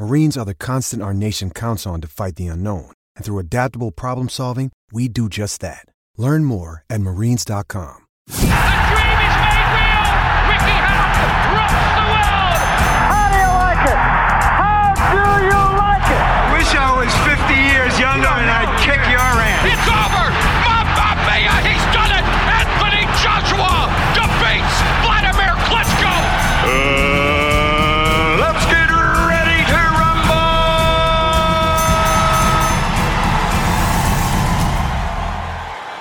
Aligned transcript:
Marines 0.00 0.38
are 0.38 0.46
the 0.46 0.54
constant 0.54 1.02
our 1.02 1.12
nation 1.12 1.50
counts 1.50 1.86
on 1.86 2.00
to 2.00 2.08
fight 2.08 2.36
the 2.36 2.46
unknown. 2.46 2.90
And 3.16 3.22
through 3.22 3.38
adaptable 3.38 3.90
problem 3.90 4.30
solving, 4.30 4.72
we 4.90 5.08
do 5.08 5.28
just 5.28 5.60
that. 5.60 5.84
Learn 6.16 6.46
more 6.46 6.84
at 6.88 7.02
marines.com. 7.02 8.06
The 8.24 8.32
dream 8.32 8.48
is 8.48 9.36
made 9.44 9.68
real. 9.76 10.08
Ricky 10.48 10.72
Hatton 10.88 11.52
rocks 11.52 11.84
the 12.00 12.04
world. 12.16 12.64
How 13.12 13.28
do 13.28 13.36
you 13.44 13.52
like 13.60 13.84
it? 13.92 14.00
How 14.96 15.36
do 15.36 15.44
you 15.44 15.60
like 15.76 16.08
it? 16.08 16.24
I 16.24 16.56
wish 16.56 16.72
I 16.72 16.96
was 16.96 17.12
50 17.28 17.52
years 17.60 17.92
younger 18.00 18.32
and 18.40 18.48
I'd 18.48 18.72
kick 18.80 19.04
your 19.04 19.20
ass. 19.20 19.68
It's 19.68 19.84
over. 19.84 20.24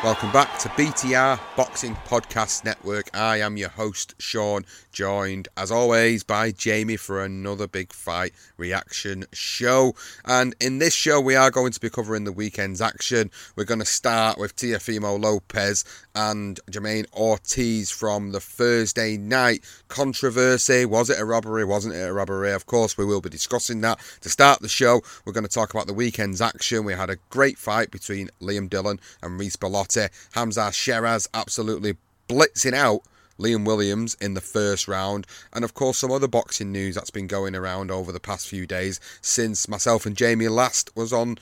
Welcome 0.10 0.32
back 0.32 0.58
to 0.58 0.70
BTR 0.70 1.40
Boxing 1.56 1.94
Podcast 2.08 2.66
Network. 2.66 3.16
I 3.16 3.42
am 3.42 3.58
your 3.58 3.70
host, 3.70 4.16
Sean, 4.18 4.66
joined 4.92 5.50
as 5.56 5.70
always 5.70 6.24
by 6.24 6.50
Jamie 6.50 6.98
for 6.98 7.24
another 7.24 7.68
big 7.68 7.94
fight 7.94 8.34
reaction 8.58 9.26
show. 9.34 9.94
And 10.26 10.56
in 10.60 10.80
this 10.80 10.96
show, 10.96 11.22
we 11.22 11.36
are 11.36 11.52
going 11.52 11.74
to 11.74 11.80
be 11.80 11.92
covering 11.92 12.24
the 12.24 12.32
weekend's 12.32 12.82
action. 12.82 13.30
We're 13.56 13.66
going 13.66 13.82
to 13.82 13.86
start 13.86 14.40
with 14.40 14.56
Teofimo 14.56 15.22
Lopez 15.22 15.86
and 16.20 16.60
Jamaine 16.70 17.06
Ortiz 17.14 17.92
from 17.92 18.34
the 18.34 18.42
Thursday 18.42 19.16
night 19.16 19.64
controversy. 19.88 20.86
Was 20.86 21.10
it 21.10 21.18
a 21.18 21.24
robbery? 21.24 21.64
Wasn't 21.64 21.96
it 21.96 22.10
a 22.10 22.12
robbery? 22.12 22.52
Of 22.52 22.66
course, 22.66 22.98
we 22.98 23.06
will 23.06 23.22
be 23.22 23.30
discussing 23.30 23.80
that. 23.82 24.00
To 24.20 24.30
start 24.30 24.60
the 24.60 24.68
show, 24.68 25.02
we're 25.24 25.32
going 25.32 25.46
to 25.46 25.50
talk 25.50 25.74
about 25.74 25.88
the 25.88 25.94
weekend's 25.94 26.42
action. 26.42 26.84
We 26.84 26.92
had 26.92 27.10
a 27.10 27.20
great 27.30 27.58
fight 27.58 27.90
between 27.90 28.32
Liam 28.42 28.70
Dillon 28.70 29.00
and 29.24 29.40
Reece 29.40 29.56
Bellotti. 29.56 30.10
Hamzah 30.34 30.72
Sheeraz 30.72 31.30
absolutely 31.34 31.96
blitzing 32.28 32.74
out 32.74 33.04
Liam 33.40 33.66
Williams 33.66 34.18
in 34.20 34.34
the 34.34 34.42
first 34.42 34.90
round, 34.90 35.26
and 35.54 35.64
of 35.64 35.74
course, 35.74 36.00
some 36.00 36.12
other 36.12 36.28
boxing 36.28 36.74
news 36.74 36.96
that's 36.96 37.10
been 37.10 37.28
going 37.28 37.56
around 37.56 37.90
over 37.90 38.12
the 38.12 38.20
past 38.20 38.50
few 38.50 38.68
days 38.68 39.00
since 39.22 39.70
myself 39.70 40.06
and 40.06 40.18
Jamie 40.18 40.50
last 40.50 40.94
was 40.98 41.14
on 41.14 41.38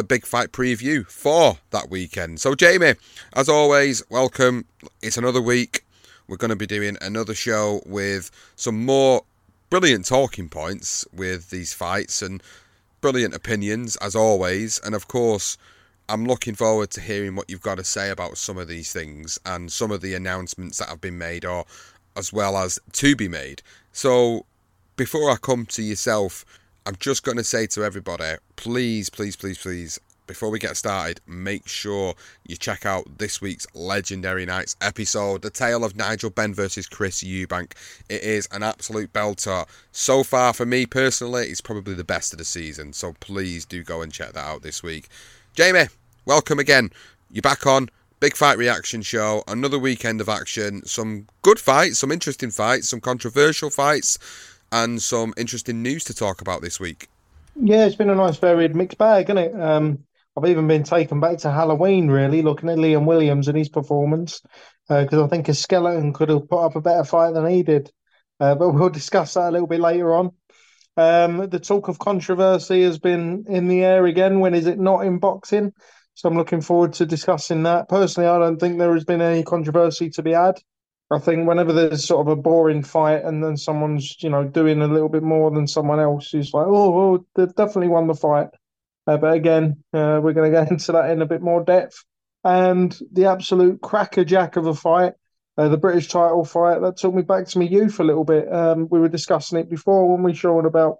the 0.00 0.04
big 0.04 0.24
fight 0.24 0.50
preview 0.50 1.06
for 1.06 1.58
that 1.72 1.90
weekend. 1.90 2.40
So, 2.40 2.54
Jamie, 2.54 2.94
as 3.34 3.50
always, 3.50 4.02
welcome. 4.08 4.64
It's 5.02 5.18
another 5.18 5.42
week. 5.42 5.84
We're 6.26 6.38
going 6.38 6.48
to 6.48 6.56
be 6.56 6.66
doing 6.66 6.96
another 7.02 7.34
show 7.34 7.82
with 7.84 8.30
some 8.56 8.86
more 8.86 9.24
brilliant 9.68 10.06
talking 10.06 10.48
points 10.48 11.04
with 11.12 11.50
these 11.50 11.74
fights 11.74 12.22
and 12.22 12.42
brilliant 13.02 13.34
opinions, 13.34 13.96
as 13.96 14.16
always. 14.16 14.80
And 14.82 14.94
of 14.94 15.06
course, 15.06 15.58
I'm 16.08 16.24
looking 16.24 16.54
forward 16.54 16.88
to 16.92 17.02
hearing 17.02 17.36
what 17.36 17.50
you've 17.50 17.60
got 17.60 17.76
to 17.76 17.84
say 17.84 18.08
about 18.08 18.38
some 18.38 18.56
of 18.56 18.68
these 18.68 18.94
things 18.94 19.38
and 19.44 19.70
some 19.70 19.90
of 19.90 20.00
the 20.00 20.14
announcements 20.14 20.78
that 20.78 20.88
have 20.88 21.02
been 21.02 21.18
made 21.18 21.44
or 21.44 21.66
as 22.16 22.32
well 22.32 22.56
as 22.56 22.78
to 22.92 23.14
be 23.14 23.28
made. 23.28 23.60
So 23.92 24.46
before 24.96 25.30
I 25.30 25.36
come 25.36 25.66
to 25.66 25.82
yourself, 25.82 26.46
I'm 26.86 26.96
just 26.98 27.24
going 27.24 27.36
to 27.36 27.44
say 27.44 27.66
to 27.68 27.84
everybody, 27.84 28.36
please, 28.56 29.10
please, 29.10 29.36
please, 29.36 29.58
please, 29.58 30.00
before 30.26 30.50
we 30.50 30.58
get 30.58 30.76
started, 30.76 31.20
make 31.26 31.68
sure 31.68 32.14
you 32.46 32.56
check 32.56 32.86
out 32.86 33.18
this 33.18 33.40
week's 33.40 33.66
Legendary 33.74 34.46
Nights 34.46 34.76
episode, 34.80 35.42
The 35.42 35.50
Tale 35.50 35.84
of 35.84 35.94
Nigel 35.94 36.30
Benn 36.30 36.54
versus 36.54 36.86
Chris 36.86 37.22
Eubank. 37.22 37.72
It 38.08 38.22
is 38.22 38.48
an 38.50 38.62
absolute 38.62 39.12
belter. 39.12 39.66
So 39.92 40.22
far, 40.22 40.54
for 40.54 40.64
me 40.64 40.86
personally, 40.86 41.48
it's 41.48 41.60
probably 41.60 41.94
the 41.94 42.04
best 42.04 42.32
of 42.32 42.38
the 42.38 42.44
season. 42.44 42.92
So 42.94 43.14
please 43.20 43.66
do 43.66 43.82
go 43.82 44.00
and 44.00 44.12
check 44.12 44.32
that 44.32 44.46
out 44.46 44.62
this 44.62 44.82
week. 44.82 45.08
Jamie, 45.52 45.88
welcome 46.24 46.58
again. 46.58 46.90
You're 47.30 47.42
back 47.42 47.66
on. 47.66 47.90
Big 48.20 48.36
fight 48.36 48.58
reaction 48.58 49.02
show. 49.02 49.42
Another 49.48 49.78
weekend 49.78 50.20
of 50.20 50.28
action. 50.28 50.84
Some 50.86 51.26
good 51.42 51.58
fights, 51.58 51.98
some 51.98 52.12
interesting 52.12 52.50
fights, 52.50 52.88
some 52.88 53.00
controversial 53.00 53.70
fights, 53.70 54.18
and 54.72 55.00
some 55.00 55.34
interesting 55.36 55.82
news 55.82 56.04
to 56.04 56.14
talk 56.14 56.40
about 56.40 56.62
this 56.62 56.78
week. 56.80 57.08
Yeah, 57.56 57.86
it's 57.86 57.96
been 57.96 58.10
a 58.10 58.14
nice 58.14 58.36
varied 58.36 58.74
mixed 58.74 58.98
bag, 58.98 59.26
isn't 59.26 59.38
it? 59.38 59.60
Um, 59.60 60.04
I've 60.36 60.48
even 60.48 60.68
been 60.68 60.84
taken 60.84 61.20
back 61.20 61.38
to 61.38 61.50
Halloween, 61.50 62.08
really, 62.08 62.42
looking 62.42 62.68
at 62.68 62.78
Liam 62.78 63.04
Williams 63.04 63.48
and 63.48 63.58
his 63.58 63.68
performance, 63.68 64.40
because 64.88 65.20
I 65.20 65.26
think 65.26 65.48
a 65.48 65.54
skeleton 65.54 66.12
could 66.12 66.28
have 66.28 66.48
put 66.48 66.64
up 66.64 66.76
a 66.76 66.80
better 66.80 67.04
fight 67.04 67.34
than 67.34 67.46
he 67.46 67.62
did. 67.62 67.90
Uh, 68.38 68.54
but 68.54 68.70
we'll 68.74 68.90
discuss 68.90 69.34
that 69.34 69.48
a 69.48 69.52
little 69.52 69.66
bit 69.66 69.80
later 69.80 70.14
on. 70.14 70.30
Um, 70.96 71.48
the 71.48 71.60
talk 71.60 71.88
of 71.88 71.98
controversy 71.98 72.82
has 72.82 72.98
been 72.98 73.44
in 73.48 73.68
the 73.68 73.84
air 73.84 74.06
again. 74.06 74.40
When 74.40 74.54
is 74.54 74.66
it 74.66 74.78
not 74.78 75.00
in 75.00 75.18
boxing? 75.18 75.72
So 76.14 76.28
I'm 76.28 76.36
looking 76.36 76.60
forward 76.60 76.94
to 76.94 77.06
discussing 77.06 77.62
that. 77.62 77.88
Personally, 77.88 78.28
I 78.28 78.38
don't 78.38 78.58
think 78.58 78.78
there 78.78 78.92
has 78.94 79.04
been 79.04 79.22
any 79.22 79.42
controversy 79.42 80.10
to 80.10 80.22
be 80.22 80.32
had. 80.32 80.60
I 81.10 81.18
think 81.18 81.48
whenever 81.48 81.72
there's 81.72 82.04
sort 82.04 82.26
of 82.26 82.30
a 82.30 82.40
boring 82.40 82.84
fight 82.84 83.24
and 83.24 83.42
then 83.42 83.56
someone's, 83.56 84.16
you 84.22 84.30
know, 84.30 84.44
doing 84.44 84.80
a 84.80 84.86
little 84.86 85.08
bit 85.08 85.24
more 85.24 85.50
than 85.50 85.66
someone 85.66 85.98
else, 85.98 86.32
it's 86.34 86.54
like, 86.54 86.66
oh, 86.66 86.94
oh 87.00 87.26
they've 87.34 87.54
definitely 87.54 87.88
won 87.88 88.06
the 88.06 88.14
fight. 88.14 88.48
Uh, 89.08 89.16
but 89.16 89.34
again, 89.34 89.82
uh, 89.92 90.20
we're 90.22 90.32
going 90.32 90.52
to 90.52 90.60
get 90.60 90.70
into 90.70 90.92
that 90.92 91.10
in 91.10 91.20
a 91.20 91.26
bit 91.26 91.42
more 91.42 91.64
depth. 91.64 92.04
And 92.44 92.96
the 93.12 93.26
absolute 93.26 93.80
crackerjack 93.80 94.56
of 94.56 94.66
a 94.66 94.74
fight, 94.74 95.14
uh, 95.58 95.68
the 95.68 95.76
British 95.76 96.08
title 96.08 96.44
fight, 96.44 96.80
that 96.80 96.96
took 96.96 97.12
me 97.12 97.22
back 97.22 97.46
to 97.48 97.58
my 97.58 97.64
youth 97.64 97.98
a 97.98 98.04
little 98.04 98.24
bit. 98.24 98.50
Um, 98.50 98.86
we 98.88 99.00
were 99.00 99.08
discussing 99.08 99.58
it 99.58 99.68
before 99.68 100.10
when 100.10 100.22
we 100.22 100.32
showed 100.32 100.64
about, 100.64 100.98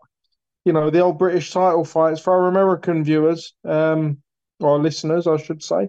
you 0.64 0.72
know, 0.72 0.90
the 0.90 1.00
old 1.00 1.18
British 1.18 1.52
title 1.52 1.84
fights 1.84 2.20
for 2.20 2.34
our 2.34 2.48
American 2.48 3.04
viewers, 3.04 3.54
um, 3.64 4.18
or 4.58 4.80
listeners, 4.80 5.28
I 5.28 5.36
should 5.36 5.62
say. 5.62 5.88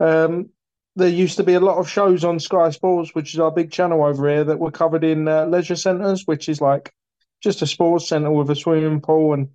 Um, 0.00 0.48
there 0.96 1.08
used 1.08 1.38
to 1.38 1.42
be 1.42 1.54
a 1.54 1.60
lot 1.60 1.78
of 1.78 1.88
shows 1.88 2.24
on 2.24 2.38
Sky 2.38 2.70
Sports, 2.70 3.14
which 3.14 3.34
is 3.34 3.40
our 3.40 3.50
big 3.50 3.70
channel 3.70 4.04
over 4.04 4.28
here, 4.28 4.44
that 4.44 4.58
were 4.58 4.70
covered 4.70 5.04
in 5.04 5.26
uh, 5.26 5.46
leisure 5.46 5.76
centres, 5.76 6.22
which 6.26 6.48
is 6.48 6.60
like 6.60 6.92
just 7.42 7.62
a 7.62 7.66
sports 7.66 8.08
centre 8.08 8.30
with 8.30 8.50
a 8.50 8.56
swimming 8.56 9.00
pool 9.00 9.32
and, 9.32 9.48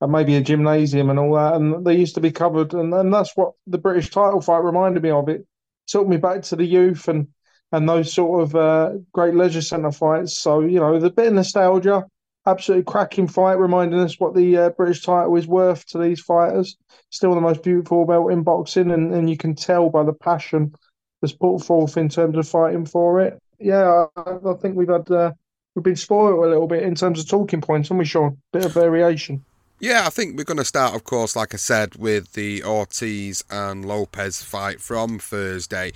and 0.00 0.12
maybe 0.12 0.36
a 0.36 0.40
gymnasium 0.40 1.10
and 1.10 1.18
all 1.18 1.34
that. 1.34 1.54
And 1.54 1.84
they 1.84 1.96
used 1.96 2.14
to 2.14 2.20
be 2.20 2.30
covered, 2.30 2.74
and, 2.74 2.94
and 2.94 3.12
that's 3.12 3.36
what 3.36 3.52
the 3.66 3.78
British 3.78 4.10
title 4.10 4.40
fight 4.40 4.62
reminded 4.62 5.02
me 5.02 5.10
of. 5.10 5.28
It 5.28 5.46
took 5.86 6.06
me 6.06 6.16
back 6.16 6.42
to 6.42 6.56
the 6.56 6.64
youth 6.64 7.08
and 7.08 7.28
and 7.72 7.88
those 7.88 8.12
sort 8.12 8.42
of 8.42 8.54
uh, 8.54 8.90
great 9.12 9.34
leisure 9.34 9.62
centre 9.62 9.90
fights. 9.90 10.38
So 10.38 10.60
you 10.60 10.78
know, 10.78 11.00
the 11.00 11.10
bit 11.10 11.26
of 11.26 11.32
nostalgia, 11.32 12.04
absolutely 12.46 12.84
cracking 12.84 13.26
fight, 13.26 13.58
reminding 13.58 13.98
us 13.98 14.20
what 14.20 14.34
the 14.34 14.56
uh, 14.56 14.70
British 14.70 15.02
title 15.02 15.34
is 15.34 15.48
worth 15.48 15.84
to 15.86 15.98
these 15.98 16.20
fighters. 16.20 16.76
Still 17.10 17.34
the 17.34 17.40
most 17.40 17.64
beautiful 17.64 18.06
belt 18.06 18.30
in 18.30 18.44
boxing, 18.44 18.92
and, 18.92 19.12
and 19.12 19.28
you 19.28 19.36
can 19.36 19.56
tell 19.56 19.90
by 19.90 20.04
the 20.04 20.12
passion 20.12 20.72
that's 21.24 21.32
put 21.32 21.58
forth 21.64 21.96
in 21.96 22.10
terms 22.10 22.36
of 22.36 22.46
fighting 22.46 22.84
for 22.84 23.22
it. 23.22 23.38
Yeah, 23.58 24.04
I, 24.14 24.30
I 24.46 24.54
think 24.54 24.76
we've 24.76 24.88
had 24.88 25.10
uh, 25.10 25.32
we've 25.74 25.82
been 25.82 25.96
spoiled 25.96 26.44
a 26.44 26.48
little 26.48 26.66
bit 26.66 26.82
in 26.82 26.94
terms 26.94 27.18
of 27.18 27.26
talking 27.26 27.62
points, 27.62 27.88
haven't 27.88 27.98
we, 27.98 28.04
Sean? 28.04 28.36
Bit 28.52 28.66
of 28.66 28.74
variation. 28.74 29.42
Yeah, 29.80 30.04
I 30.06 30.10
think 30.10 30.36
we're 30.36 30.44
going 30.44 30.58
to 30.58 30.64
start, 30.64 30.94
of 30.94 31.04
course, 31.04 31.34
like 31.34 31.52
I 31.52 31.56
said, 31.56 31.96
with 31.96 32.34
the 32.34 32.62
Ortiz 32.62 33.42
and 33.50 33.84
Lopez 33.84 34.42
fight 34.42 34.80
from 34.80 35.18
Thursday. 35.18 35.92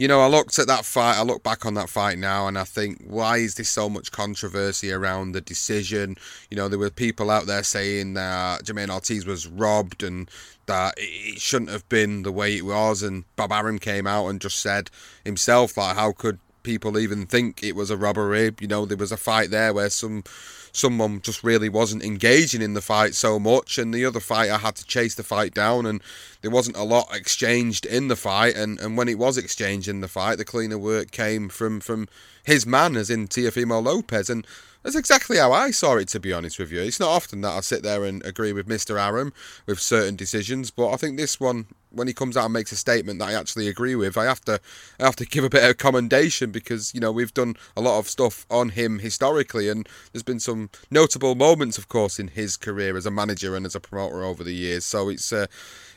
You 0.00 0.08
know, 0.08 0.22
I 0.22 0.28
looked 0.28 0.58
at 0.58 0.66
that 0.66 0.86
fight, 0.86 1.18
I 1.18 1.22
look 1.24 1.42
back 1.42 1.66
on 1.66 1.74
that 1.74 1.90
fight 1.90 2.16
now, 2.16 2.48
and 2.48 2.56
I 2.56 2.64
think, 2.64 3.02
why 3.06 3.36
is 3.36 3.56
there 3.56 3.66
so 3.66 3.90
much 3.90 4.10
controversy 4.10 4.90
around 4.90 5.32
the 5.32 5.42
decision? 5.42 6.16
You 6.50 6.56
know, 6.56 6.68
there 6.68 6.78
were 6.78 6.88
people 6.88 7.30
out 7.30 7.44
there 7.44 7.62
saying 7.62 8.14
that 8.14 8.64
Jamaine 8.64 8.88
Ortiz 8.88 9.26
was 9.26 9.46
robbed 9.46 10.02
and 10.02 10.30
that 10.64 10.94
it 10.96 11.38
shouldn't 11.38 11.70
have 11.70 11.86
been 11.90 12.22
the 12.22 12.32
way 12.32 12.56
it 12.56 12.64
was, 12.64 13.02
and 13.02 13.24
Bob 13.36 13.52
Arum 13.52 13.78
came 13.78 14.06
out 14.06 14.28
and 14.28 14.40
just 14.40 14.60
said 14.60 14.90
himself, 15.22 15.76
like, 15.76 15.96
how 15.96 16.12
could 16.12 16.38
people 16.62 16.98
even 16.98 17.26
think 17.26 17.62
it 17.62 17.76
was 17.76 17.90
a 17.90 17.96
robbery? 17.98 18.52
You 18.58 18.68
know, 18.68 18.86
there 18.86 18.96
was 18.96 19.12
a 19.12 19.18
fight 19.18 19.50
there 19.50 19.74
where 19.74 19.90
some 19.90 20.24
someone 20.72 21.20
just 21.20 21.42
really 21.42 21.68
wasn't 21.68 22.02
engaging 22.02 22.62
in 22.62 22.74
the 22.74 22.80
fight 22.80 23.14
so 23.14 23.38
much, 23.38 23.78
and 23.78 23.92
the 23.92 24.04
other 24.04 24.20
fighter 24.20 24.58
had 24.58 24.76
to 24.76 24.84
chase 24.84 25.14
the 25.14 25.22
fight 25.22 25.54
down, 25.54 25.86
and 25.86 26.02
there 26.42 26.50
wasn't 26.50 26.76
a 26.76 26.82
lot 26.82 27.14
exchanged 27.14 27.86
in 27.86 28.08
the 28.08 28.16
fight, 28.16 28.56
and, 28.56 28.78
and 28.80 28.96
when 28.96 29.08
it 29.08 29.18
was 29.18 29.36
exchanged 29.36 29.88
in 29.88 30.00
the 30.00 30.08
fight, 30.08 30.38
the 30.38 30.44
cleaner 30.44 30.78
work 30.78 31.10
came 31.10 31.48
from 31.48 31.80
from 31.80 32.08
his 32.44 32.66
man, 32.66 32.96
as 32.96 33.10
in 33.10 33.28
Teofimo 33.28 33.82
Lopez, 33.82 34.30
and 34.30 34.46
that's 34.82 34.96
exactly 34.96 35.36
how 35.36 35.52
I 35.52 35.70
saw 35.70 35.96
it, 35.96 36.08
to 36.08 36.20
be 36.20 36.32
honest 36.32 36.58
with 36.58 36.72
you. 36.72 36.80
It's 36.80 37.00
not 37.00 37.10
often 37.10 37.42
that 37.42 37.52
I 37.56 37.60
sit 37.60 37.82
there 37.82 38.04
and 38.04 38.24
agree 38.24 38.52
with 38.52 38.66
Mr. 38.66 38.98
Arum 38.98 39.32
with 39.66 39.78
certain 39.78 40.16
decisions, 40.16 40.70
but 40.70 40.90
I 40.90 40.96
think 40.96 41.16
this 41.16 41.38
one, 41.38 41.66
when 41.90 42.06
he 42.06 42.14
comes 42.14 42.36
out 42.36 42.44
and 42.44 42.52
makes 42.52 42.72
a 42.72 42.76
statement 42.76 43.18
that 43.18 43.28
I 43.28 43.34
actually 43.34 43.68
agree 43.68 43.94
with, 43.94 44.16
I 44.16 44.24
have 44.24 44.40
to, 44.42 44.60
I 44.98 45.04
have 45.04 45.16
to 45.16 45.26
give 45.26 45.44
a 45.44 45.50
bit 45.50 45.68
of 45.68 45.78
commendation 45.78 46.50
because 46.50 46.94
you 46.94 47.00
know 47.00 47.12
we've 47.12 47.34
done 47.34 47.56
a 47.76 47.80
lot 47.80 47.98
of 47.98 48.08
stuff 48.08 48.46
on 48.50 48.70
him 48.70 48.98
historically, 48.98 49.68
and 49.68 49.88
there's 50.12 50.22
been 50.22 50.40
some 50.40 50.70
notable 50.90 51.34
moments, 51.34 51.78
of 51.78 51.88
course, 51.88 52.18
in 52.18 52.28
his 52.28 52.56
career 52.56 52.96
as 52.96 53.06
a 53.06 53.10
manager 53.10 53.56
and 53.56 53.66
as 53.66 53.74
a 53.74 53.80
promoter 53.80 54.24
over 54.24 54.44
the 54.44 54.54
years. 54.54 54.84
So 54.84 55.08
it's. 55.08 55.32
Uh, 55.32 55.46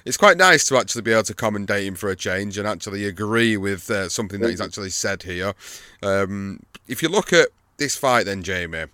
it's 0.05 0.17
quite 0.17 0.35
nice 0.35 0.65
to 0.65 0.75
actually 0.75 1.01
be 1.01 1.13
able 1.13 1.23
to 1.23 1.33
commendate 1.33 1.87
him 1.87 1.95
for 1.95 2.09
a 2.09 2.15
change 2.17 2.57
and 2.57 2.67
actually 2.67 3.05
agree 3.05 3.55
with 3.55 3.89
uh, 3.89 4.09
something 4.09 4.41
that 4.41 4.49
he's 4.49 4.59
actually 4.59 4.89
said 4.89 5.23
here. 5.23 5.53
Um, 6.01 6.59
if 6.89 7.01
you 7.01 7.07
look 7.07 7.31
at 7.31 7.47
this 7.77 7.95
fight, 7.95 8.25
then, 8.25 8.43
Jamie, 8.43 8.87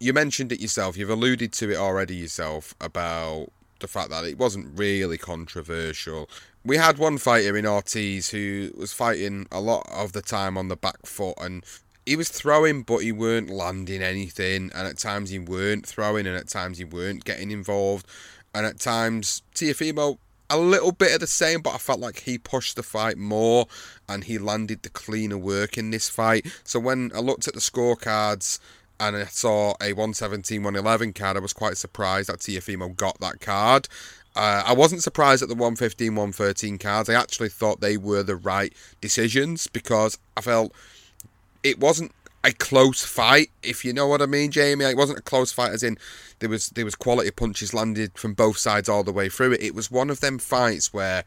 you 0.00 0.12
mentioned 0.12 0.50
it 0.50 0.60
yourself. 0.60 0.96
You've 0.96 1.10
alluded 1.10 1.52
to 1.54 1.70
it 1.70 1.76
already 1.76 2.16
yourself 2.16 2.74
about 2.80 3.48
the 3.82 3.88
fact 3.88 4.10
that 4.10 4.24
it 4.24 4.38
wasn't 4.38 4.78
really 4.78 5.18
controversial. 5.18 6.30
We 6.64 6.78
had 6.78 6.96
one 6.96 7.18
fighter 7.18 7.56
in 7.56 7.66
Ortiz 7.66 8.30
who 8.30 8.72
was 8.76 8.92
fighting 8.92 9.46
a 9.52 9.60
lot 9.60 9.86
of 9.92 10.12
the 10.12 10.22
time 10.22 10.56
on 10.56 10.68
the 10.68 10.76
back 10.76 11.04
foot 11.04 11.34
and 11.38 11.64
he 12.06 12.16
was 12.16 12.28
throwing, 12.30 12.82
but 12.82 12.98
he 12.98 13.12
weren't 13.12 13.50
landing 13.50 14.02
anything. 14.02 14.70
And 14.74 14.88
at 14.88 14.98
times 14.98 15.30
he 15.30 15.38
weren't 15.38 15.86
throwing, 15.86 16.26
and 16.26 16.36
at 16.36 16.48
times 16.48 16.78
he 16.78 16.84
weren't 16.84 17.24
getting 17.24 17.50
involved. 17.50 18.06
And 18.54 18.66
at 18.66 18.80
times, 18.80 19.42
Teofimo 19.54 20.18
a 20.50 20.58
little 20.58 20.92
bit 20.92 21.14
of 21.14 21.20
the 21.20 21.26
same, 21.26 21.62
but 21.62 21.74
I 21.74 21.78
felt 21.78 22.00
like 22.00 22.20
he 22.20 22.36
pushed 22.36 22.76
the 22.76 22.82
fight 22.82 23.16
more 23.16 23.66
and 24.06 24.24
he 24.24 24.36
landed 24.36 24.82
the 24.82 24.90
cleaner 24.90 25.38
work 25.38 25.78
in 25.78 25.90
this 25.90 26.10
fight. 26.10 26.46
So 26.62 26.78
when 26.78 27.10
I 27.14 27.20
looked 27.20 27.48
at 27.48 27.54
the 27.54 27.60
scorecards 27.60 28.58
and 29.02 29.16
I 29.16 29.24
saw 29.24 29.74
a 29.80 29.92
117 29.92 30.62
111 30.62 31.12
card, 31.12 31.36
I 31.36 31.40
was 31.40 31.52
quite 31.52 31.76
surprised 31.76 32.28
that 32.28 32.38
Teofimo 32.38 32.94
got 32.94 33.18
that 33.20 33.40
card. 33.40 33.88
Uh, 34.36 34.62
I 34.64 34.72
wasn't 34.72 35.02
surprised 35.02 35.42
at 35.42 35.48
the 35.48 35.56
115 35.56 36.14
113 36.14 36.78
cards. 36.78 37.10
I 37.10 37.14
actually 37.14 37.48
thought 37.48 37.80
they 37.80 37.96
were 37.96 38.22
the 38.22 38.36
right 38.36 38.72
decisions 39.00 39.66
because 39.66 40.18
I 40.36 40.40
felt 40.40 40.72
it 41.64 41.80
wasn't 41.80 42.12
a 42.44 42.52
close 42.52 43.04
fight, 43.04 43.50
if 43.62 43.84
you 43.84 43.92
know 43.92 44.06
what 44.06 44.22
I 44.22 44.26
mean, 44.26 44.52
Jamie. 44.52 44.84
It 44.84 44.96
wasn't 44.96 45.18
a 45.18 45.22
close 45.22 45.52
fight, 45.52 45.72
as 45.72 45.82
in 45.82 45.98
there 46.38 46.48
was 46.48 46.68
there 46.70 46.84
was 46.84 46.94
quality 46.94 47.30
punches 47.32 47.74
landed 47.74 48.16
from 48.16 48.34
both 48.34 48.56
sides 48.56 48.88
all 48.88 49.02
the 49.02 49.12
way 49.12 49.28
through 49.28 49.52
it. 49.52 49.62
It 49.62 49.74
was 49.74 49.90
one 49.90 50.10
of 50.10 50.20
them 50.20 50.38
fights 50.38 50.94
where 50.94 51.24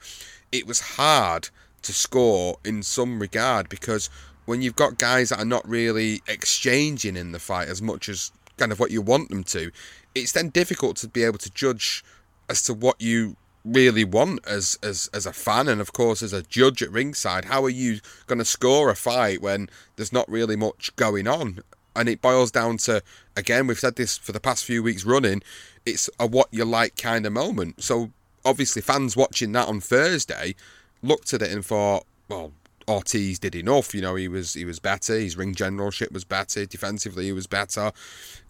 it 0.51 0.66
was 0.66 0.80
hard 0.80 1.50
to 1.81 1.94
score 1.94 2.57
in 2.63 2.83
some 2.83 3.19
regard 3.19 3.68
because 3.68 4.10
when 4.45 4.62
you've 4.62 4.75
got 4.75 4.97
guys 4.97 5.30
that 5.30 5.39
are 5.39 5.45
not 5.45 5.68
really 5.68 6.21
exchanging 6.27 7.18
in 7.18 7.31
the 7.31 7.39
fight 7.39 7.68
as 7.68 7.81
much 7.81 8.09
as 8.09 8.31
kind 8.57 8.71
of 8.71 8.80
what 8.80 8.92
you 8.92 9.01
want 9.01 9.30
them 9.30 9.44
to, 9.44 9.71
it's 10.13 10.31
then 10.31 10.50
difficult 10.50 10.97
to 10.97 11.07
be 11.07 11.24
able 11.24 11.38
to 11.39 11.50
judge 11.51 12.03
as 12.50 12.62
to 12.63 12.74
what 12.74 13.01
you 13.01 13.36
really 13.65 14.03
want 14.03 14.45
as 14.45 14.77
as 14.83 15.09
as 15.12 15.25
a 15.25 15.33
fan 15.33 15.68
and 15.68 15.81
of 15.81 15.92
course 15.92 16.21
as 16.21 16.31
a 16.31 16.44
judge 16.44 16.83
at 16.83 16.92
ringside. 16.92 17.45
How 17.45 17.63
are 17.63 17.69
you 17.69 18.00
going 18.27 18.39
to 18.39 18.45
score 18.45 18.89
a 18.89 18.95
fight 18.95 19.42
when 19.42 19.69
there's 19.95 20.13
not 20.13 20.30
really 20.30 20.56
much 20.56 20.95
going 20.95 21.27
on? 21.27 21.59
And 21.95 22.07
it 22.07 22.21
boils 22.21 22.51
down 22.51 22.77
to 22.77 23.01
again 23.36 23.68
we've 23.68 23.80
said 23.80 23.95
this 23.95 24.18
for 24.18 24.31
the 24.31 24.39
past 24.39 24.65
few 24.65 24.83
weeks 24.83 25.03
running 25.03 25.42
it's 25.86 26.09
a 26.19 26.27
what 26.27 26.47
you 26.51 26.65
like 26.65 26.95
kind 26.95 27.25
of 27.25 27.33
moment. 27.33 27.83
So 27.83 28.12
obviously 28.44 28.81
fans 28.81 29.18
watching 29.18 29.51
that 29.53 29.68
on 29.68 29.81
Thursday 29.81 30.56
looked 31.01 31.33
at 31.33 31.42
it 31.42 31.51
and 31.51 31.65
thought 31.65 32.06
well 32.30 32.51
Ortiz 32.88 33.40
did 33.40 33.56
enough 33.56 33.94
you 33.94 34.02
know 34.02 34.16
he 34.16 34.28
was 34.28 34.54
he 34.54 34.66
was 34.66 34.80
better 34.80 35.18
his 35.18 35.38
ring 35.38 35.56
generalship 35.56 36.12
was 36.12 36.24
better 36.24 36.66
defensively 36.66 37.26
he 37.26 37.32
was 37.32 37.48
better 37.48 37.92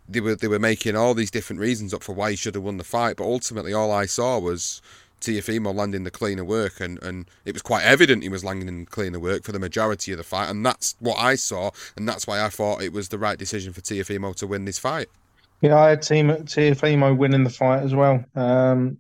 they 0.08 0.22
were 0.22 0.36
they 0.36 0.48
were 0.48 0.60
making 0.60 0.96
all 0.96 1.14
these 1.14 1.32
different 1.32 1.60
reasons 1.60 1.94
up 1.94 2.04
for 2.04 2.14
why 2.14 2.32
he 2.32 2.36
should 2.36 2.56
have 2.56 2.64
won 2.64 2.78
the 2.78 2.84
fight 2.84 3.16
but 3.18 3.26
ultimately 3.26 3.74
all 3.74 3.92
I 3.92 4.06
saw 4.06 4.38
was 4.40 4.82
Teofimo 5.22 5.74
landing 5.74 6.04
the 6.04 6.12
cleaner 6.12 6.44
work, 6.44 6.80
and, 6.80 7.02
and 7.02 7.30
it 7.46 7.54
was 7.54 7.62
quite 7.62 7.84
evident 7.84 8.24
he 8.24 8.30
was 8.30 8.44
landing 8.44 8.82
the 8.82 8.86
cleaner 8.86 9.20
work 9.20 9.44
for 9.44 9.52
the 9.52 9.60
majority 9.60 10.12
of 10.12 10.18
the 10.18 10.24
fight, 10.24 10.50
and 10.50 10.66
that's 10.66 10.96
what 11.00 11.18
I 11.18 11.36
saw, 11.36 11.72
and 11.98 12.08
that's 12.08 12.28
why 12.28 12.44
I 12.44 12.50
thought 12.50 12.84
it 12.84 12.94
was 12.94 13.10
the 13.10 13.18
right 13.18 13.38
decision 13.38 13.74
for 13.74 13.82
Teofimo 13.82 14.36
to 14.36 14.48
win 14.48 14.66
this 14.66 14.78
fight. 14.78 15.08
Yeah, 15.62 15.78
I 15.78 15.90
had 15.90 16.02
team 16.02 16.28
Teofimo 16.28 17.18
winning 17.18 17.44
the 17.44 17.50
fight 17.50 17.82
as 17.82 17.96
well. 17.96 18.24
Um, 18.36 18.98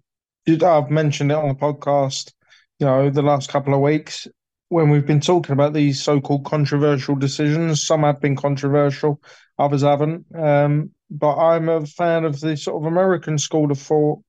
I've 0.48 0.90
mentioned 0.90 1.32
it 1.32 1.38
on 1.38 1.50
the 1.50 1.56
podcast, 1.56 2.32
you 2.80 2.88
know, 2.88 3.10
the 3.10 3.22
last 3.22 3.50
couple 3.50 3.74
of 3.74 3.82
weeks 3.82 4.28
when 4.70 4.90
we've 4.90 5.06
been 5.06 5.22
talking 5.22 5.54
about 5.54 5.74
these 5.74 6.02
so-called 6.02 6.46
controversial 6.46 7.16
decisions. 7.16 7.86
Some 7.86 8.04
have 8.04 8.20
been 8.22 8.36
controversial, 8.36 9.22
others 9.60 9.84
haven't. 9.84 10.26
Um, 10.36 10.92
but 11.10 11.36
I'm 11.38 11.70
a 11.70 11.86
fan 11.86 12.26
of 12.26 12.40
the 12.40 12.58
sort 12.58 12.82
of 12.82 12.92
American 12.92 13.38
school 13.38 13.72
of 13.72 13.80
thought 13.80 14.20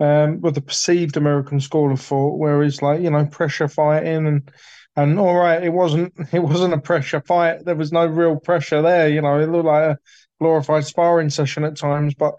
um, 0.00 0.40
with 0.40 0.54
the 0.54 0.62
perceived 0.62 1.16
American 1.16 1.60
school 1.60 1.92
of 1.92 2.00
thought, 2.00 2.38
where 2.38 2.62
it's 2.62 2.82
like 2.82 3.00
you 3.00 3.10
know 3.10 3.26
pressure 3.26 3.68
fighting 3.68 4.26
and 4.26 4.50
and 4.96 5.18
all 5.18 5.36
right, 5.36 5.62
it 5.62 5.72
wasn't 5.72 6.12
it 6.32 6.40
wasn't 6.40 6.74
a 6.74 6.80
pressure 6.80 7.20
fight. 7.20 7.64
There 7.64 7.76
was 7.76 7.92
no 7.92 8.06
real 8.06 8.36
pressure 8.40 8.82
there. 8.82 9.08
You 9.08 9.22
know, 9.22 9.38
it 9.38 9.48
looked 9.48 9.66
like 9.66 9.82
a 9.82 9.98
glorified 10.40 10.84
sparring 10.86 11.30
session 11.30 11.64
at 11.64 11.76
times. 11.76 12.14
But 12.14 12.34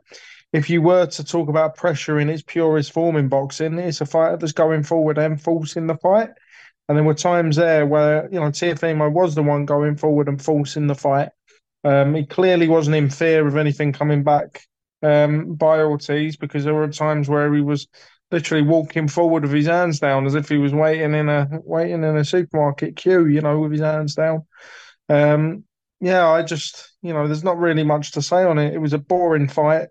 if 0.52 0.70
you 0.70 0.82
were 0.82 1.06
to 1.08 1.24
talk 1.24 1.50
about 1.50 1.76
pressure 1.76 2.20
in 2.20 2.30
its 2.30 2.44
purest 2.44 2.92
form 2.92 3.16
in 3.16 3.28
boxing, 3.30 3.80
it's 3.80 4.02
a 4.02 4.06
fighter 4.06 4.38
that's 4.38 4.54
going 4.54 4.84
forward 4.84 5.18
and 5.18 5.42
forcing 5.42 5.88
the 5.88 5.98
fight. 5.98 6.30
And 6.88 6.98
there 6.98 7.06
were 7.06 7.14
times 7.14 7.56
there 7.56 7.86
where 7.86 8.28
you 8.32 8.40
know 8.40 8.52
Teofimo 8.52 9.12
was 9.12 9.36
the 9.36 9.44
one 9.44 9.66
going 9.66 9.96
forward 9.96 10.28
and 10.28 10.42
forcing 10.42 10.88
the 10.88 10.96
fight. 10.96 11.30
Um, 11.84 12.16
he 12.16 12.26
clearly 12.26 12.68
wasn't 12.68 12.96
in 12.96 13.10
fear 13.10 13.46
of 13.46 13.58
anything 13.58 13.94
coming 13.94 14.24
back 14.24 14.66
um, 15.02 15.56
by 15.56 15.80
Ortiz 15.80 16.38
because 16.38 16.64
there 16.64 16.74
were 16.74 16.88
times 16.88 17.28
where 17.28 17.54
he 17.54 17.62
was 17.62 17.88
literally 18.32 18.64
walking 18.64 19.08
forward 19.08 19.44
with 19.44 19.52
his 19.52 19.68
hands 19.68 20.00
down 20.00 20.26
as 20.26 20.34
if 20.34 20.50
he 20.50 20.58
was 20.58 20.74
waiting 20.74 21.14
in 21.14 21.30
a 21.30 21.48
waiting 21.64 22.04
in 22.04 22.18
a 22.18 22.26
supermarket 22.26 22.96
queue, 22.96 23.28
you 23.28 23.42
know, 23.42 23.60
with 23.60 23.72
his 23.72 23.82
hands 23.82 24.16
down. 24.16 24.46
Um, 25.10 25.66
yeah, 26.00 26.28
I 26.28 26.42
just 26.44 26.94
you 27.02 27.14
know, 27.14 27.28
there's 27.28 27.44
not 27.44 27.60
really 27.60 27.84
much 27.84 28.12
to 28.14 28.22
say 28.22 28.44
on 28.44 28.58
it. 28.58 28.74
It 28.74 28.80
was 28.80 28.94
a 28.94 28.98
boring 28.98 29.48
fight, 29.48 29.90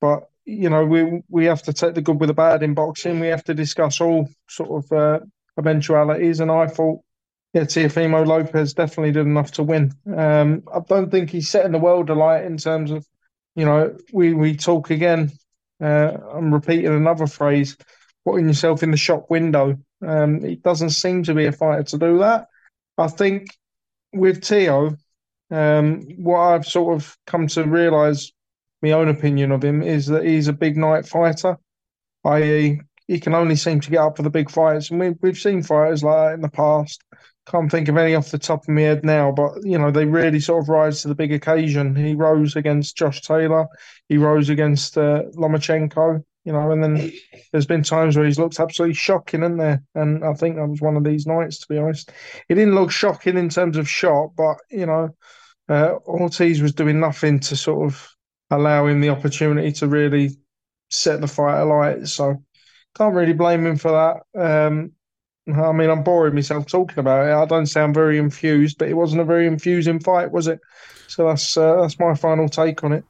but 0.00 0.24
you 0.44 0.70
know, 0.70 0.84
we 0.84 1.22
we 1.28 1.44
have 1.46 1.62
to 1.64 1.72
take 1.72 1.94
the 1.94 2.02
good 2.02 2.18
with 2.20 2.28
the 2.28 2.34
bad 2.34 2.62
in 2.62 2.74
boxing. 2.74 3.20
We 3.20 3.28
have 3.28 3.44
to 3.44 3.54
discuss 3.54 4.00
all 4.00 4.28
sort 4.48 4.84
of 4.84 4.92
uh, 4.92 5.20
eventualities, 5.58 6.40
and 6.40 6.50
I 6.50 6.66
thought. 6.66 7.00
Yeah, 7.54 7.64
Teofimo 7.64 8.26
Lopez 8.26 8.72
definitely 8.72 9.12
did 9.12 9.26
enough 9.26 9.52
to 9.52 9.62
win. 9.62 9.92
Um, 10.06 10.62
I 10.74 10.80
don't 10.80 11.10
think 11.10 11.28
he's 11.28 11.50
setting 11.50 11.72
the 11.72 11.78
world 11.78 12.08
alight 12.08 12.46
in 12.46 12.56
terms 12.56 12.90
of 12.90 13.06
you 13.54 13.64
know, 13.64 13.96
we, 14.12 14.32
we 14.32 14.56
talk 14.56 14.90
again. 14.90 15.30
Uh, 15.80 16.12
I'm 16.34 16.52
repeating 16.52 16.94
another 16.94 17.26
phrase, 17.26 17.76
putting 18.24 18.46
yourself 18.46 18.82
in 18.82 18.90
the 18.90 18.96
shop 18.96 19.30
window. 19.30 19.78
Um, 20.06 20.44
it 20.44 20.62
doesn't 20.62 20.90
seem 20.90 21.24
to 21.24 21.34
be 21.34 21.46
a 21.46 21.52
fighter 21.52 21.82
to 21.84 21.98
do 21.98 22.18
that. 22.18 22.46
I 22.96 23.08
think 23.08 23.48
with 24.12 24.42
Teo, 24.42 24.96
um, 25.50 26.02
what 26.16 26.38
I've 26.38 26.66
sort 26.66 26.94
of 26.94 27.16
come 27.26 27.46
to 27.48 27.64
realise, 27.64 28.32
my 28.80 28.92
own 28.92 29.08
opinion 29.08 29.52
of 29.52 29.62
him, 29.62 29.82
is 29.82 30.06
that 30.06 30.24
he's 30.24 30.48
a 30.48 30.52
big 30.52 30.76
night 30.76 31.06
fighter, 31.06 31.58
i.e., 32.24 32.80
he 33.12 33.20
can 33.20 33.34
only 33.34 33.56
seem 33.56 33.80
to 33.80 33.90
get 33.90 34.00
up 34.00 34.16
for 34.16 34.22
the 34.22 34.30
big 34.30 34.50
fights. 34.50 34.90
And 34.90 34.98
we, 34.98 35.10
we've 35.20 35.38
seen 35.38 35.62
fighters 35.62 36.02
like 36.02 36.30
that 36.30 36.34
in 36.34 36.40
the 36.40 36.48
past 36.48 37.02
can't 37.46 37.70
think 37.70 37.88
of 37.88 37.96
any 37.96 38.14
off 38.14 38.30
the 38.30 38.38
top 38.38 38.62
of 38.62 38.68
my 38.68 38.82
head 38.82 39.04
now, 39.04 39.32
but 39.32 39.52
you 39.64 39.78
know 39.78 39.90
they 39.90 40.04
really 40.04 40.40
sort 40.40 40.62
of 40.62 40.68
rise 40.68 41.02
to 41.02 41.08
the 41.08 41.14
big 41.14 41.32
occasion. 41.32 41.94
He 41.94 42.14
rose 42.14 42.56
against 42.56 42.96
Josh 42.96 43.20
Taylor, 43.20 43.66
he 44.08 44.16
rose 44.16 44.48
against 44.48 44.96
uh, 44.96 45.24
Lomachenko, 45.34 46.22
you 46.44 46.52
know, 46.52 46.70
and 46.70 46.82
then 46.82 47.12
there's 47.50 47.66
been 47.66 47.82
times 47.82 48.16
where 48.16 48.26
he's 48.26 48.38
looked 48.38 48.60
absolutely 48.60 48.94
shocking, 48.94 49.42
in 49.42 49.56
there? 49.56 49.82
And 49.94 50.24
I 50.24 50.34
think 50.34 50.56
that 50.56 50.68
was 50.68 50.80
one 50.80 50.96
of 50.96 51.04
these 51.04 51.26
nights, 51.26 51.58
to 51.58 51.66
be 51.68 51.78
honest. 51.78 52.12
He 52.48 52.54
didn't 52.54 52.74
look 52.74 52.90
shocking 52.90 53.36
in 53.36 53.48
terms 53.48 53.76
of 53.76 53.88
shot, 53.88 54.30
but 54.36 54.58
you 54.70 54.86
know, 54.86 55.10
uh, 55.68 55.94
Ortiz 56.06 56.62
was 56.62 56.74
doing 56.74 57.00
nothing 57.00 57.40
to 57.40 57.56
sort 57.56 57.86
of 57.86 58.08
allow 58.50 58.86
him 58.86 59.00
the 59.00 59.08
opportunity 59.08 59.72
to 59.72 59.88
really 59.88 60.30
set 60.90 61.20
the 61.20 61.26
fight 61.26 61.60
alight. 61.60 62.06
So 62.06 62.42
can't 62.96 63.14
really 63.14 63.32
blame 63.32 63.66
him 63.66 63.76
for 63.76 64.22
that. 64.34 64.40
Um, 64.40 64.92
I 65.48 65.72
mean, 65.72 65.90
I'm 65.90 66.04
boring 66.04 66.34
myself 66.34 66.66
talking 66.66 66.98
about 66.98 67.26
it. 67.26 67.32
I 67.32 67.44
don't 67.46 67.66
sound 67.66 67.94
very 67.94 68.18
infused, 68.18 68.78
but 68.78 68.88
it 68.88 68.94
wasn't 68.94 69.22
a 69.22 69.24
very 69.24 69.46
infusing 69.46 69.98
fight, 69.98 70.30
was 70.30 70.46
it? 70.46 70.60
So 71.08 71.26
that's 71.26 71.56
uh, 71.56 71.80
that's 71.80 71.98
my 71.98 72.14
final 72.14 72.48
take 72.48 72.84
on 72.84 72.92
it. 72.92 73.04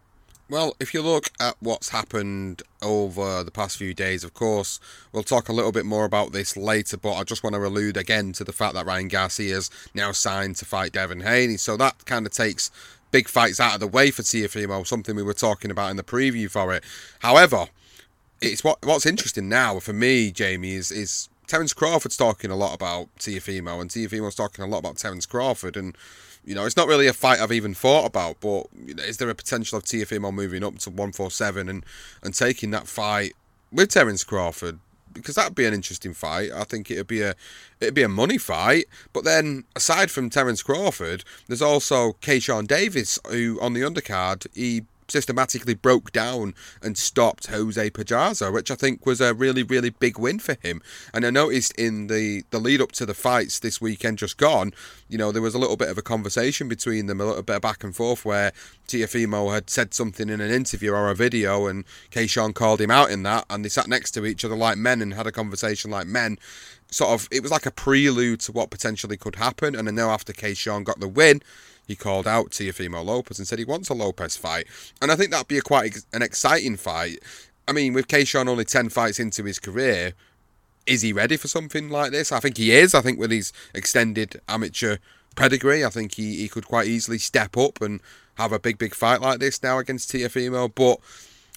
Well, 0.48 0.74
if 0.80 0.92
you 0.92 1.00
look 1.00 1.30
at 1.40 1.56
what's 1.60 1.88
happened 1.90 2.62
over 2.82 3.42
the 3.42 3.50
past 3.50 3.78
few 3.78 3.94
days, 3.94 4.22
of 4.22 4.34
course, 4.34 4.80
we'll 5.12 5.22
talk 5.22 5.48
a 5.48 5.52
little 5.52 5.72
bit 5.72 5.86
more 5.86 6.04
about 6.04 6.32
this 6.32 6.56
later, 6.56 6.96
but 6.98 7.14
I 7.14 7.24
just 7.24 7.42
want 7.42 7.54
to 7.54 7.64
allude 7.64 7.96
again 7.96 8.32
to 8.32 8.44
the 8.44 8.52
fact 8.52 8.74
that 8.74 8.84
Ryan 8.84 9.08
Garcia's 9.08 9.70
now 9.94 10.12
signed 10.12 10.56
to 10.56 10.66
fight 10.66 10.92
Devin 10.92 11.20
Haney. 11.20 11.56
So 11.56 11.78
that 11.78 12.04
kind 12.04 12.26
of 12.26 12.32
takes 12.32 12.70
big 13.10 13.28
fights 13.28 13.60
out 13.60 13.74
of 13.74 13.80
the 13.80 13.86
way 13.86 14.10
for 14.10 14.22
Teofimo, 14.22 14.86
something 14.86 15.16
we 15.16 15.22
were 15.22 15.32
talking 15.32 15.70
about 15.70 15.90
in 15.90 15.96
the 15.96 16.02
preview 16.02 16.50
for 16.50 16.74
it. 16.74 16.84
However, 17.20 17.68
it's 18.42 18.64
what 18.64 18.78
what's 18.84 19.06
interesting 19.06 19.48
now 19.48 19.78
for 19.78 19.92
me, 19.92 20.30
Jamie, 20.30 20.74
is 20.74 20.90
is 20.90 21.28
Terence 21.46 21.72
Crawford's 21.72 22.16
talking 22.16 22.50
a 22.50 22.56
lot 22.56 22.74
about 22.74 23.08
Teofimo, 23.18 23.80
and 23.80 23.90
Teofimo's 23.90 24.34
talking 24.34 24.64
a 24.64 24.66
lot 24.66 24.78
about 24.78 24.96
Terence 24.96 25.26
Crawford, 25.26 25.76
and 25.76 25.96
you 26.44 26.54
know, 26.54 26.64
it's 26.64 26.76
not 26.76 26.88
really 26.88 27.06
a 27.06 27.12
fight 27.12 27.40
I've 27.40 27.52
even 27.52 27.74
thought 27.74 28.06
about, 28.06 28.40
but 28.40 28.66
you 28.86 28.94
know, 28.94 29.02
is 29.02 29.18
there 29.18 29.30
a 29.30 29.34
potential 29.34 29.78
of 29.78 29.84
Teofimo 29.84 30.32
moving 30.32 30.64
up 30.64 30.78
to 30.80 30.90
147 30.90 31.68
and, 31.68 31.84
and 32.22 32.34
taking 32.34 32.70
that 32.72 32.88
fight 32.88 33.34
with 33.70 33.90
Terence 33.90 34.24
Crawford? 34.24 34.78
Because 35.12 35.34
that'd 35.34 35.54
be 35.54 35.66
an 35.66 35.74
interesting 35.74 36.14
fight. 36.14 36.50
I 36.52 36.64
think 36.64 36.90
it'd 36.90 37.06
be 37.06 37.20
a 37.20 37.34
it'd 37.80 37.94
be 37.94 38.02
a 38.02 38.08
money 38.08 38.38
fight. 38.38 38.86
But 39.12 39.24
then 39.24 39.64
aside 39.76 40.10
from 40.10 40.30
Terence 40.30 40.62
Crawford, 40.62 41.22
there's 41.48 41.60
also 41.60 42.14
Keyshawn 42.22 42.66
Davis, 42.66 43.18
who 43.28 43.58
on 43.60 43.74
the 43.74 43.82
undercard 43.82 44.46
he 44.54 44.84
systematically 45.08 45.74
broke 45.74 46.12
down 46.12 46.54
and 46.82 46.96
stopped 46.96 47.48
Jose 47.48 47.90
Pedraza, 47.90 48.50
which 48.50 48.70
I 48.70 48.74
think 48.74 49.04
was 49.06 49.20
a 49.20 49.34
really, 49.34 49.62
really 49.62 49.90
big 49.90 50.18
win 50.18 50.38
for 50.38 50.56
him. 50.62 50.82
And 51.12 51.24
I 51.24 51.30
noticed 51.30 51.72
in 51.78 52.06
the, 52.06 52.44
the 52.50 52.58
lead 52.58 52.80
up 52.80 52.92
to 52.92 53.06
the 53.06 53.14
fights 53.14 53.58
this 53.58 53.80
weekend 53.80 54.18
just 54.18 54.36
gone, 54.36 54.72
you 55.08 55.18
know, 55.18 55.32
there 55.32 55.42
was 55.42 55.54
a 55.54 55.58
little 55.58 55.76
bit 55.76 55.88
of 55.88 55.98
a 55.98 56.02
conversation 56.02 56.68
between 56.68 57.06
them, 57.06 57.20
a 57.20 57.24
little 57.24 57.42
bit 57.42 57.56
of 57.56 57.62
back 57.62 57.84
and 57.84 57.94
forth 57.94 58.24
where 58.24 58.52
Teofimo 58.88 59.52
had 59.52 59.70
said 59.70 59.94
something 59.94 60.28
in 60.28 60.40
an 60.40 60.50
interview 60.50 60.92
or 60.92 61.10
a 61.10 61.14
video 61.14 61.66
and 61.66 61.84
Keyshawn 62.10 62.54
called 62.54 62.80
him 62.80 62.90
out 62.90 63.10
in 63.10 63.22
that 63.24 63.44
and 63.50 63.64
they 63.64 63.68
sat 63.68 63.88
next 63.88 64.12
to 64.12 64.24
each 64.24 64.44
other 64.44 64.56
like 64.56 64.78
men 64.78 65.02
and 65.02 65.14
had 65.14 65.26
a 65.26 65.32
conversation 65.32 65.90
like 65.90 66.06
men 66.06 66.38
sort 66.92 67.10
of 67.10 67.28
it 67.30 67.42
was 67.42 67.50
like 67.50 67.66
a 67.66 67.70
prelude 67.70 68.40
to 68.40 68.52
what 68.52 68.70
potentially 68.70 69.16
could 69.16 69.36
happen. 69.36 69.74
And 69.74 69.88
I 69.88 69.92
know 69.92 70.10
after 70.10 70.32
Keyshawn 70.32 70.84
got 70.84 71.00
the 71.00 71.08
win, 71.08 71.42
he 71.86 71.96
called 71.96 72.26
out 72.26 72.50
Teofimo 72.50 73.04
Lopez 73.04 73.38
and 73.38 73.46
said 73.46 73.58
he 73.58 73.64
wants 73.64 73.88
a 73.88 73.94
Lopez 73.94 74.36
fight. 74.36 74.66
And 75.00 75.10
I 75.10 75.16
think 75.16 75.30
that'd 75.30 75.48
be 75.48 75.58
a 75.58 75.62
quite 75.62 75.98
an 76.12 76.22
exciting 76.22 76.76
fight. 76.76 77.18
I 77.66 77.72
mean, 77.72 77.92
with 77.92 78.08
Keyshawn 78.08 78.48
only 78.48 78.64
10 78.64 78.88
fights 78.88 79.18
into 79.18 79.44
his 79.44 79.58
career, 79.58 80.14
is 80.86 81.02
he 81.02 81.12
ready 81.12 81.36
for 81.36 81.48
something 81.48 81.88
like 81.90 82.10
this? 82.10 82.32
I 82.32 82.40
think 82.40 82.56
he 82.56 82.72
is. 82.72 82.94
I 82.94 83.00
think 83.00 83.18
with 83.18 83.30
his 83.30 83.52
extended 83.74 84.40
amateur 84.48 84.96
pedigree, 85.36 85.84
I 85.84 85.90
think 85.90 86.14
he, 86.14 86.36
he 86.36 86.48
could 86.48 86.66
quite 86.66 86.86
easily 86.86 87.18
step 87.18 87.56
up 87.56 87.80
and 87.80 88.00
have 88.36 88.52
a 88.52 88.58
big, 88.58 88.78
big 88.78 88.94
fight 88.94 89.20
like 89.20 89.38
this 89.38 89.62
now 89.62 89.78
against 89.78 90.10
Teofimo. 90.10 90.72
But 90.74 90.98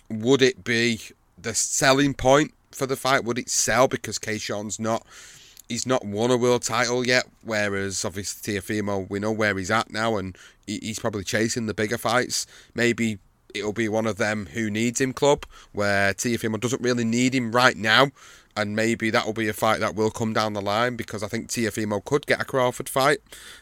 would 0.10 0.42
it 0.42 0.64
be 0.64 1.02
the 1.42 1.54
selling 1.56 2.14
point 2.14 2.54
for 2.72 2.86
the 2.86 2.96
fight? 2.96 3.24
Would 3.24 3.40
it 3.40 3.50
sell 3.50 3.88
because 3.88 4.20
Keyshawn's 4.20 4.80
not 4.80 5.06
he's 5.70 5.86
not 5.86 6.06
won 6.06 6.32
a 6.32 6.38
world 6.38 6.64
title 6.64 7.06
yet, 7.06 7.26
whereas 7.44 8.06
obviously 8.06 8.54
Teofimo, 8.54 9.10
we 9.10 9.20
know 9.20 9.32
where 9.32 9.58
he's 9.58 9.72
at 9.72 9.92
now, 9.92 10.18
and 10.18 10.38
he's 10.68 11.00
probably 11.00 11.24
chasing 11.24 11.66
the 11.66 11.74
bigger 11.74 11.98
fights. 11.98 12.46
Maybe 12.74 13.20
it'll 13.54 13.74
be 13.74 13.90
one 13.90 14.06
of 14.06 14.18
them 14.18 14.48
who 14.54 14.70
needs 14.70 15.02
him 15.02 15.14
club, 15.14 15.46
where 15.72 16.14
Teofimo 16.14 16.60
doesn't 16.60 16.82
really 16.82 17.06
need 17.06 17.34
him 17.34 17.52
right 17.52 17.78
now, 17.78 18.12
and 18.56 18.76
maybe 18.76 19.10
that 19.10 19.26
will 19.26 19.34
be 19.34 19.50
a 19.50 19.54
fight 19.54 19.80
that 19.80 19.96
will 19.96 20.12
come 20.12 20.34
down 20.34 20.54
the 20.54 20.62
line 20.62 20.96
because 20.96 21.24
I 21.24 21.28
think 21.28 21.50
Teofimo 21.50 22.04
could 22.04 22.26
get 22.26 22.42
a 22.42 22.46
Crawford 22.46 22.88
fight 22.88 23.20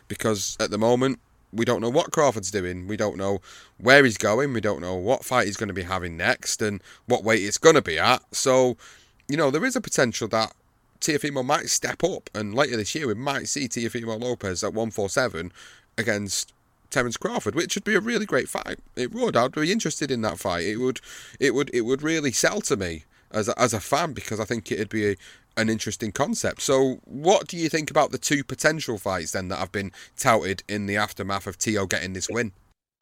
because 0.07 0.55
at 0.59 0.69
the 0.69 0.77
moment 0.77 1.19
we 1.51 1.65
don't 1.65 1.81
know 1.81 1.89
what 1.89 2.11
Crawford's 2.11 2.51
doing. 2.51 2.87
We 2.87 2.97
don't 2.97 3.17
know 3.17 3.39
where 3.77 4.03
he's 4.03 4.17
going. 4.17 4.53
We 4.53 4.61
don't 4.61 4.81
know 4.81 4.95
what 4.95 5.23
fight 5.23 5.45
he's 5.45 5.57
going 5.57 5.67
to 5.67 5.73
be 5.73 5.83
having 5.83 6.17
next 6.17 6.61
and 6.61 6.81
what 7.05 7.23
weight 7.23 7.43
it's 7.43 7.57
going 7.57 7.75
to 7.75 7.81
be 7.81 7.99
at. 7.99 8.23
So, 8.31 8.77
you 9.27 9.37
know, 9.37 9.51
there 9.51 9.65
is 9.65 9.75
a 9.75 9.81
potential 9.81 10.27
that 10.29 10.53
Teofimo 11.03 11.45
might 11.45 11.69
step 11.69 12.03
up, 12.03 12.29
and 12.33 12.55
later 12.55 12.77
this 12.77 12.95
year 12.95 13.07
we 13.07 13.13
might 13.13 13.47
see 13.47 13.67
Teofimo 13.67 14.19
Lopez 14.19 14.63
at 14.63 14.73
147 14.73 15.51
against 15.97 16.53
Terence 16.89 17.17
Crawford, 17.17 17.55
which 17.55 17.75
would 17.75 17.83
be 17.83 17.95
a 17.95 17.99
really 17.99 18.25
great 18.25 18.47
fight. 18.47 18.79
It 18.95 19.11
would. 19.11 19.35
I'd 19.35 19.51
be 19.51 19.71
interested 19.71 20.11
in 20.11 20.21
that 20.21 20.39
fight. 20.39 20.65
It 20.65 20.77
would. 20.77 21.01
It 21.39 21.53
would. 21.53 21.69
It 21.73 21.81
would 21.81 22.01
really 22.01 22.31
sell 22.31 22.61
to 22.61 22.77
me 22.77 23.03
as 23.31 23.49
a, 23.49 23.59
as 23.59 23.73
a 23.73 23.79
fan 23.79 24.13
because 24.13 24.39
I 24.39 24.45
think 24.45 24.71
it'd 24.71 24.89
be 24.89 25.11
a, 25.11 25.15
an 25.57 25.69
interesting 25.69 26.11
concept. 26.11 26.61
So, 26.61 26.99
what 27.03 27.47
do 27.47 27.57
you 27.57 27.67
think 27.67 27.91
about 27.91 28.11
the 28.11 28.17
two 28.17 28.43
potential 28.43 28.97
fights 28.97 29.31
then 29.31 29.49
that 29.49 29.57
have 29.57 29.71
been 29.71 29.91
touted 30.15 30.63
in 30.69 30.85
the 30.85 30.97
aftermath 30.97 31.47
of 31.47 31.57
Teo 31.57 31.85
getting 31.85 32.13
this 32.13 32.29
win? 32.29 32.53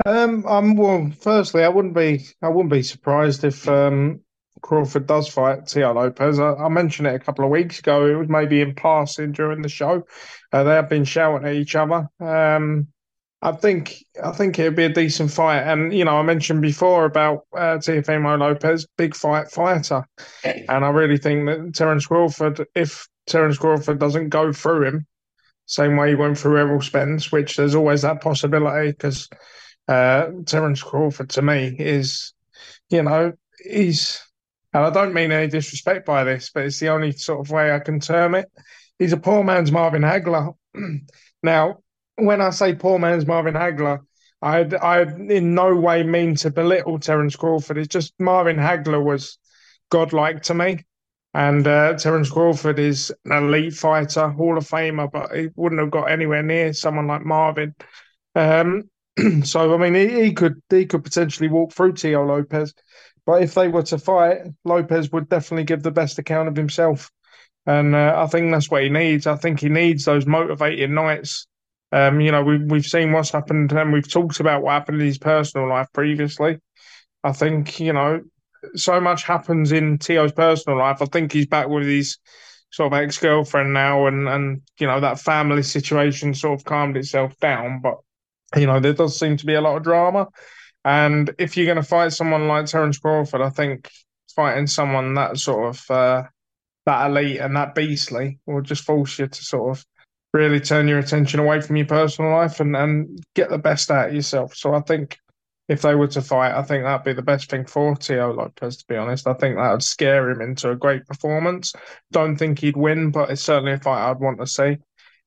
Um, 0.05 0.45
um, 0.47 0.75
well, 0.75 1.11
firstly, 1.19 1.63
I 1.63 1.69
wouldn't 1.69 1.93
be, 1.93 2.25
I 2.41 2.47
wouldn't 2.47 2.71
be 2.71 2.81
surprised 2.81 3.43
if 3.43 3.67
um, 3.67 4.21
Crawford 4.61 5.07
does 5.07 5.27
fight 5.27 5.67
Teo 5.67 5.93
Lopez. 5.93 6.39
I, 6.39 6.53
I, 6.53 6.69
mentioned 6.69 7.07
it 7.07 7.15
a 7.15 7.19
couple 7.19 7.45
of 7.45 7.51
weeks 7.51 7.79
ago. 7.79 8.05
It 8.05 8.15
was 8.15 8.29
maybe 8.29 8.61
in 8.61 8.75
passing 8.75 9.31
during 9.31 9.61
the 9.61 9.69
show. 9.69 10.05
Uh, 10.51 10.63
they 10.63 10.71
have 10.71 10.89
been 10.89 11.03
shouting 11.03 11.47
at 11.47 11.55
each 11.55 11.75
other. 11.75 12.07
Um, 12.19 12.87
I 13.41 13.53
think 13.53 14.05
I 14.23 14.31
think 14.31 14.59
it'd 14.59 14.75
be 14.75 14.83
a 14.83 14.89
decent 14.89 15.31
fight. 15.31 15.61
And 15.61 15.93
you 15.93 16.05
know, 16.05 16.17
I 16.17 16.21
mentioned 16.21 16.61
before 16.61 17.05
about 17.05 17.47
uh, 17.53 17.77
Teofimo 17.77 18.39
Lopez, 18.39 18.87
big 18.97 19.15
fight 19.15 19.49
fighter, 19.49 20.07
and 20.43 20.85
I 20.85 20.89
really 20.89 21.17
think 21.17 21.47
that 21.47 21.73
Terence 21.73 22.05
Crawford, 22.05 22.67
if 22.75 23.07
Terence 23.25 23.57
Crawford 23.57 23.99
doesn't 23.99 24.29
go 24.29 24.53
through 24.53 24.85
him, 24.85 25.07
same 25.65 25.97
way 25.97 26.09
he 26.09 26.15
went 26.15 26.37
through 26.37 26.57
Errol 26.59 26.81
Spence, 26.81 27.31
which 27.31 27.55
there's 27.55 27.75
always 27.75 28.03
that 28.03 28.21
possibility 28.21 28.91
because 28.91 29.27
uh, 29.87 30.27
Terence 30.45 30.83
Crawford 30.83 31.29
to 31.31 31.41
me 31.41 31.75
is, 31.79 32.33
you 32.89 33.01
know, 33.01 33.33
he's 33.63 34.21
and 34.73 34.85
I 34.85 34.89
don't 34.89 35.13
mean 35.13 35.31
any 35.31 35.47
disrespect 35.47 36.05
by 36.05 36.23
this, 36.23 36.51
but 36.53 36.65
it's 36.65 36.79
the 36.79 36.89
only 36.89 37.11
sort 37.11 37.39
of 37.39 37.51
way 37.51 37.71
I 37.71 37.79
can 37.79 37.99
term 37.99 38.35
it. 38.35 38.49
He's 38.99 39.13
a 39.13 39.17
poor 39.17 39.43
man's 39.43 39.71
Marvin 39.71 40.03
Hagler. 40.03 40.55
now, 41.43 41.79
when 42.15 42.41
I 42.41 42.51
say 42.51 42.75
poor 42.75 42.99
man's 42.99 43.25
Marvin 43.25 43.55
Hagler, 43.55 43.99
I 44.41 44.59
I 44.81 45.01
in 45.01 45.53
no 45.55 45.75
way 45.75 46.03
mean 46.03 46.35
to 46.35 46.51
belittle 46.51 46.99
Terence 46.99 47.35
Crawford. 47.35 47.77
It's 47.77 47.87
just 47.87 48.13
Marvin 48.19 48.57
Hagler 48.57 49.03
was 49.03 49.37
godlike 49.89 50.43
to 50.43 50.53
me. 50.53 50.85
And 51.33 51.65
uh, 51.65 51.93
Terence 51.97 52.29
Crawford 52.29 52.77
is 52.77 53.13
an 53.25 53.45
elite 53.45 53.73
fighter, 53.73 54.29
Hall 54.29 54.57
of 54.57 54.67
Famer, 54.67 55.09
but 55.09 55.33
he 55.33 55.49
wouldn't 55.55 55.79
have 55.79 55.91
got 55.91 56.11
anywhere 56.11 56.43
near 56.43 56.73
someone 56.73 57.07
like 57.07 57.23
Marvin. 57.23 57.73
Um, 58.35 58.89
so 59.43 59.73
I 59.73 59.77
mean, 59.77 59.95
he, 59.95 60.23
he, 60.23 60.33
could 60.33 60.61
he 60.69 60.85
could 60.85 61.03
potentially 61.03 61.47
walk 61.47 61.71
through 61.71 61.93
Teo 61.93 62.25
Lopez, 62.25 62.73
but 63.25 63.43
if 63.43 63.53
they 63.53 63.67
were 63.67 63.83
to 63.83 63.97
fight, 63.97 64.39
Lopez 64.65 65.11
would 65.11 65.29
definitely 65.29 65.63
give 65.63 65.83
the 65.83 65.91
best 65.91 66.19
account 66.19 66.47
of 66.47 66.55
himself. 66.55 67.11
And 67.65 67.93
uh, 67.95 68.15
I 68.17 68.27
think 68.27 68.51
that's 68.51 68.71
what 68.71 68.83
he 68.83 68.89
needs. 68.89 69.27
I 69.27 69.35
think 69.35 69.59
he 69.59 69.69
needs 69.69 70.05
those 70.05 70.25
motivating 70.25 70.93
nights. 70.93 71.47
Um, 71.91 72.21
you 72.21 72.31
know, 72.31 72.43
we've, 72.43 72.63
we've 72.63 72.85
seen 72.85 73.11
what's 73.11 73.31
happened 73.31 73.71
and 73.71 73.93
we've 73.93 74.09
talked 74.09 74.39
about 74.39 74.63
what 74.63 74.71
happened 74.71 74.99
in 74.99 75.07
his 75.07 75.17
personal 75.17 75.69
life 75.69 75.87
previously. 75.93 76.57
I 77.23 77.33
think, 77.33 77.79
you 77.79 77.93
know, 77.93 78.21
so 78.75 78.99
much 78.99 79.23
happens 79.23 79.71
in 79.71 79.97
Teo's 79.97 80.31
personal 80.31 80.79
life. 80.79 81.01
I 81.01 81.05
think 81.05 81.31
he's 81.31 81.47
back 81.47 81.67
with 81.67 81.85
his 81.85 82.17
sort 82.71 82.93
of 82.93 82.99
ex 82.99 83.17
girlfriend 83.17 83.73
now, 83.73 84.07
and, 84.07 84.27
and, 84.27 84.61
you 84.79 84.87
know, 84.87 84.99
that 85.01 85.19
family 85.19 85.61
situation 85.61 86.33
sort 86.33 86.59
of 86.59 86.65
calmed 86.65 86.97
itself 86.97 87.37
down. 87.39 87.81
But, 87.81 87.97
you 88.55 88.65
know, 88.65 88.79
there 88.79 88.93
does 88.93 89.19
seem 89.19 89.37
to 89.37 89.45
be 89.45 89.55
a 89.55 89.61
lot 89.61 89.77
of 89.77 89.83
drama. 89.83 90.27
And 90.83 91.33
if 91.37 91.55
you're 91.55 91.65
going 91.65 91.75
to 91.77 91.83
fight 91.83 92.13
someone 92.13 92.47
like 92.47 92.65
Terence 92.65 92.97
Crawford, 92.97 93.41
I 93.41 93.49
think 93.49 93.89
fighting 94.35 94.67
someone 94.67 95.13
that 95.15 95.37
sort 95.37 95.69
of 95.69 95.91
uh, 95.91 96.23
that 96.85 97.07
elite 97.07 97.39
and 97.39 97.55
that 97.55 97.75
beastly 97.75 98.39
will 98.45 98.61
just 98.61 98.83
force 98.83 99.19
you 99.19 99.27
to 99.27 99.43
sort 99.43 99.77
of 99.77 99.85
really 100.33 100.59
turn 100.59 100.87
your 100.87 100.99
attention 100.99 101.39
away 101.39 101.61
from 101.61 101.75
your 101.75 101.85
personal 101.85 102.31
life 102.31 102.59
and, 102.59 102.75
and 102.75 103.23
get 103.35 103.49
the 103.49 103.57
best 103.57 103.91
out 103.91 104.09
of 104.09 104.15
yourself. 104.15 104.55
So 104.55 104.73
I 104.73 104.81
think 104.81 105.17
if 105.67 105.81
they 105.81 105.95
were 105.95 106.07
to 106.07 106.21
fight, 106.21 106.53
I 106.53 106.63
think 106.63 106.83
that'd 106.83 107.05
be 107.05 107.13
the 107.13 107.21
best 107.21 107.49
thing 107.49 107.65
for 107.65 107.95
Teo 107.95 108.33
Lopez, 108.33 108.77
to 108.77 108.85
be 108.87 108.95
honest. 108.95 109.27
I 109.27 109.33
think 109.33 109.57
that 109.57 109.71
would 109.71 109.83
scare 109.83 110.29
him 110.29 110.41
into 110.41 110.71
a 110.71 110.75
great 110.75 111.05
performance. 111.05 111.73
Don't 112.11 112.37
think 112.37 112.59
he'd 112.59 112.77
win, 112.77 113.11
but 113.11 113.29
it's 113.29 113.43
certainly 113.43 113.73
a 113.73 113.77
fight 113.77 114.09
I'd 114.09 114.19
want 114.19 114.39
to 114.39 114.47
see. 114.47 114.77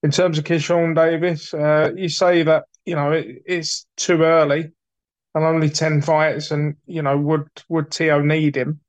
In 0.02 0.10
terms 0.10 0.36
of 0.36 0.44
Keyshawn 0.44 0.94
Davis, 0.94 1.54
uh, 1.54 1.92
you 1.96 2.08
say 2.08 2.42
that, 2.42 2.64
you 2.84 2.94
know, 2.94 3.12
it, 3.12 3.42
it's 3.46 3.86
too 3.96 4.22
early 4.22 4.72
and 5.34 5.44
only 5.44 5.68
10 5.68 6.02
fights 6.02 6.50
and 6.50 6.76
you 6.86 7.02
know 7.02 7.16
would 7.16 7.48
would 7.68 7.90
Teo 7.90 8.20
need 8.20 8.56
him? 8.56 8.80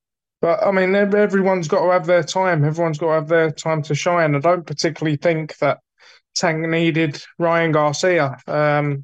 But 0.41 0.63
I 0.63 0.71
mean 0.71 0.95
everyone's 0.95 1.67
got 1.67 1.85
to 1.85 1.91
have 1.91 2.05
their 2.05 2.23
time. 2.23 2.63
Everyone's 2.63 2.97
got 2.97 3.07
to 3.07 3.13
have 3.13 3.27
their 3.27 3.51
time 3.51 3.81
to 3.83 3.95
shine. 3.95 4.35
I 4.35 4.39
don't 4.39 4.65
particularly 4.65 5.17
think 5.17 5.57
that 5.57 5.79
Tank 6.35 6.67
needed 6.67 7.23
Ryan 7.39 7.71
Garcia 7.71 8.37
um, 8.47 9.03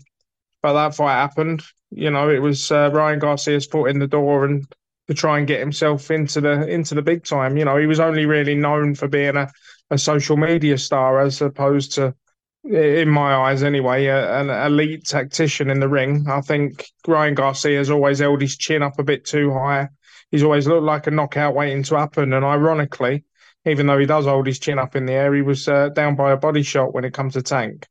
but 0.62 0.74
that 0.74 0.96
fight 0.96 1.14
happened. 1.14 1.64
You 1.90 2.12
know 2.12 2.30
it 2.30 2.40
was 2.40 2.72
uh, 2.72 2.90
Ryan 2.94 3.20
Garcia's 3.20 3.66
foot 3.66 3.90
in 3.90 4.00
the 4.00 4.08
door 4.08 4.46
and 4.46 4.66
to 5.12 5.14
try 5.14 5.38
and 5.38 5.48
get 5.48 5.60
himself 5.60 6.10
into 6.10 6.40
the 6.40 6.68
into 6.68 6.96
the 6.96 7.02
big 7.02 7.26
time. 7.26 7.58
You 7.58 7.66
know, 7.66 7.78
he 7.78 7.86
was 7.86 8.00
only 8.00 8.26
really 8.26 8.56
known 8.56 8.96
for 8.96 9.10
being 9.10 9.36
a, 9.36 9.52
a 9.90 9.98
social 9.98 10.38
media 10.38 10.78
star 10.78 11.20
as 11.20 11.42
opposed 11.42 11.94
to, 11.96 12.16
in 12.64 13.10
my 13.10 13.34
eyes 13.34 13.64
anyway, 13.64 14.06
a, 14.06 14.40
an 14.40 14.50
elite 14.50 15.06
tactician 15.06 15.70
in 15.70 15.80
the 15.80 15.90
ring. 15.90 16.26
I 16.28 16.42
think 16.42 16.86
Ryan 17.08 17.34
Garcia 17.34 17.78
has 17.78 17.90
always 17.90 18.20
held 18.20 18.42
his 18.42 18.58
chin 18.58 18.84
up 18.84 19.00
a 19.00 19.04
bit 19.04 19.26
too 19.26 19.52
high. 19.52 19.90
He's 20.30 20.44
always 20.44 20.68
looked 20.68 20.84
like 20.84 21.08
a 21.08 21.12
knockout 21.12 21.56
waiting 21.56 21.84
to 21.84 21.98
happen, 21.98 22.34
and 22.34 22.46
ironically, 22.46 23.26
even 23.66 23.88
though 23.88 23.98
he 23.98 24.06
does 24.06 24.26
hold 24.26 24.48
his 24.48 24.60
chin 24.60 24.80
up 24.80 24.96
in 24.96 25.06
the 25.06 25.14
air, 25.14 25.34
he 25.34 25.42
was 25.42 25.68
uh, 25.68 25.90
down 25.90 26.16
by 26.16 26.32
a 26.32 26.38
body 26.38 26.64
shot 26.64 26.94
when 26.94 27.04
it 27.04 27.14
comes 27.14 27.34
to 27.34 27.42
Tank. 27.42 27.88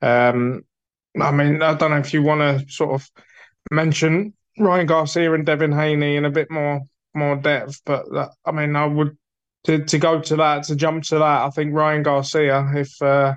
Um, 0.00 0.62
I 1.20 1.30
mean, 1.30 1.62
I 1.62 1.74
don't 1.74 1.90
know 1.90 1.98
if 1.98 2.12
you 2.12 2.22
want 2.22 2.40
to 2.40 2.72
sort 2.72 2.92
of 2.92 3.08
mention 3.70 4.34
Ryan 4.58 4.86
Garcia 4.86 5.32
and 5.32 5.46
Devin 5.46 5.72
Haney 5.72 6.16
in 6.16 6.24
a 6.24 6.30
bit 6.30 6.50
more 6.50 6.82
more 7.14 7.36
depth, 7.36 7.80
but 7.84 8.06
I 8.44 8.52
mean, 8.52 8.74
I 8.74 8.86
would 8.86 9.16
to 9.64 9.84
to 9.84 9.98
go 9.98 10.20
to 10.20 10.36
that 10.36 10.64
to 10.64 10.76
jump 10.76 11.04
to 11.04 11.16
that. 11.16 11.42
I 11.42 11.50
think 11.50 11.74
Ryan 11.74 12.02
Garcia, 12.02 12.72
if 12.74 13.00
uh, 13.02 13.34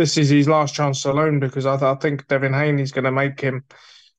this 0.00 0.16
is 0.16 0.30
his 0.30 0.48
last 0.48 0.74
chance 0.74 1.04
alone, 1.04 1.40
because 1.40 1.66
I, 1.66 1.74
I 1.74 1.94
think 1.96 2.26
Devin 2.26 2.54
Haney's 2.54 2.90
going 2.90 3.04
to 3.04 3.12
make 3.12 3.38
him 3.38 3.64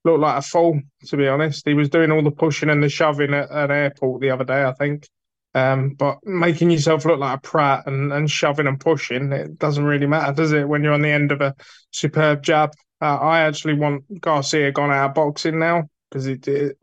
look 0.06 0.20
like 0.20 0.38
a 0.38 0.42
fool. 0.44 0.80
To 1.08 1.18
be 1.18 1.28
honest, 1.28 1.68
he 1.68 1.74
was 1.74 1.90
doing 1.90 2.12
all 2.12 2.22
the 2.22 2.30
pushing 2.30 2.70
and 2.70 2.84
the 2.84 2.88
shoving 2.88 3.34
at 3.34 3.50
an 3.50 3.72
airport 3.72 4.22
the 4.22 4.30
other 4.30 4.44
day. 4.44 4.64
I 4.64 4.74
think. 4.74 5.10
Um, 5.56 5.96
but 5.96 6.20
making 6.24 6.70
yourself 6.70 7.04
look 7.04 7.20
like 7.20 7.40
a 7.40 7.42
prat 7.42 7.88
and, 7.88 8.14
and 8.14 8.30
shoving 8.30 8.68
and 8.68 8.80
pushing, 8.80 9.32
it 9.32 9.58
doesn't 9.58 9.84
really 9.84 10.06
matter, 10.06 10.34
does 10.34 10.52
it, 10.52 10.70
when 10.70 10.84
you're 10.84 10.94
on 10.94 11.02
the 11.02 11.10
end 11.10 11.32
of 11.32 11.42
a 11.42 11.56
superb 11.90 12.44
jab? 12.44 12.74
Uh, 13.02 13.18
I 13.18 13.42
actually 13.42 13.74
want 13.74 14.22
Garcia 14.22 14.72
gone 14.72 14.92
out 14.92 15.10
of 15.10 15.16
boxing 15.16 15.58
now 15.58 15.90
because 16.12 16.30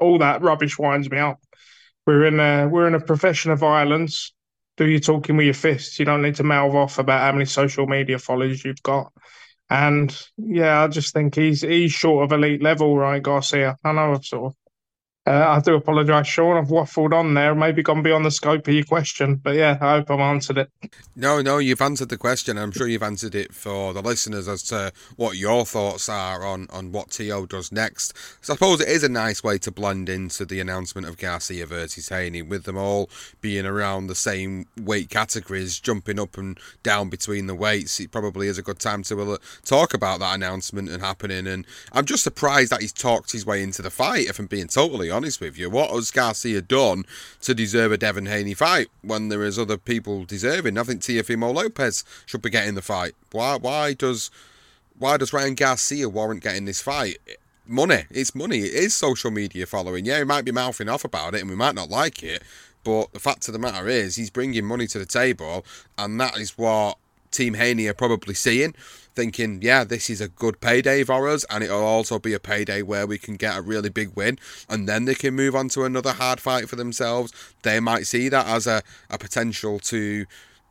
all 0.00 0.19
that 0.19 0.43
rubbish 0.43 0.76
winds 0.76 1.09
me 1.09 1.19
up. 1.19 1.40
We're 2.05 2.26
in 2.26 2.40
a 2.40 2.69
we're 2.69 2.88
in 2.88 2.97
a 2.97 3.00
profession 3.00 3.52
of 3.52 3.61
violence. 3.61 4.35
Do 4.79 4.89
you 4.89 5.01
talking 5.01 5.37
with 5.37 5.45
your 5.45 5.55
fists? 5.55 5.99
You 5.99 6.05
don't 6.05 6.23
need 6.23 6.37
to 6.37 6.45
mouth 6.45 6.73
off 6.73 6.99
about 6.99 7.21
how 7.21 7.33
many 7.33 7.45
social 7.45 7.87
media 7.87 8.19
followers 8.19 8.65
you've 8.65 8.83
got. 8.83 9.13
And 9.69 10.17
yeah, 10.39 10.83
I 10.83 10.89
just 10.89 11.13
think 11.13 11.35
he's 11.35 11.61
he's 11.61 11.93
short 11.93 12.25
of 12.25 12.33
elite 12.33 12.63
level, 12.63 12.97
right, 12.97 13.23
Garcia. 13.23 13.77
I 13.85 13.93
know 13.93 14.15
I've 14.15 14.25
sort 14.25 14.47
of 14.47 14.57
uh, 15.29 15.47
I 15.47 15.61
do 15.61 15.75
apologise, 15.75 16.27
Sean. 16.27 16.57
I've 16.57 16.69
waffled 16.69 17.13
on 17.13 17.35
there, 17.35 17.55
maybe 17.55 17.83
gone 17.83 18.03
beyond 18.03 18.25
the 18.25 18.31
scope 18.31 18.67
of 18.67 18.73
your 18.73 18.85
question. 18.85 19.35
But 19.35 19.57
yeah, 19.57 19.77
I 19.79 19.97
hope 19.97 20.11
I've 20.11 20.21
answered 20.21 20.57
it. 20.57 20.71
No, 21.15 21.43
no, 21.43 21.59
you've 21.59 21.83
answered 21.83 22.09
the 22.09 22.17
question. 22.17 22.57
I'm 22.57 22.73
sure 22.73 22.89
you've 22.89 23.03
answered 23.03 23.35
it 23.35 23.53
for 23.53 23.93
the 23.93 24.01
listeners 24.01 24.49
as 24.49 24.63
to 24.65 24.91
what 25.17 25.37
your 25.37 25.67
thoughts 25.67 26.09
are 26.09 26.47
on, 26.47 26.67
on 26.71 26.93
what 26.93 27.11
Teo 27.11 27.45
does 27.45 27.71
next. 27.71 28.17
So 28.41 28.55
I 28.55 28.57
suppose 28.57 28.81
it 28.81 28.89
is 28.89 29.05
a 29.05 29.09
nice 29.11 29.45
way 29.45 29.59
to 29.59 29.71
blend 29.71 30.09
into 30.09 30.47
the 30.47 30.61
announcement 30.61 31.07
of 31.07 31.19
Garcia 31.19 31.67
versus 31.67 32.09
Haney, 32.09 32.41
with 32.41 32.65
them 32.65 32.79
all 32.79 33.11
being 33.43 33.67
around 33.67 34.07
the 34.07 34.15
same 34.15 34.65
weight 34.81 35.11
categories, 35.11 35.79
jumping 35.79 36.19
up 36.19 36.39
and 36.39 36.59
down 36.83 37.11
between 37.11 37.49
the 37.49 37.55
weights. 37.55 38.01
It 38.01 38.13
probably 38.13 38.47
is 38.47 38.57
a 38.57 38.63
good 38.63 38.79
time 38.79 39.03
to 39.03 39.35
uh, 39.35 39.37
talk 39.63 39.93
about 39.93 40.21
that 40.21 40.37
announcement 40.37 40.89
and 40.89 41.03
happening. 41.03 41.47
And 41.47 41.67
I'm 41.93 42.07
just 42.07 42.25
surprised 42.25 42.73
that 42.73 42.81
he's 42.81 42.95
talked 42.95 43.33
his 43.33 43.45
way 43.45 43.63
into 43.63 43.83
the 43.83 43.91
fight, 43.91 44.29
if 44.29 44.39
I'm 44.39 44.47
being 44.47 44.69
totally 44.69 45.11
honest 45.11 45.18
honest 45.19 45.41
with 45.41 45.59
you. 45.59 45.69
What 45.69 45.91
has 45.91 46.13
Garcia 46.13 46.63
done 46.63 47.05
to 47.41 47.53
deserve 47.53 47.91
a 47.91 47.99
Devin 47.99 48.27
Haney 48.27 48.55
fight 48.55 48.87
when 49.03 49.31
there 49.31 49.43
is 49.43 49.59
other 49.59 49.77
people 49.77 50.25
deserving? 50.25 50.79
I 50.79 50.85
think 50.85 51.01
Teofimo 51.03 51.53
Lopez 51.53 52.05
should 52.25 52.41
be 52.41 52.51
getting 52.51 52.77
the 52.77 52.83
fight. 52.83 53.15
Why? 53.33 53.57
Why 53.57 53.95
does? 53.95 54.31
Why 54.97 55.17
does 55.17 55.33
Ryan 55.33 55.57
Garcia 55.57 56.09
warrant 56.09 56.45
getting 56.45 56.67
this 56.67 56.81
fight? 56.81 57.19
Money. 57.67 58.05
It's 58.11 58.33
money. 58.33 58.59
It 58.59 58.75
is 58.75 58.95
social 58.95 59.33
media 59.33 59.67
following. 59.67 60.05
Yeah, 60.05 60.19
he 60.19 60.25
might 60.25 60.45
be 60.45 60.53
mouthing 60.53 60.89
off 60.89 61.05
about 61.05 61.35
it, 61.35 61.41
and 61.41 61.51
we 61.51 61.57
might 61.57 61.75
not 61.75 61.91
like 61.91 62.23
it. 62.23 62.45
But 62.85 63.13
the 63.13 63.19
fact 63.19 63.49
of 63.49 63.53
the 63.53 63.59
matter 63.59 63.89
is, 63.89 64.15
he's 64.15 64.31
bringing 64.31 64.65
money 64.65 64.87
to 64.87 65.01
the 65.01 65.07
table, 65.07 65.67
and 65.99 66.21
that 66.21 66.39
is 66.39 66.57
what 66.57 66.97
Team 67.33 67.55
Haney 67.55 67.89
are 67.89 67.95
probably 67.95 68.35
seeing 68.35 68.75
thinking, 69.19 69.59
yeah, 69.63 69.83
this 69.83 70.09
is 70.09 70.21
a 70.21 70.29
good 70.29 70.61
payday 70.61 71.03
for 71.03 71.29
us, 71.29 71.45
and 71.51 71.65
it'll 71.65 71.83
also 71.83 72.21
be 72.21 72.35
a 72.35 72.39
payday 72.39 72.83
where 72.83 73.05
we 73.05 73.19
can 73.19 73.35
get 73.35 73.59
a 73.59 73.61
really 73.61 73.89
big 73.89 74.15
win, 74.15 74.39
and 74.69 74.89
then 74.89 75.07
they 75.07 75.15
can 75.17 75.35
move 75.35 75.57
on 75.57 75.69
to 75.71 75.85
another 75.85 76.13
hard 76.13 76.39
fight 76.39 76.69
for 76.69 76.77
themselves. 76.77 77.33
They 77.63 77.81
might 77.81 78.07
see 78.07 78.29
that 78.29 78.47
as 78.47 78.69
a, 78.69 78.81
a 79.11 79.19
potential 79.19 79.81
to 79.81 80.25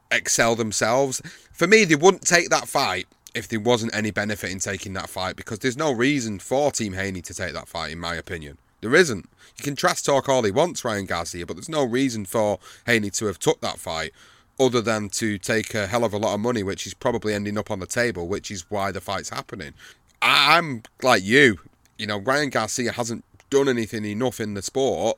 excel 0.09 0.55
themselves. 0.55 1.21
For 1.51 1.67
me, 1.67 1.83
they 1.83 1.95
wouldn't 1.95 2.25
take 2.25 2.49
that 2.49 2.69
fight 2.69 3.07
if 3.35 3.49
there 3.49 3.59
wasn't 3.59 3.93
any 3.93 4.11
benefit 4.11 4.49
in 4.49 4.59
taking 4.59 4.93
that 4.93 5.09
fight 5.09 5.35
because 5.35 5.59
there's 5.59 5.75
no 5.75 5.91
reason 5.91 6.39
for 6.39 6.71
Team 6.71 6.93
Haney 6.93 7.21
to 7.23 7.33
take 7.33 7.51
that 7.51 7.67
fight, 7.67 7.91
in 7.91 7.99
my 7.99 8.15
opinion. 8.15 8.57
There 8.79 8.95
isn't. 8.95 9.27
You 9.57 9.63
can 9.65 9.75
trash 9.75 10.03
talk 10.03 10.29
all 10.29 10.43
he 10.43 10.51
wants, 10.51 10.85
Ryan 10.85 11.05
Garcia, 11.05 11.45
but 11.45 11.57
there's 11.57 11.67
no 11.67 11.83
reason 11.83 12.23
for 12.23 12.59
Haney 12.85 13.09
to 13.09 13.25
have 13.25 13.39
took 13.39 13.59
that 13.59 13.77
fight 13.77 14.13
other 14.59 14.81
than 14.81 15.09
to 15.09 15.37
take 15.37 15.73
a 15.73 15.87
hell 15.87 16.03
of 16.03 16.13
a 16.13 16.17
lot 16.17 16.33
of 16.33 16.39
money, 16.39 16.63
which 16.63 16.87
is 16.87 16.93
probably 16.93 17.33
ending 17.33 17.57
up 17.57 17.69
on 17.69 17.79
the 17.79 17.85
table, 17.85 18.27
which 18.27 18.49
is 18.49 18.65
why 18.69 18.91
the 18.91 19.01
fight's 19.01 19.29
happening. 19.29 19.73
I'm 20.21 20.83
like 21.03 21.23
you, 21.23 21.59
you 21.97 22.07
know, 22.07 22.17
Ryan 22.17 22.49
Garcia 22.49 22.91
hasn't 22.91 23.23
done 23.49 23.69
anything 23.69 24.03
enough 24.05 24.39
in 24.39 24.53
the 24.55 24.61
sport 24.61 25.17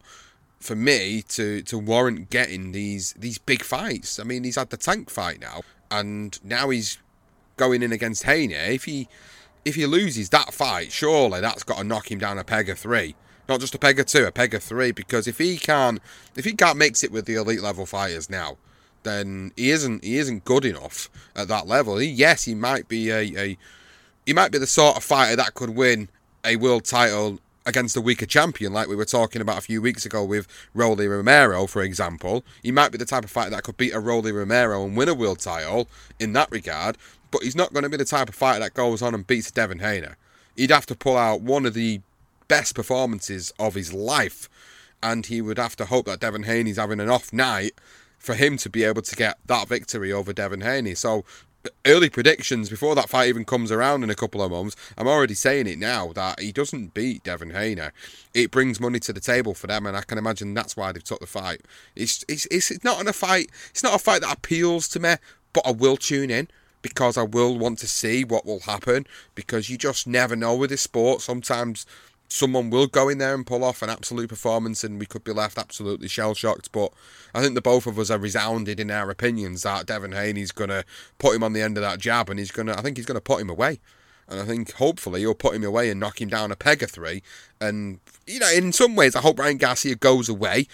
for 0.59 0.75
me 0.75 1.21
to 1.29 1.61
to 1.63 1.77
warrant 1.77 2.29
getting 2.29 2.71
these 2.71 3.13
these 3.13 3.37
big 3.37 3.63
fights. 3.63 4.19
I 4.19 4.23
mean, 4.23 4.43
he's 4.43 4.57
had 4.57 4.69
the 4.69 4.77
tank 4.77 5.09
fight 5.09 5.39
now, 5.39 5.61
and 5.89 6.37
now 6.43 6.69
he's 6.69 6.97
going 7.57 7.81
in 7.81 7.91
against 7.91 8.23
Haney. 8.23 8.53
If 8.53 8.85
he 8.85 9.07
if 9.65 9.75
he 9.75 9.85
loses 9.85 10.29
that 10.29 10.53
fight, 10.53 10.91
surely 10.91 11.41
that's 11.41 11.63
got 11.63 11.77
to 11.77 11.83
knock 11.83 12.11
him 12.11 12.19
down 12.19 12.37
a 12.37 12.43
peg 12.43 12.69
of 12.69 12.79
three. 12.79 13.15
Not 13.47 13.59
just 13.59 13.75
a 13.75 13.79
peg 13.79 13.99
of 13.99 14.05
two, 14.05 14.25
a 14.25 14.31
peg 14.31 14.53
of 14.53 14.63
three. 14.63 14.91
Because 14.91 15.27
if 15.27 15.37
he 15.37 15.57
can't 15.57 16.01
if 16.35 16.45
he 16.45 16.53
can't 16.53 16.77
mix 16.77 17.03
it 17.03 17.11
with 17.11 17.25
the 17.25 17.35
elite 17.35 17.61
level 17.61 17.85
fighters 17.85 18.29
now, 18.29 18.57
then 19.03 19.51
he 19.55 19.71
isn't 19.71 20.03
he 20.03 20.17
isn't 20.17 20.45
good 20.45 20.65
enough 20.65 21.09
at 21.35 21.47
that 21.47 21.67
level. 21.67 21.97
He, 21.97 22.07
yes, 22.07 22.43
he 22.43 22.55
might 22.55 22.87
be 22.87 23.09
a, 23.09 23.21
a 23.37 23.57
he 24.25 24.33
might 24.33 24.51
be 24.51 24.57
the 24.57 24.67
sort 24.67 24.97
of 24.97 25.03
fighter 25.03 25.35
that 25.35 25.53
could 25.53 25.71
win 25.71 26.09
a 26.45 26.55
world 26.55 26.85
title 26.85 27.39
against 27.65 27.95
a 27.95 28.01
weaker 28.01 28.25
champion, 28.25 28.73
like 28.73 28.87
we 28.87 28.95
were 28.95 29.05
talking 29.05 29.41
about 29.41 29.57
a 29.57 29.61
few 29.61 29.81
weeks 29.81 30.05
ago 30.05 30.23
with 30.23 30.47
Rolly 30.73 31.07
Romero, 31.07 31.67
for 31.67 31.81
example. 31.81 32.43
He 32.63 32.71
might 32.71 32.91
be 32.91 32.97
the 32.97 33.05
type 33.05 33.23
of 33.23 33.29
fighter 33.29 33.51
that 33.51 33.63
could 33.63 33.77
beat 33.77 33.93
a 33.93 33.99
Rolly 33.99 34.31
Romero 34.31 34.83
and 34.83 34.97
win 34.97 35.09
a 35.09 35.13
world 35.13 35.39
title 35.39 35.87
in 36.19 36.33
that 36.33 36.51
regard, 36.51 36.97
but 37.31 37.43
he's 37.43 37.55
not 37.55 37.73
going 37.73 37.83
to 37.83 37.89
be 37.89 37.97
the 37.97 38.05
type 38.05 38.29
of 38.29 38.35
fighter 38.35 38.59
that 38.61 38.73
goes 38.73 39.01
on 39.01 39.13
and 39.13 39.27
beats 39.27 39.51
Devin 39.51 39.79
Haney. 39.79 40.07
He'd 40.55 40.71
have 40.71 40.87
to 40.87 40.95
pull 40.95 41.15
out 41.15 41.41
one 41.41 41.65
of 41.65 41.73
the 41.73 42.01
best 42.47 42.75
performances 42.75 43.53
of 43.59 43.75
his 43.75 43.93
life, 43.93 44.49
and 45.01 45.25
he 45.25 45.41
would 45.41 45.57
have 45.57 45.75
to 45.77 45.85
hope 45.85 46.05
that 46.07 46.19
Devin 46.19 46.43
Haney's 46.43 46.77
having 46.77 46.99
an 46.99 47.09
off 47.09 47.31
night 47.31 47.73
for 48.19 48.35
him 48.35 48.57
to 48.57 48.69
be 48.69 48.83
able 48.83 49.01
to 49.01 49.15
get 49.15 49.37
that 49.47 49.67
victory 49.67 50.11
over 50.11 50.33
Devin 50.33 50.61
Haney. 50.61 50.93
So 50.93 51.25
early 51.85 52.09
predictions 52.09 52.69
before 52.69 52.95
that 52.95 53.09
fight 53.09 53.29
even 53.29 53.45
comes 53.45 53.71
around 53.71 54.03
in 54.03 54.09
a 54.09 54.15
couple 54.15 54.41
of 54.41 54.51
months. 54.51 54.75
I'm 54.97 55.07
already 55.07 55.33
saying 55.33 55.67
it 55.67 55.79
now 55.79 56.13
that 56.13 56.39
he 56.39 56.51
doesn't 56.51 56.93
beat 56.93 57.23
Devin 57.23 57.51
Haney. 57.51 57.89
It 58.33 58.51
brings 58.51 58.79
money 58.79 58.99
to 59.01 59.13
the 59.13 59.19
table 59.19 59.53
for 59.53 59.67
them, 59.67 59.85
and 59.85 59.97
I 59.97 60.01
can 60.01 60.17
imagine 60.17 60.53
that's 60.53 60.77
why 60.77 60.91
they've 60.91 61.03
took 61.03 61.19
the 61.19 61.27
fight. 61.27 61.61
It's 61.95 62.23
it's 62.27 62.45
it's 62.47 62.83
not 62.83 63.05
a 63.07 63.13
fight. 63.13 63.49
It's 63.71 63.83
not 63.83 63.95
a 63.95 63.99
fight 63.99 64.21
that 64.21 64.37
appeals 64.37 64.87
to 64.89 64.99
me, 64.99 65.15
but 65.53 65.65
I 65.65 65.71
will 65.71 65.97
tune 65.97 66.29
in 66.29 66.49
because 66.81 67.17
I 67.17 67.23
will 67.23 67.57
want 67.57 67.79
to 67.79 67.87
see 67.87 68.23
what 68.23 68.45
will 68.45 68.61
happen 68.61 69.05
because 69.35 69.69
you 69.69 69.77
just 69.77 70.07
never 70.07 70.35
know 70.35 70.55
with 70.55 70.69
this 70.69 70.81
sport. 70.81 71.21
Sometimes 71.21 71.85
someone 72.29 72.69
will 72.69 72.87
go 72.87 73.09
in 73.09 73.17
there 73.17 73.33
and 73.33 73.45
pull 73.45 73.63
off 73.63 73.81
an 73.81 73.89
absolute 73.89 74.29
performance 74.29 74.83
and 74.83 74.99
we 74.99 75.05
could 75.05 75.23
be 75.23 75.33
left 75.33 75.57
absolutely 75.57 76.07
shell 76.07 76.35
shocked. 76.35 76.71
But 76.71 76.93
I 77.33 77.41
think 77.41 77.55
the 77.55 77.61
both 77.61 77.87
of 77.87 77.97
us 77.97 78.11
are 78.11 78.19
resounded 78.19 78.79
in 78.79 78.91
our 78.91 79.09
opinions 79.09 79.63
that 79.63 79.87
Devin 79.87 80.11
Haney's 80.11 80.51
going 80.51 80.69
to 80.69 80.85
put 81.17 81.35
him 81.35 81.43
on 81.43 81.53
the 81.53 81.61
end 81.61 81.77
of 81.77 81.83
that 81.83 81.99
jab 81.99 82.29
and 82.29 82.39
he's 82.39 82.51
going 82.51 82.67
to, 82.67 82.77
I 82.77 82.81
think 82.81 82.97
he's 82.97 83.07
going 83.07 83.15
to 83.15 83.21
put 83.21 83.41
him 83.41 83.49
away. 83.49 83.79
And 84.27 84.39
I 84.39 84.45
think 84.45 84.73
hopefully 84.73 85.21
he'll 85.21 85.33
put 85.33 85.55
him 85.55 85.63
away 85.63 85.89
and 85.89 85.99
knock 85.99 86.21
him 86.21 86.29
down 86.29 86.51
a 86.51 86.55
peg 86.55 86.83
of 86.83 86.91
three. 86.91 87.23
And, 87.59 87.99
you 88.27 88.39
know, 88.39 88.51
in 88.51 88.71
some 88.71 88.95
ways, 88.95 89.15
I 89.15 89.21
hope 89.21 89.39
Ryan 89.39 89.57
Garcia 89.57 89.95
goes 89.95 90.29
away 90.29 90.67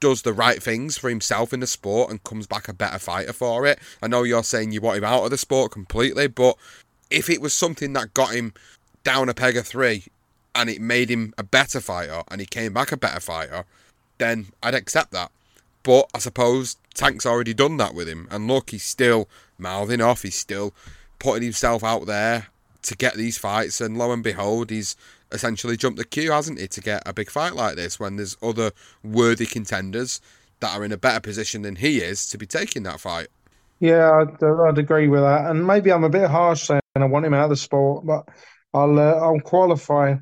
does 0.00 0.22
the 0.22 0.32
right 0.32 0.62
things 0.62 0.96
for 0.96 1.08
himself 1.08 1.52
in 1.52 1.58
the 1.58 1.66
sport 1.66 2.08
and 2.08 2.22
comes 2.22 2.46
back 2.46 2.68
a 2.68 2.72
better 2.72 3.00
fighter 3.00 3.32
for 3.32 3.66
it. 3.66 3.80
I 4.00 4.06
know 4.06 4.22
you're 4.22 4.44
saying 4.44 4.70
you 4.70 4.80
want 4.80 4.98
him 4.98 5.04
out 5.04 5.24
of 5.24 5.30
the 5.30 5.38
sport 5.38 5.72
completely, 5.72 6.28
but 6.28 6.56
if 7.10 7.28
it 7.28 7.40
was 7.40 7.52
something 7.52 7.94
that 7.94 8.14
got 8.14 8.32
him 8.32 8.52
down 9.02 9.28
a 9.28 9.34
peg 9.34 9.56
of 9.56 9.66
three 9.66 10.04
and 10.58 10.68
it 10.68 10.80
made 10.80 11.08
him 11.08 11.32
a 11.38 11.44
better 11.44 11.80
fighter 11.80 12.24
and 12.28 12.40
he 12.40 12.46
came 12.46 12.72
back 12.72 12.90
a 12.90 12.96
better 12.96 13.20
fighter, 13.20 13.64
then 14.18 14.46
I'd 14.60 14.74
accept 14.74 15.12
that. 15.12 15.30
But 15.84 16.10
I 16.12 16.18
suppose 16.18 16.76
Tank's 16.94 17.24
already 17.24 17.54
done 17.54 17.76
that 17.76 17.94
with 17.94 18.08
him. 18.08 18.26
And 18.28 18.48
look, 18.48 18.70
he's 18.70 18.82
still 18.82 19.28
mouthing 19.56 20.00
off, 20.00 20.22
he's 20.22 20.34
still 20.34 20.74
putting 21.20 21.44
himself 21.44 21.84
out 21.84 22.06
there 22.06 22.48
to 22.82 22.96
get 22.96 23.14
these 23.14 23.38
fights. 23.38 23.80
And 23.80 23.96
lo 23.96 24.10
and 24.10 24.22
behold, 24.22 24.70
he's 24.70 24.96
essentially 25.30 25.76
jumped 25.76 25.98
the 25.98 26.04
queue, 26.04 26.32
hasn't 26.32 26.58
he, 26.58 26.66
to 26.66 26.80
get 26.80 27.04
a 27.06 27.12
big 27.12 27.30
fight 27.30 27.54
like 27.54 27.76
this 27.76 28.00
when 28.00 28.16
there's 28.16 28.36
other 28.42 28.72
worthy 29.04 29.46
contenders 29.46 30.20
that 30.58 30.76
are 30.76 30.84
in 30.84 30.90
a 30.90 30.96
better 30.96 31.20
position 31.20 31.62
than 31.62 31.76
he 31.76 31.98
is 31.98 32.28
to 32.30 32.36
be 32.36 32.46
taking 32.46 32.82
that 32.82 32.98
fight. 32.98 33.28
Yeah, 33.78 34.10
I'd, 34.10 34.42
I'd 34.42 34.78
agree 34.78 35.06
with 35.06 35.20
that. 35.20 35.48
And 35.48 35.64
maybe 35.64 35.92
I'm 35.92 36.02
a 36.02 36.10
bit 36.10 36.28
harsh 36.28 36.66
saying 36.66 36.80
I 36.96 37.04
want 37.04 37.26
him 37.26 37.34
out 37.34 37.44
of 37.44 37.50
the 37.50 37.56
sport, 37.56 38.04
but 38.04 38.28
I'll 38.74 38.98
uh, 38.98 39.14
I'll 39.14 39.40
qualify 39.40 40.16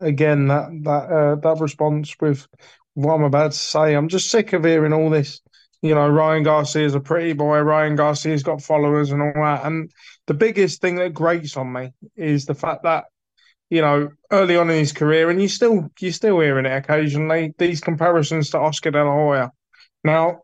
again 0.00 0.48
that 0.48 0.68
that 0.84 1.10
uh, 1.10 1.34
that 1.36 1.60
response 1.60 2.14
with 2.20 2.46
what 2.94 3.14
I'm 3.14 3.24
about 3.24 3.52
to 3.52 3.58
say. 3.58 3.94
I'm 3.94 4.08
just 4.08 4.30
sick 4.30 4.52
of 4.52 4.64
hearing 4.64 4.92
all 4.92 5.10
this. 5.10 5.40
You 5.82 5.94
know, 5.94 6.08
Ryan 6.08 6.42
Garcia's 6.42 6.94
a 6.94 7.00
pretty 7.00 7.32
boy. 7.32 7.60
Ryan 7.60 7.96
Garcia's 7.96 8.42
got 8.42 8.62
followers 8.62 9.12
and 9.12 9.22
all 9.22 9.32
that. 9.34 9.64
And 9.64 9.90
the 10.26 10.34
biggest 10.34 10.80
thing 10.82 10.96
that 10.96 11.14
grates 11.14 11.56
on 11.56 11.72
me 11.72 11.92
is 12.16 12.44
the 12.44 12.54
fact 12.54 12.82
that 12.82 13.04
you 13.70 13.80
know, 13.80 14.10
early 14.32 14.56
on 14.56 14.68
in 14.68 14.78
his 14.78 14.92
career, 14.92 15.30
and 15.30 15.40
you 15.40 15.48
still 15.48 15.88
you're 16.00 16.12
still 16.12 16.40
hearing 16.40 16.66
it 16.66 16.76
occasionally. 16.76 17.54
These 17.56 17.80
comparisons 17.80 18.50
to 18.50 18.58
Oscar 18.58 18.90
De 18.90 19.02
La 19.02 19.12
Hoya. 19.12 19.52
Now, 20.02 20.40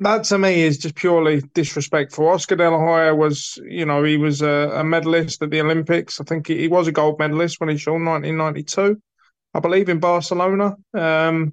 that 0.00 0.24
to 0.24 0.38
me 0.38 0.62
is 0.62 0.78
just 0.78 0.94
purely 0.94 1.42
disrespectful. 1.54 2.28
Oscar 2.28 2.56
De 2.56 2.68
La 2.68 2.78
Hoya 2.78 3.14
was, 3.14 3.58
you 3.64 3.84
know, 3.84 4.02
he 4.02 4.16
was 4.16 4.42
a, 4.42 4.70
a 4.74 4.84
medalist 4.84 5.42
at 5.42 5.50
the 5.50 5.60
Olympics. 5.60 6.20
I 6.20 6.24
think 6.24 6.46
he, 6.46 6.58
he, 6.58 6.68
was 6.68 6.88
a 6.88 6.92
gold 6.92 7.18
medalist 7.18 7.60
when 7.60 7.68
he 7.68 7.76
shone 7.76 8.04
1992, 8.04 9.00
I 9.54 9.60
believe, 9.60 9.88
in 9.88 10.00
Barcelona. 10.00 10.76
Um, 10.94 11.52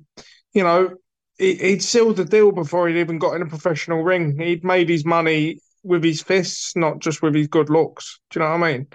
you 0.54 0.64
know, 0.64 0.96
he, 1.38 1.56
he'd 1.56 1.84
sealed 1.84 2.18
the 2.18 2.26
deal 2.26 2.52
before 2.52 2.88
he'd 2.88 3.00
even 3.00 3.20
got 3.20 3.36
in 3.36 3.42
a 3.42 3.48
professional 3.48 4.04
ring. 4.04 4.40
He'd 4.40 4.64
made 4.64 4.90
his 4.90 5.06
money 5.06 5.60
with 5.84 6.04
his 6.04 6.22
fists, 6.22 6.76
not 6.76 7.00
just 7.00 7.22
with 7.22 7.36
his 7.36 7.48
good 7.48 7.70
looks. 7.70 8.20
Do 8.30 8.40
you 8.40 8.46
know 8.46 8.52
what 8.52 8.64
I 8.64 8.74
mean? 8.74 8.88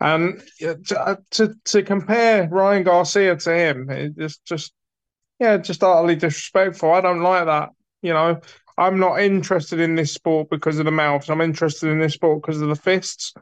And 0.00 0.42
to, 0.60 1.00
uh, 1.00 1.16
to, 1.32 1.54
to 1.66 1.82
compare 1.82 2.48
Ryan 2.48 2.82
Garcia 2.82 3.36
to 3.36 3.54
him, 3.54 3.88
it's 3.90 4.38
just 4.38 4.72
yeah, 5.40 5.56
just 5.56 5.82
utterly 5.82 6.16
disrespectful. 6.16 6.92
I 6.92 7.00
don't 7.00 7.22
like 7.22 7.46
that. 7.46 7.70
You 8.02 8.12
know, 8.12 8.40
I'm 8.76 8.98
not 8.98 9.20
interested 9.20 9.80
in 9.80 9.94
this 9.94 10.12
sport 10.12 10.48
because 10.50 10.78
of 10.78 10.84
the 10.84 10.90
mouths. 10.90 11.30
I'm 11.30 11.40
interested 11.40 11.90
in 11.90 11.98
this 11.98 12.14
sport 12.14 12.42
because 12.42 12.60
of 12.60 12.68
the 12.68 12.76
fists. 12.76 13.32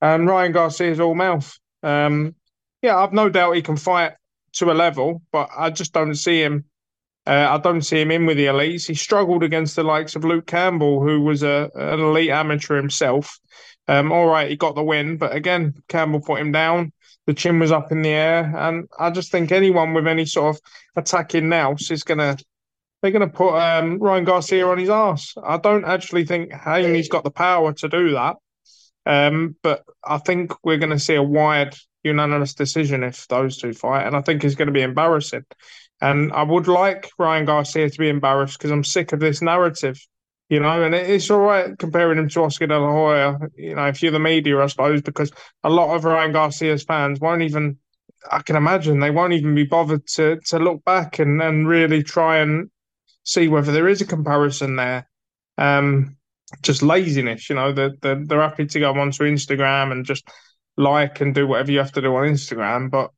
And 0.00 0.28
Ryan 0.28 0.52
Garcia 0.52 0.90
is 0.90 1.00
all 1.00 1.14
mouth. 1.14 1.56
Um, 1.82 2.34
yeah, 2.82 2.98
I've 2.98 3.12
no 3.12 3.28
doubt 3.28 3.56
he 3.56 3.62
can 3.62 3.76
fight 3.76 4.12
to 4.54 4.70
a 4.70 4.74
level, 4.74 5.22
but 5.32 5.48
I 5.56 5.70
just 5.70 5.92
don't 5.92 6.14
see 6.14 6.42
him. 6.42 6.64
Uh, 7.24 7.46
I 7.50 7.58
don't 7.58 7.82
see 7.82 8.00
him 8.00 8.10
in 8.10 8.26
with 8.26 8.36
the 8.36 8.46
elites. 8.46 8.86
He 8.86 8.94
struggled 8.94 9.44
against 9.44 9.76
the 9.76 9.84
likes 9.84 10.16
of 10.16 10.24
Luke 10.24 10.46
Campbell, 10.46 11.00
who 11.00 11.20
was 11.20 11.44
a 11.44 11.70
an 11.74 12.00
elite 12.00 12.30
amateur 12.30 12.76
himself. 12.76 13.38
Um, 13.86 14.10
all 14.10 14.26
right, 14.26 14.50
he 14.50 14.56
got 14.56 14.74
the 14.74 14.82
win, 14.82 15.16
but 15.16 15.34
again, 15.34 15.74
Campbell 15.88 16.20
put 16.20 16.40
him 16.40 16.52
down. 16.52 16.92
The 17.26 17.34
chin 17.34 17.60
was 17.60 17.70
up 17.70 17.92
in 17.92 18.02
the 18.02 18.10
air, 18.10 18.52
and 18.56 18.88
I 18.98 19.10
just 19.10 19.30
think 19.30 19.52
anyone 19.52 19.94
with 19.94 20.08
any 20.08 20.26
sort 20.26 20.56
of 20.56 20.62
attacking 20.96 21.48
nous 21.48 21.92
is 21.92 22.02
gonna 22.02 22.36
they're 23.02 23.10
gonna 23.10 23.28
put 23.28 23.56
um, 23.56 23.98
Ryan 23.98 24.24
Garcia 24.24 24.66
on 24.66 24.78
his 24.78 24.88
ass. 24.88 25.34
I 25.42 25.58
don't 25.58 25.84
actually 25.84 26.24
think 26.24 26.52
Haney's 26.52 27.08
got 27.08 27.24
the 27.24 27.30
power 27.30 27.72
to 27.74 27.88
do 27.88 28.12
that, 28.12 28.36
um, 29.04 29.56
but 29.62 29.84
I 30.04 30.18
think 30.18 30.52
we're 30.64 30.78
gonna 30.78 30.98
see 30.98 31.16
a 31.16 31.22
wide 31.22 31.74
unanimous 32.02 32.54
decision 32.54 33.02
if 33.02 33.28
those 33.28 33.58
two 33.58 33.72
fight, 33.72 34.06
and 34.06 34.16
I 34.16 34.22
think 34.22 34.44
it's 34.44 34.56
going 34.56 34.66
to 34.66 34.72
be 34.72 34.82
embarrassing. 34.82 35.44
And 36.00 36.32
I 36.32 36.42
would 36.42 36.66
like 36.66 37.08
Ryan 37.16 37.44
Garcia 37.44 37.88
to 37.88 37.98
be 37.98 38.08
embarrassed 38.08 38.58
because 38.58 38.72
I'm 38.72 38.82
sick 38.82 39.12
of 39.12 39.20
this 39.20 39.40
narrative 39.40 40.04
you 40.52 40.60
know, 40.60 40.82
and 40.82 40.94
it's 40.94 41.30
all 41.30 41.38
right 41.38 41.78
comparing 41.78 42.18
him 42.18 42.28
to 42.28 42.42
Oscar 42.42 42.66
De 42.66 42.78
La 42.78 42.92
Hoya, 42.92 43.38
you 43.56 43.74
know, 43.74 43.86
if 43.86 44.02
you're 44.02 44.12
the 44.12 44.18
media, 44.18 44.60
I 44.60 44.66
suppose, 44.66 45.00
because 45.00 45.32
a 45.64 45.70
lot 45.70 45.96
of 45.96 46.04
Ryan 46.04 46.32
Garcia's 46.32 46.82
fans 46.82 47.20
won't 47.20 47.40
even, 47.40 47.78
I 48.30 48.42
can 48.42 48.56
imagine, 48.56 49.00
they 49.00 49.10
won't 49.10 49.32
even 49.32 49.54
be 49.54 49.64
bothered 49.64 50.06
to 50.08 50.40
to 50.48 50.58
look 50.58 50.84
back 50.84 51.18
and, 51.20 51.40
and 51.40 51.66
really 51.66 52.02
try 52.02 52.40
and 52.40 52.70
see 53.24 53.48
whether 53.48 53.72
there 53.72 53.88
is 53.88 54.00
a 54.00 54.06
comparison 54.06 54.76
there. 54.76 55.08
Um, 55.58 56.16
just 56.62 56.82
laziness, 56.82 57.48
you 57.48 57.56
know, 57.56 57.72
they're, 57.72 57.94
they're, 58.00 58.24
they're 58.24 58.40
happy 58.40 58.66
to 58.66 58.80
go 58.80 58.92
onto 58.92 59.24
Instagram 59.24 59.92
and 59.92 60.04
just 60.04 60.28
like 60.76 61.20
and 61.20 61.34
do 61.34 61.46
whatever 61.46 61.72
you 61.72 61.78
have 61.78 61.92
to 61.92 62.02
do 62.02 62.14
on 62.14 62.24
Instagram. 62.24 62.90
But 62.90 63.10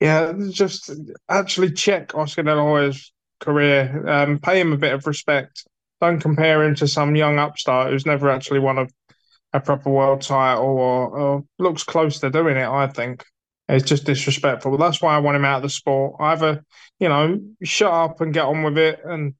yeah, 0.00 0.32
just 0.50 0.90
actually 1.28 1.72
check 1.72 2.14
Oscar 2.14 2.42
De 2.42 2.54
La 2.54 2.62
Hoya's 2.62 3.12
career, 3.40 4.08
um, 4.08 4.38
pay 4.38 4.60
him 4.60 4.72
a 4.72 4.78
bit 4.78 4.94
of 4.94 5.06
respect 5.06 5.64
don't 6.00 6.20
compare 6.20 6.62
him 6.62 6.74
to 6.76 6.88
some 6.88 7.16
young 7.16 7.38
upstart 7.38 7.90
who's 7.90 8.06
never 8.06 8.30
actually 8.30 8.60
won 8.60 8.78
a, 8.78 8.86
a 9.52 9.60
proper 9.60 9.90
world 9.90 10.22
title 10.22 10.64
or, 10.64 11.18
or 11.18 11.44
looks 11.58 11.82
close 11.82 12.20
to 12.20 12.30
doing 12.30 12.56
it. 12.56 12.68
I 12.68 12.86
think 12.86 13.24
it's 13.68 13.88
just 13.88 14.04
disrespectful. 14.04 14.76
That's 14.78 15.02
why 15.02 15.14
I 15.14 15.18
want 15.18 15.36
him 15.36 15.44
out 15.44 15.56
of 15.56 15.62
the 15.62 15.70
sport. 15.70 16.16
Either 16.20 16.64
you 16.98 17.08
know, 17.08 17.40
shut 17.62 17.92
up 17.92 18.20
and 18.20 18.34
get 18.34 18.44
on 18.44 18.62
with 18.62 18.78
it, 18.78 19.00
and 19.04 19.34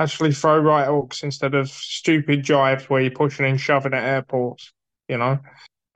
actually 0.00 0.32
throw 0.32 0.58
right 0.58 0.86
hooks 0.86 1.22
instead 1.22 1.54
of 1.54 1.68
stupid 1.68 2.42
jives 2.42 2.84
where 2.84 3.02
you're 3.02 3.10
pushing 3.10 3.46
and 3.46 3.60
shoving 3.60 3.94
at 3.94 4.04
airports. 4.04 4.72
You 5.08 5.18
know. 5.18 5.38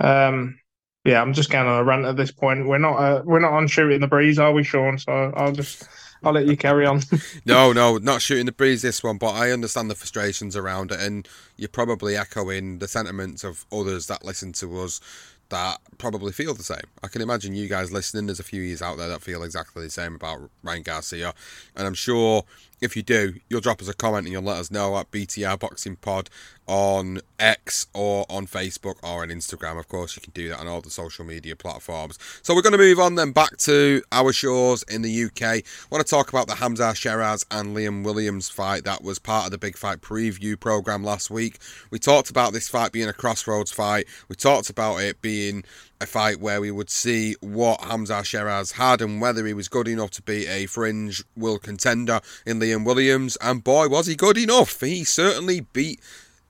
Um, 0.00 0.58
yeah, 1.04 1.20
I'm 1.20 1.34
just 1.34 1.50
going 1.50 1.66
on 1.66 1.80
a 1.80 1.84
rant 1.84 2.06
at 2.06 2.16
this 2.16 2.32
point. 2.32 2.66
We're 2.66 2.78
not 2.78 2.96
uh, 2.96 3.22
we're 3.24 3.40
not 3.40 3.52
on 3.52 3.66
shooting 3.66 4.00
the 4.00 4.08
breeze, 4.08 4.38
are 4.38 4.52
we, 4.52 4.64
Sean? 4.64 4.98
So 4.98 5.32
I'll 5.36 5.52
just 5.52 5.86
I'll 6.22 6.32
let 6.32 6.46
you 6.46 6.56
carry 6.56 6.86
on. 6.86 7.02
no, 7.44 7.72
no, 7.72 7.98
not 7.98 8.22
shooting 8.22 8.46
the 8.46 8.52
breeze 8.52 8.80
this 8.80 9.04
one, 9.04 9.18
but 9.18 9.32
I 9.32 9.50
understand 9.50 9.90
the 9.90 9.94
frustrations 9.94 10.56
around 10.56 10.92
it, 10.92 11.00
and 11.00 11.28
you're 11.56 11.68
probably 11.68 12.16
echoing 12.16 12.78
the 12.78 12.88
sentiments 12.88 13.44
of 13.44 13.66
others 13.70 14.06
that 14.06 14.24
listen 14.24 14.52
to 14.54 14.80
us 14.80 15.00
that 15.50 15.80
probably 15.98 16.32
feel 16.32 16.54
the 16.54 16.62
same. 16.62 16.84
I 17.02 17.08
can 17.08 17.22
imagine 17.22 17.54
you 17.54 17.68
guys 17.68 17.92
listening. 17.92 18.26
There's 18.26 18.40
a 18.40 18.44
few 18.44 18.62
years 18.62 18.82
out 18.82 18.96
there 18.96 19.08
that 19.08 19.22
feel 19.22 19.42
exactly 19.42 19.84
the 19.84 19.90
same 19.90 20.14
about 20.14 20.50
Ryan 20.62 20.82
Garcia, 20.82 21.34
and 21.76 21.86
I'm 21.86 21.94
sure 21.94 22.44
if 22.80 22.96
you 22.96 23.02
do, 23.02 23.34
you'll 23.48 23.60
drop 23.60 23.80
us 23.80 23.88
a 23.88 23.94
comment 23.94 24.26
and 24.26 24.32
you'll 24.32 24.42
let 24.42 24.58
us 24.58 24.70
know 24.70 24.96
at 24.98 25.10
BTR 25.10 25.58
Boxing 25.58 25.96
Pod 25.96 26.28
on 26.66 27.20
X 27.38 27.86
or 27.92 28.24
on 28.28 28.46
Facebook 28.46 28.96
or 29.02 29.22
on 29.22 29.28
Instagram. 29.28 29.78
Of 29.78 29.88
course, 29.88 30.16
you 30.16 30.22
can 30.22 30.32
do 30.32 30.48
that 30.48 30.60
on 30.60 30.66
all 30.66 30.80
the 30.80 30.90
social 30.90 31.24
media 31.24 31.56
platforms. 31.56 32.18
So 32.42 32.54
we're 32.54 32.62
going 32.62 32.72
to 32.72 32.78
move 32.78 32.98
on 32.98 33.14
then 33.16 33.32
back 33.32 33.56
to 33.58 34.02
our 34.12 34.32
shores 34.32 34.82
in 34.84 35.02
the 35.02 35.24
UK. 35.24 35.42
I 35.42 35.62
want 35.90 36.04
to 36.04 36.10
talk 36.10 36.28
about 36.28 36.46
the 36.46 36.54
Hamzah 36.54 36.94
Sheeraz 36.94 37.44
and 37.50 37.76
Liam 37.76 38.04
Williams 38.04 38.48
fight 38.48 38.84
that 38.84 39.02
was 39.02 39.18
part 39.18 39.46
of 39.46 39.50
the 39.50 39.58
Big 39.58 39.76
Fight 39.76 40.00
preview 40.00 40.58
program 40.58 41.04
last 41.04 41.30
week. 41.30 41.58
We 41.90 41.98
talked 41.98 42.30
about 42.30 42.52
this 42.52 42.68
fight 42.68 42.92
being 42.92 43.08
a 43.08 43.12
crossroads 43.12 43.72
fight. 43.72 44.06
We 44.28 44.36
talked 44.36 44.70
about 44.70 44.98
it 44.98 45.20
being 45.20 45.64
a 46.00 46.06
fight 46.06 46.40
where 46.40 46.60
we 46.60 46.70
would 46.70 46.90
see 46.90 47.34
what 47.40 47.80
Hamzah 47.80 48.22
Sheeraz 48.22 48.72
had 48.72 49.00
and 49.00 49.20
whether 49.20 49.46
he 49.46 49.54
was 49.54 49.68
good 49.68 49.88
enough 49.88 50.10
to 50.12 50.22
be 50.22 50.46
a 50.46 50.66
fringe 50.66 51.24
world 51.36 51.62
contender 51.62 52.20
in 52.46 52.58
Liam 52.60 52.84
Williams. 52.84 53.36
And 53.40 53.64
boy, 53.64 53.88
was 53.88 54.06
he 54.06 54.14
good 54.14 54.38
enough! 54.38 54.80
He 54.80 55.04
certainly 55.04 55.60
beat 55.60 56.00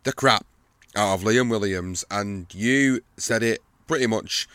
the 0.05 0.13
crap 0.13 0.47
out 0.97 1.15
of 1.15 1.23
Liam 1.23 1.51
Williams. 1.51 2.05
And 2.11 2.47
you 2.55 3.01
said 3.17 3.43
it 3.43 3.61
pretty 3.87 4.07
much 4.07 4.49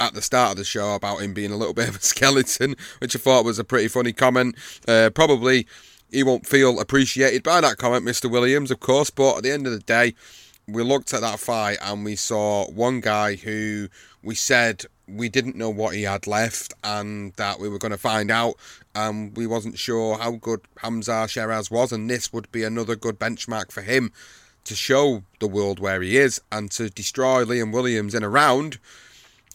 at 0.00 0.14
the 0.14 0.22
start 0.22 0.52
of 0.52 0.56
the 0.56 0.64
show 0.64 0.94
about 0.94 1.20
him 1.20 1.34
being 1.34 1.52
a 1.52 1.56
little 1.56 1.74
bit 1.80 1.88
of 1.88 1.96
a 1.96 2.00
skeleton, 2.00 2.74
which 2.98 3.14
I 3.14 3.18
thought 3.18 3.44
was 3.44 3.58
a 3.58 3.64
pretty 3.64 3.88
funny 3.88 4.12
comment. 4.12 4.56
Uh, 4.88 5.10
probably 5.14 5.66
he 6.10 6.22
won't 6.22 6.46
feel 6.46 6.80
appreciated 6.80 7.42
by 7.42 7.60
that 7.60 7.78
comment, 7.78 8.04
Mr. 8.04 8.30
Williams, 8.30 8.70
of 8.70 8.80
course, 8.80 9.10
but 9.10 9.38
at 9.38 9.42
the 9.44 9.50
end 9.50 9.66
of 9.66 9.72
the 9.72 9.78
day, 9.80 10.14
we 10.68 10.82
looked 10.82 11.12
at 11.14 11.22
that 11.22 11.40
fight 11.40 11.78
and 11.82 12.04
we 12.04 12.16
saw 12.16 12.70
one 12.70 13.00
guy 13.00 13.34
who 13.34 13.88
we 14.22 14.34
said 14.34 14.84
we 15.08 15.28
didn't 15.28 15.56
know 15.56 15.70
what 15.70 15.94
he 15.94 16.02
had 16.02 16.26
left 16.26 16.72
and 16.84 17.32
that 17.34 17.58
we 17.58 17.68
were 17.68 17.78
going 17.78 17.90
to 17.90 17.98
find 17.98 18.30
out 18.30 18.54
and 18.94 19.36
we 19.36 19.46
wasn't 19.46 19.78
sure 19.78 20.18
how 20.18 20.32
good 20.32 20.60
Hamzah 20.78 21.26
Sheeraz 21.26 21.70
was 21.70 21.92
and 21.92 22.08
this 22.08 22.32
would 22.32 22.50
be 22.52 22.62
another 22.62 22.94
good 22.94 23.18
benchmark 23.18 23.72
for 23.72 23.82
him 23.82 24.12
to 24.64 24.74
show 24.74 25.22
the 25.40 25.48
world 25.48 25.80
where 25.80 26.02
he 26.02 26.16
is 26.16 26.40
and 26.50 26.70
to 26.72 26.88
destroy 26.90 27.44
Liam 27.44 27.72
Williams 27.72 28.14
in 28.14 28.22
a 28.22 28.28
round 28.28 28.78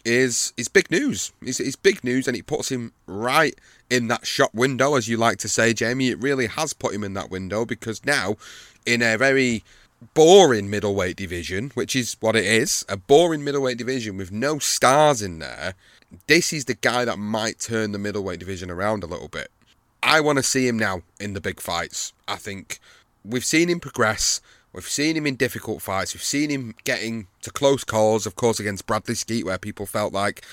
is 0.05 0.53
is 0.57 0.67
big 0.67 0.89
news. 0.89 1.31
It's, 1.41 1.59
it's 1.59 1.75
big 1.75 2.03
news 2.03 2.27
and 2.27 2.37
it 2.37 2.47
puts 2.47 2.69
him 2.69 2.93
right 3.05 3.55
in 3.89 4.07
that 4.07 4.25
shop 4.25 4.53
window 4.53 4.95
as 4.95 5.07
you 5.07 5.17
like 5.17 5.37
to 5.39 5.49
say 5.49 5.73
Jamie. 5.73 6.09
It 6.09 6.21
really 6.21 6.47
has 6.47 6.73
put 6.73 6.93
him 6.93 7.03
in 7.03 7.13
that 7.13 7.29
window 7.29 7.65
because 7.65 8.05
now 8.05 8.37
in 8.85 9.01
a 9.01 9.17
very 9.17 9.63
boring 10.13 10.69
middleweight 10.69 11.15
division, 11.15 11.71
which 11.73 11.95
is 11.95 12.15
what 12.19 12.35
it 12.35 12.45
is, 12.45 12.85
a 12.87 12.97
boring 12.97 13.43
middleweight 13.43 13.77
division 13.77 14.17
with 14.17 14.31
no 14.31 14.59
stars 14.59 15.21
in 15.21 15.39
there, 15.39 15.73
this 16.27 16.53
is 16.53 16.65
the 16.65 16.75
guy 16.75 17.03
that 17.03 17.19
might 17.19 17.59
turn 17.59 17.91
the 17.91 17.99
middleweight 17.99 18.39
division 18.39 18.69
around 18.69 19.03
a 19.03 19.07
little 19.07 19.27
bit. 19.27 19.49
I 20.01 20.21
want 20.21 20.37
to 20.37 20.43
see 20.43 20.67
him 20.67 20.77
now 20.77 21.01
in 21.19 21.33
the 21.33 21.41
big 21.41 21.59
fights. 21.59 22.13
I 22.27 22.35
think 22.35 22.79
we've 23.25 23.43
seen 23.43 23.69
him 23.69 23.79
progress. 23.79 24.39
We've 24.77 24.87
seen 24.87 25.17
him 25.17 25.25
in 25.25 25.37
difficult 25.37 25.81
fights. 25.81 26.13
We've 26.13 26.21
seen 26.21 26.51
him 26.51 26.75
getting 26.83 27.25
to 27.41 27.49
close 27.49 27.83
calls, 27.83 28.27
of 28.27 28.35
course, 28.35 28.59
against 28.59 28.85
Bradley 28.85 29.15
Skeete, 29.15 29.43
where 29.43 29.57
people 29.57 29.87
felt 29.87 30.13
like, 30.13 30.45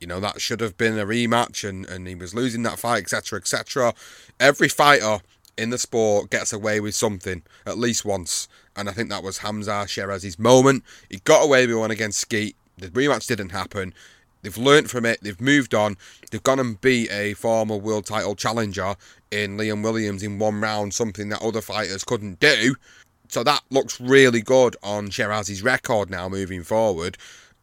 you 0.00 0.08
know, 0.08 0.18
that 0.18 0.40
should 0.40 0.60
have 0.60 0.76
been 0.76 0.98
a 0.98 1.06
rematch 1.06 1.66
and, 1.66 1.86
and 1.86 2.08
he 2.08 2.16
was 2.16 2.34
losing 2.34 2.64
that 2.64 2.80
fight, 2.80 3.00
etc., 3.00 3.38
etc. 3.38 3.94
Every 4.40 4.66
fighter 4.66 5.20
in 5.56 5.70
the 5.70 5.78
sport 5.78 6.30
gets 6.30 6.52
away 6.52 6.80
with 6.80 6.96
something 6.96 7.44
at 7.64 7.78
least 7.78 8.04
once. 8.04 8.48
And 8.74 8.88
I 8.88 8.92
think 8.92 9.08
that 9.10 9.22
was 9.22 9.38
Hamzah 9.38 9.84
Sheeraz's 9.84 10.36
moment. 10.36 10.82
He 11.08 11.18
got 11.18 11.44
away 11.44 11.64
with 11.68 11.76
one 11.76 11.92
against 11.92 12.28
Skeete. 12.28 12.56
The 12.76 12.88
rematch 12.88 13.28
didn't 13.28 13.50
happen. 13.50 13.94
They've 14.42 14.58
learnt 14.58 14.90
from 14.90 15.06
it. 15.06 15.20
They've 15.22 15.40
moved 15.40 15.74
on. 15.74 15.96
They've 16.30 16.42
gone 16.42 16.58
and 16.58 16.80
beat 16.80 17.08
a 17.12 17.34
former 17.34 17.76
world 17.76 18.06
title 18.06 18.34
challenger 18.34 18.96
in 19.30 19.56
Liam 19.56 19.84
Williams 19.84 20.24
in 20.24 20.40
one 20.40 20.60
round, 20.60 20.92
something 20.92 21.28
that 21.28 21.42
other 21.42 21.60
fighters 21.60 22.02
couldn't 22.02 22.40
do. 22.40 22.74
So 23.30 23.44
that 23.44 23.62
looks 23.70 24.00
really 24.00 24.42
good 24.42 24.76
on 24.82 25.08
Sheeraz's 25.08 25.62
record 25.62 26.10
now 26.10 26.28
moving 26.28 26.64
forward. 26.64 27.16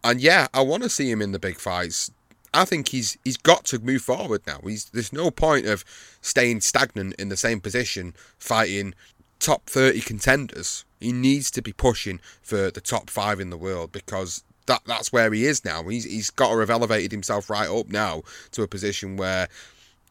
And 0.04 0.22
yeah, 0.22 0.48
I 0.54 0.62
want 0.62 0.84
to 0.84 0.90
see 0.90 1.12
him 1.12 1.22
in 1.22 1.34
the 1.34 1.40
big 1.40 1.58
fights. 1.58 2.10
I 2.54 2.64
think 2.64 2.90
he's 2.90 3.18
he's 3.26 3.38
got 3.38 3.66
to 3.66 3.80
move 3.80 4.02
forward 4.02 4.42
now. 4.48 4.60
He's 4.64 4.86
there's 4.86 5.12
no 5.12 5.30
point 5.30 5.66
of 5.66 5.84
staying 6.22 6.62
stagnant 6.62 7.16
in 7.16 7.28
the 7.30 7.36
same 7.36 7.60
position 7.60 8.16
fighting 8.38 8.94
top 9.40 9.66
30 9.70 10.02
contenders. 10.02 10.86
He 11.00 11.12
needs 11.12 11.52
to 11.52 11.62
be 11.62 11.74
pushing 11.74 12.20
for 12.42 12.72
the 12.72 12.82
top 12.82 13.10
5 13.10 13.40
in 13.40 13.50
the 13.50 13.58
world 13.58 13.92
because 13.92 14.44
that 14.68 14.82
that's 14.86 15.12
where 15.12 15.32
he 15.34 15.46
is 15.46 15.66
now. 15.66 15.84
He's 15.84 16.06
he's 16.06 16.30
got 16.30 16.54
to 16.54 16.60
have 16.60 16.70
elevated 16.70 17.12
himself 17.12 17.50
right 17.50 17.70
up 17.70 17.90
now 17.90 18.24
to 18.52 18.64
a 18.64 18.68
position 18.68 19.18
where 19.18 19.50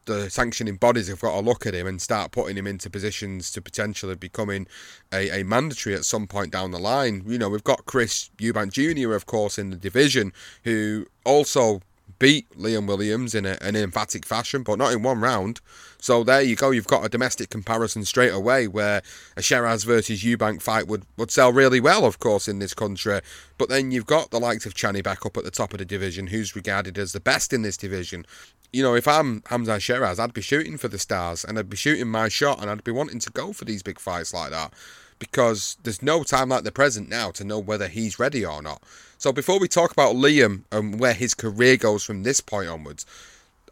the 0.07 0.29
sanctioning 0.29 0.75
bodies 0.75 1.07
have 1.07 1.21
got 1.21 1.35
to 1.35 1.41
look 1.41 1.65
at 1.67 1.75
him 1.75 1.85
and 1.85 2.01
start 2.01 2.31
putting 2.31 2.57
him 2.57 2.65
into 2.65 2.89
positions 2.89 3.51
to 3.51 3.61
potentially 3.61 4.15
becoming 4.15 4.65
a, 5.13 5.41
a 5.41 5.43
mandatory 5.43 5.95
at 5.95 6.05
some 6.05 6.25
point 6.25 6.51
down 6.51 6.71
the 6.71 6.79
line. 6.79 7.23
You 7.27 7.37
know, 7.37 7.49
we've 7.49 7.63
got 7.63 7.85
Chris 7.85 8.31
Eubank 8.37 8.71
Jr., 8.71 9.13
of 9.13 9.27
course, 9.27 9.59
in 9.59 9.69
the 9.69 9.75
division, 9.75 10.33
who 10.63 11.05
also 11.23 11.81
beat 12.19 12.49
Liam 12.51 12.87
Williams 12.87 13.35
in 13.35 13.45
a, 13.45 13.57
an 13.61 13.75
emphatic 13.75 14.25
fashion, 14.25 14.63
but 14.63 14.77
not 14.77 14.93
in 14.93 15.03
one 15.03 15.19
round. 15.19 15.59
So 15.99 16.23
there 16.23 16.41
you 16.41 16.55
go. 16.55 16.71
You've 16.71 16.87
got 16.87 17.05
a 17.05 17.09
domestic 17.09 17.49
comparison 17.49 18.05
straight 18.05 18.33
away 18.33 18.67
where 18.67 19.01
a 19.35 19.41
Sheeraz 19.41 19.85
versus 19.85 20.23
Eubank 20.23 20.61
fight 20.61 20.87
would, 20.87 21.03
would 21.17 21.31
sell 21.31 21.51
really 21.51 21.79
well, 21.79 22.05
of 22.05 22.19
course, 22.19 22.47
in 22.47 22.59
this 22.59 22.73
country. 22.73 23.21
But 23.57 23.69
then 23.69 23.91
you've 23.91 24.05
got 24.05 24.31
the 24.31 24.39
likes 24.39 24.65
of 24.65 24.73
Janibek 24.73 25.25
up 25.25 25.37
at 25.37 25.43
the 25.43 25.51
top 25.51 25.73
of 25.73 25.79
the 25.79 25.85
division, 25.85 26.27
who's 26.27 26.55
regarded 26.55 26.97
as 26.97 27.13
the 27.13 27.19
best 27.19 27.53
in 27.53 27.61
this 27.61 27.77
division. 27.77 28.25
You 28.73 28.83
know, 28.83 28.95
if 28.95 29.07
I'm 29.07 29.41
Hamzah 29.43 29.77
Sheeraz, 29.77 30.19
I'd 30.19 30.33
be 30.33 30.41
shooting 30.41 30.77
for 30.77 30.87
the 30.87 30.99
stars 30.99 31.43
and 31.43 31.57
I'd 31.57 31.69
be 31.69 31.77
shooting 31.77 32.07
my 32.09 32.27
shot 32.27 32.61
and 32.61 32.69
I'd 32.69 32.83
be 32.83 32.91
wanting 32.91 33.19
to 33.19 33.29
go 33.31 33.53
for 33.53 33.65
these 33.65 33.81
big 33.81 33.99
fights 33.99 34.33
like 34.33 34.51
that 34.51 34.73
because 35.19 35.77
there's 35.83 36.01
no 36.01 36.23
time 36.23 36.49
like 36.49 36.63
the 36.63 36.71
present 36.71 37.09
now 37.09 37.31
to 37.31 37.43
know 37.43 37.59
whether 37.59 37.87
he's 37.87 38.19
ready 38.19 38.45
or 38.45 38.61
not. 38.61 38.81
So 39.17 39.31
before 39.31 39.59
we 39.59 39.67
talk 39.67 39.91
about 39.91 40.15
Liam 40.15 40.63
and 40.71 40.99
where 40.99 41.13
his 41.13 41.33
career 41.33 41.77
goes 41.77 42.03
from 42.03 42.23
this 42.23 42.39
point 42.39 42.69
onwards, 42.69 43.05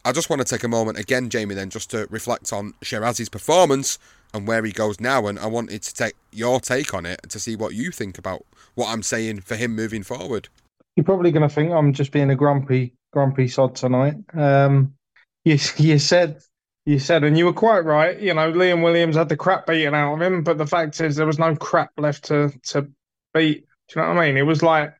I 0.03 0.11
just 0.11 0.29
want 0.29 0.41
to 0.41 0.47
take 0.47 0.63
a 0.63 0.67
moment 0.67 0.99
again, 0.99 1.29
Jamie, 1.29 1.55
then 1.55 1.69
just 1.69 1.89
to 1.91 2.07
reflect 2.09 2.53
on 2.53 2.73
Sheeraz's 2.83 3.29
performance 3.29 3.97
and 4.33 4.47
where 4.47 4.63
he 4.63 4.71
goes 4.71 4.99
now. 4.99 5.27
And 5.27 5.39
I 5.39 5.47
wanted 5.47 5.81
to 5.81 5.93
take 5.93 6.13
your 6.31 6.59
take 6.59 6.93
on 6.93 7.05
it 7.05 7.21
to 7.29 7.39
see 7.39 7.55
what 7.55 7.73
you 7.73 7.91
think 7.91 8.17
about 8.17 8.45
what 8.75 8.89
I'm 8.89 9.01
saying 9.01 9.41
for 9.41 9.55
him 9.55 9.75
moving 9.75 10.03
forward. 10.03 10.49
You're 10.95 11.05
probably 11.05 11.31
going 11.31 11.47
to 11.47 11.53
think 11.53 11.71
I'm 11.71 11.93
just 11.93 12.11
being 12.11 12.29
a 12.29 12.35
grumpy, 12.35 12.93
grumpy 13.11 13.47
sod 13.47 13.75
tonight. 13.75 14.15
Um, 14.33 14.93
you, 15.45 15.57
you 15.77 15.99
said 15.99 16.41
you 16.85 16.99
said, 16.99 17.23
and 17.23 17.37
you 17.37 17.45
were 17.45 17.53
quite 17.53 17.79
right. 17.79 18.19
You 18.19 18.33
know, 18.33 18.51
Liam 18.51 18.83
Williams 18.83 19.15
had 19.15 19.29
the 19.29 19.37
crap 19.37 19.65
beaten 19.65 19.95
out 19.95 20.13
of 20.15 20.21
him, 20.21 20.43
but 20.43 20.57
the 20.57 20.67
fact 20.67 20.99
is, 21.01 21.15
there 21.15 21.25
was 21.25 21.39
no 21.39 21.55
crap 21.55 21.91
left 21.97 22.25
to 22.25 22.51
to 22.67 22.87
beat. 23.33 23.65
Do 23.89 23.99
you 23.99 24.01
know 24.01 24.09
what 24.09 24.17
I 24.19 24.27
mean? 24.27 24.37
It 24.37 24.43
was 24.43 24.61
like, 24.63 24.93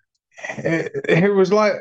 it, 0.57 0.91
it 1.07 1.33
was 1.33 1.51
like, 1.51 1.73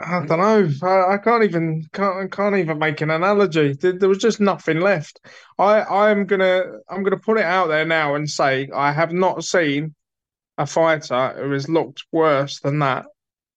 I 0.00 0.24
don't 0.26 0.38
know. 0.38 0.88
I, 0.88 1.14
I, 1.14 1.18
can't 1.18 1.44
even 1.44 1.86
can't 1.92 2.32
can't 2.32 2.56
even 2.56 2.78
make 2.78 3.00
an 3.02 3.10
analogy. 3.10 3.74
There, 3.74 3.92
there 3.92 4.08
was 4.08 4.18
just 4.18 4.40
nothing 4.40 4.80
left. 4.80 5.20
I 5.58 5.82
I'm 5.82 6.26
gonna 6.26 6.64
I'm 6.88 7.02
gonna 7.02 7.18
put 7.18 7.38
it 7.38 7.44
out 7.44 7.68
there 7.68 7.84
now 7.84 8.14
and 8.14 8.28
say 8.28 8.68
I 8.74 8.92
have 8.92 9.12
not 9.12 9.44
seen 9.44 9.94
a 10.58 10.66
fighter 10.66 11.34
who 11.36 11.52
has 11.52 11.68
looked 11.68 12.04
worse 12.12 12.60
than 12.60 12.78
that 12.80 13.06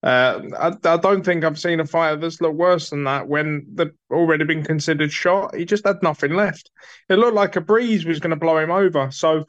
uh, 0.06 0.40
I, 0.60 0.68
I, 0.88 0.98
don't 0.98 1.26
think 1.26 1.44
I've 1.44 1.60
seen 1.60 1.80
a 1.80 1.86
fighter 1.86 2.18
that's 2.18 2.40
looked 2.40 2.58
worse 2.58 2.92
than 2.92 3.06
that 3.06 3.28
when 3.28 3.66
they've 3.74 3.92
already 4.12 4.46
been 4.46 4.64
considered 4.64 5.12
shot. 5.12 5.56
He 5.56 5.66
just 5.66 5.86
had 5.86 6.04
nothing 6.04 6.36
left. 6.36 6.70
It 7.10 7.16
looked 7.16 7.34
like 7.34 7.56
a 7.56 7.62
breeze 7.62 8.06
was 8.06 8.20
going 8.20 8.30
to 8.30 8.36
blow 8.36 8.60
him 8.60 8.70
over. 8.70 9.10
So, 9.10 9.46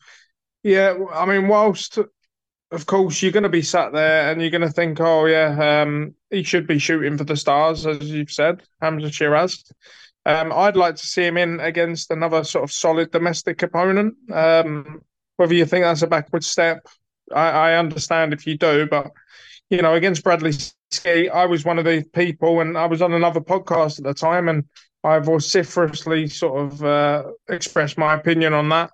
yeah, 0.63 0.95
I 1.13 1.27
mean, 1.27 1.49
whilst 1.49 1.99
of 2.73 2.87
course 2.87 3.23
you're 3.23 3.33
going 3.33 3.43
to 3.43 3.51
be 3.51 3.61
sat 3.61 3.93
there 3.93 4.31
and 4.31 4.41
you're 4.41 4.51
going 4.51 4.63
to 4.63 4.71
think, 4.71 4.99
oh 4.99 5.27
yeah, 5.27 5.83
um, 5.83 6.15
he 6.31 6.43
should 6.43 6.67
be 6.67 6.79
shooting 6.79 7.19
for 7.19 7.25
the 7.25 7.37
stars, 7.37 7.87
as 7.87 8.11
you've 8.11 8.31
said, 8.31 8.63
Hamzah 8.83 9.11
Sheeraz. 9.11 9.71
Um, 10.25 10.53
I'd 10.53 10.77
like 10.77 10.97
to 10.97 11.07
see 11.07 11.25
him 11.25 11.37
in 11.37 11.61
against 11.61 12.11
another 12.11 12.45
sort 12.45 12.65
of 12.65 12.73
solid 12.73 13.11
domestic 13.11 13.63
opponent. 13.63 14.15
Um, 14.33 15.03
whether 15.37 15.55
you 15.55 15.67
think 15.67 15.85
that's 15.85 16.01
a 16.01 16.07
backward 16.07 16.45
step, 16.45 16.87
I, 17.31 17.51
I 17.51 17.75
understand 17.75 18.33
if 18.33 18.47
you 18.47 18.57
do, 18.57 18.87
but 18.91 19.11
you 19.71 19.83
know, 19.83 19.95
against 19.95 20.23
Bradley 20.23 20.53
Skeete, 20.93 21.31
I 21.31 21.47
was 21.47 21.65
one 21.65 21.79
of 21.79 21.85
the 21.85 22.05
people, 22.13 22.61
and 22.61 22.79
I 22.79 22.87
was 22.87 23.03
on 23.03 23.13
another 23.13 23.41
podcast 23.41 23.99
at 23.99 24.05
the 24.05 24.15
time, 24.15 24.49
and 24.49 24.65
I 25.03 25.19
vociferously 25.19 26.29
sort 26.29 26.61
of 26.61 26.85
uh, 26.85 27.25
expressed 27.49 27.99
my 27.99 28.15
opinion 28.15 28.53
on 28.53 28.69
that. 28.71 28.91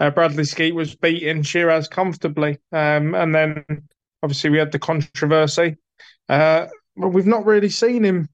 Uh, 0.00 0.10
Bradley 0.10 0.44
Skeete 0.44 0.74
was 0.74 0.94
beating 0.94 1.42
Sheeraz 1.42 1.90
comfortably, 1.90 2.58
um, 2.72 3.14
and 3.14 3.34
then 3.34 3.64
obviously 4.22 4.50
we 4.50 4.58
had 4.58 4.72
the 4.72 4.78
controversy. 4.78 5.76
Uh, 6.28 6.66
but 6.96 7.08
we've 7.08 7.26
not 7.26 7.46
really 7.46 7.68
seen 7.68 8.04
him, 8.04 8.28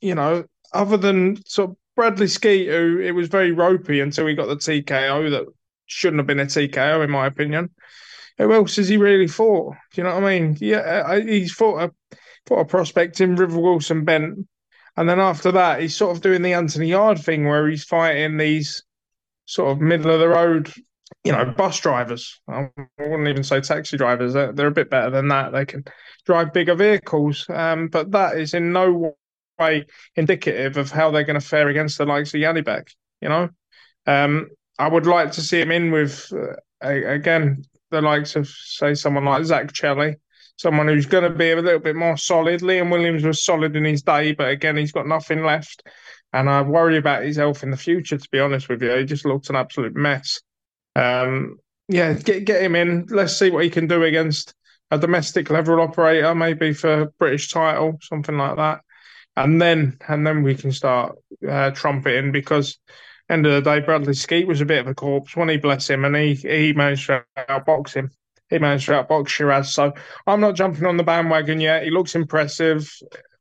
you 0.00 0.14
know, 0.14 0.44
other 0.72 0.96
than 0.96 1.44
sort 1.46 1.70
of 1.70 1.76
Bradley 1.94 2.26
Skeete, 2.26 2.68
who 2.68 3.00
it 3.00 3.12
was 3.12 3.28
very 3.28 3.52
ropey 3.52 4.00
until 4.00 4.26
he 4.26 4.34
got 4.34 4.46
the 4.46 4.56
TKO 4.56 5.30
that 5.30 5.46
shouldn't 5.86 6.20
have 6.20 6.26
been 6.26 6.40
a 6.40 6.46
TKO 6.46 7.04
in 7.04 7.10
my 7.10 7.26
opinion 7.26 7.70
who 8.38 8.52
else 8.52 8.76
has 8.76 8.88
he 8.88 8.96
really 8.96 9.26
fought? 9.26 9.74
Do 9.92 10.00
you 10.00 10.04
know 10.04 10.14
what 10.14 10.24
I 10.24 10.38
mean? 10.38 10.56
Yeah, 10.60 11.18
he's 11.20 11.52
fought 11.52 11.82
a 11.82 12.16
fought 12.46 12.60
a 12.60 12.64
prospect 12.64 13.20
in 13.20 13.36
River 13.36 13.58
Wilson 13.58 14.04
Bent, 14.04 14.46
and 14.96 15.08
then 15.08 15.20
after 15.20 15.52
that, 15.52 15.80
he's 15.80 15.96
sort 15.96 16.16
of 16.16 16.22
doing 16.22 16.42
the 16.42 16.54
Anthony 16.54 16.88
Yarde 16.88 17.22
thing 17.22 17.46
where 17.46 17.68
he's 17.68 17.84
fighting 17.84 18.36
these 18.36 18.82
sort 19.44 19.70
of 19.70 19.80
middle 19.80 20.10
of 20.10 20.20
the 20.20 20.28
road, 20.28 20.72
you 21.24 21.32
know, 21.32 21.44
bus 21.44 21.80
drivers. 21.80 22.40
I 22.48 22.68
wouldn't 22.98 23.28
even 23.28 23.44
say 23.44 23.60
taxi 23.60 23.96
drivers. 23.96 24.34
They're, 24.34 24.52
they're 24.52 24.66
a 24.66 24.72
bit 24.72 24.90
better 24.90 25.10
than 25.10 25.28
that. 25.28 25.52
They 25.52 25.66
can 25.66 25.84
drive 26.26 26.52
bigger 26.52 26.74
vehicles, 26.74 27.46
um, 27.48 27.88
but 27.88 28.10
that 28.12 28.38
is 28.38 28.54
in 28.54 28.72
no 28.72 29.16
way 29.58 29.86
indicative 30.16 30.76
of 30.76 30.90
how 30.90 31.10
they're 31.10 31.24
going 31.24 31.40
to 31.40 31.46
fare 31.46 31.68
against 31.68 31.98
the 31.98 32.06
likes 32.06 32.34
of 32.34 32.40
Janibek. 32.40 32.90
You 33.20 33.28
know, 33.28 33.48
um, 34.06 34.48
I 34.78 34.88
would 34.88 35.06
like 35.06 35.32
to 35.32 35.42
see 35.42 35.60
him 35.60 35.72
in 35.72 35.90
with 35.90 36.32
uh, 36.32 36.88
again 36.88 37.64
the 37.90 38.00
likes 38.00 38.36
of, 38.36 38.48
say, 38.48 38.94
someone 38.94 39.24
like 39.24 39.44
Zach 39.44 39.72
Chelli, 39.72 40.16
someone 40.56 40.88
who's 40.88 41.06
going 41.06 41.24
to 41.24 41.36
be 41.36 41.50
a 41.50 41.56
little 41.56 41.80
bit 41.80 41.96
more 41.96 42.16
solid. 42.16 42.60
Liam 42.60 42.90
Williams 42.90 43.24
was 43.24 43.42
solid 43.42 43.76
in 43.76 43.84
his 43.84 44.02
day, 44.02 44.32
but 44.32 44.48
again, 44.48 44.76
he's 44.76 44.92
got 44.92 45.06
nothing 45.06 45.44
left. 45.44 45.82
And 46.32 46.50
I 46.50 46.62
worry 46.62 46.98
about 46.98 47.22
his 47.22 47.36
health 47.36 47.62
in 47.62 47.70
the 47.70 47.76
future, 47.76 48.18
to 48.18 48.28
be 48.30 48.40
honest 48.40 48.68
with 48.68 48.82
you. 48.82 48.94
He 48.94 49.04
just 49.04 49.24
looks 49.24 49.48
an 49.48 49.56
absolute 49.56 49.96
mess. 49.96 50.40
Um, 50.94 51.58
yeah, 51.88 52.12
get 52.12 52.44
get 52.44 52.62
him 52.62 52.76
in. 52.76 53.06
Let's 53.08 53.36
see 53.36 53.50
what 53.50 53.64
he 53.64 53.70
can 53.70 53.86
do 53.86 54.02
against 54.02 54.54
a 54.90 54.98
domestic 54.98 55.48
level 55.50 55.80
operator, 55.80 56.34
maybe 56.34 56.72
for 56.74 57.12
British 57.18 57.50
title, 57.50 57.98
something 58.02 58.36
like 58.36 58.56
that. 58.56 58.82
And 59.36 59.60
then 59.60 59.96
and 60.06 60.26
then 60.26 60.42
we 60.42 60.54
can 60.54 60.72
start 60.72 61.16
uh, 61.48 61.70
trumpeting 61.70 62.32
because 62.32 62.78
end 63.30 63.46
of 63.46 63.52
the 63.52 63.70
day, 63.70 63.80
Bradley 63.80 64.14
Skeete 64.14 64.46
was 64.46 64.60
a 64.60 64.66
bit 64.66 64.80
of 64.80 64.86
a 64.86 64.94
corpse 64.94 65.36
when 65.36 65.48
he 65.48 65.56
bless 65.56 65.88
him, 65.88 66.04
and 66.04 66.16
he 66.16 66.34
he 66.34 66.72
managed 66.72 67.06
to 67.06 67.24
outbox 67.36 67.94
him. 67.94 68.10
He 68.50 68.58
managed 68.58 68.86
to 68.86 68.92
outbox 68.92 69.26
Sheeraz. 69.26 69.66
So 69.66 69.92
I'm 70.26 70.40
not 70.40 70.54
jumping 70.54 70.86
on 70.86 70.96
the 70.96 71.02
bandwagon 71.02 71.60
yet. 71.60 71.84
He 71.84 71.90
looks 71.90 72.14
impressive 72.14 72.90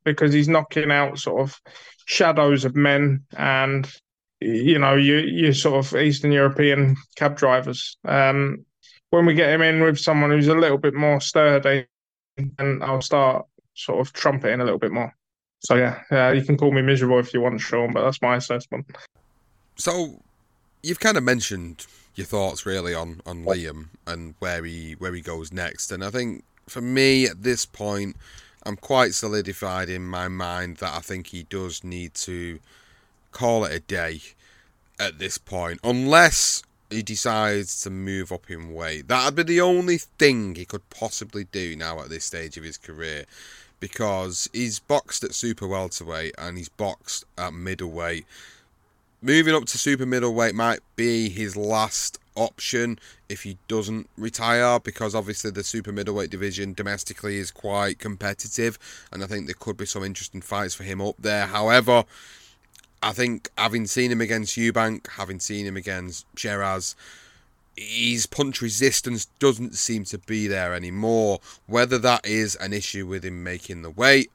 because 0.03 0.33
he's 0.33 0.47
knocking 0.47 0.91
out 0.91 1.17
sort 1.17 1.41
of 1.41 1.59
shadows 2.05 2.63
of 2.63 2.75
men 2.75 3.25
and 3.35 3.91
you 4.39 4.79
know 4.79 4.95
you 4.95 5.17
you 5.17 5.51
sort 5.53 5.85
of 5.85 5.99
Eastern 5.99 6.31
European 6.31 6.95
cab 7.15 7.37
drivers. 7.37 7.97
Um, 8.05 8.65
when 9.09 9.25
we 9.25 9.33
get 9.33 9.53
him 9.53 9.61
in 9.61 9.81
with 9.81 9.97
someone 9.97 10.31
who's 10.31 10.47
a 10.47 10.55
little 10.55 10.77
bit 10.77 10.93
more 10.93 11.21
sturdy, 11.21 11.85
and 12.37 12.83
I'll 12.83 13.01
start 13.01 13.45
sort 13.73 13.99
of 13.99 14.11
trumpeting 14.13 14.59
a 14.59 14.63
little 14.63 14.79
bit 14.79 14.91
more. 14.91 15.13
So 15.59 15.75
yeah, 15.75 16.01
yeah, 16.11 16.31
you 16.31 16.43
can 16.43 16.57
call 16.57 16.71
me 16.71 16.81
miserable 16.81 17.19
if 17.19 17.33
you 17.33 17.41
want, 17.41 17.61
Sean, 17.61 17.93
but 17.93 18.03
that's 18.03 18.21
my 18.21 18.35
assessment. 18.35 18.85
So, 19.77 20.21
you've 20.83 20.99
kind 20.99 21.17
of 21.17 21.23
mentioned 21.23 21.85
your 22.15 22.25
thoughts 22.25 22.65
really 22.65 22.93
on, 22.93 23.21
on 23.25 23.45
Liam 23.45 23.89
and 24.07 24.33
where 24.39 24.63
he 24.65 24.93
where 24.93 25.13
he 25.13 25.21
goes 25.21 25.51
next, 25.51 25.91
and 25.91 26.03
I 26.03 26.09
think 26.09 26.43
for 26.67 26.81
me 26.81 27.25
at 27.25 27.43
this 27.43 27.65
point, 27.65 28.15
I'm 28.63 28.75
quite 28.75 29.13
solidified 29.13 29.89
in 29.89 30.05
my 30.05 30.27
mind 30.27 30.77
that 30.77 30.93
I 30.95 30.99
think 30.99 31.27
he 31.27 31.43
does 31.43 31.83
need 31.83 32.13
to 32.15 32.59
call 33.31 33.65
it 33.65 33.73
a 33.73 33.79
day 33.79 34.21
at 34.99 35.19
this 35.19 35.37
point, 35.37 35.79
unless 35.83 36.63
he 36.89 37.01
decides 37.01 37.81
to 37.81 37.89
move 37.89 38.31
up 38.31 38.49
in 38.49 38.73
weight. 38.73 39.07
That'd 39.07 39.35
be 39.35 39.43
the 39.43 39.61
only 39.61 39.97
thing 39.97 40.55
he 40.55 40.65
could 40.65 40.89
possibly 40.89 41.43
do 41.45 41.75
now 41.75 41.99
at 41.99 42.09
this 42.09 42.25
stage 42.25 42.57
of 42.57 42.63
his 42.63 42.77
career. 42.77 43.25
Because 43.79 44.49
he's 44.53 44.79
boxed 44.79 45.23
at 45.23 45.35
super 45.35 45.67
welterweight 45.67 46.33
and 46.39 46.57
he's 46.57 46.69
boxed 46.69 47.25
at 47.37 47.53
middleweight 47.53 48.25
moving 49.21 49.55
up 49.55 49.65
to 49.65 49.77
super 49.77 50.05
middleweight 50.05 50.55
might 50.55 50.79
be 50.95 51.29
his 51.29 51.55
last 51.55 52.19
option 52.35 52.99
if 53.27 53.43
he 53.43 53.57
doesn't 53.67 54.07
retire 54.15 54.79
because 54.79 55.15
obviously 55.15 55.49
the 55.49 55.63
super 55.63 55.91
middleweight 55.91 56.29
division 56.29 56.73
domestically 56.73 57.37
is 57.37 57.49
quite 57.49 57.97
competitive 57.97 58.77
and 59.11 59.23
I 59.23 59.27
think 59.27 59.47
there 59.47 59.55
could 59.59 59.75
be 59.75 59.85
some 59.85 60.03
interesting 60.03 60.41
fights 60.41 60.75
for 60.75 60.83
him 60.83 61.01
up 61.01 61.15
there. 61.19 61.47
However, 61.47 62.05
I 63.01 63.11
think 63.11 63.49
having 63.57 63.87
seen 63.87 64.11
him 64.11 64.21
against 64.21 64.57
Eubank, 64.57 65.07
having 65.11 65.39
seen 65.39 65.65
him 65.65 65.77
against 65.77 66.25
Sheeraz, 66.35 66.95
his 67.75 68.25
punch 68.25 68.61
resistance 68.61 69.25
doesn't 69.39 69.75
seem 69.75 70.03
to 70.05 70.17
be 70.17 70.47
there 70.47 70.73
anymore. 70.73 71.39
Whether 71.67 71.99
that 71.99 72.25
is 72.25 72.55
an 72.55 72.73
issue 72.73 73.05
with 73.05 73.23
him 73.23 73.43
making 73.43 73.83
the 73.83 73.91
weight, 73.91 74.31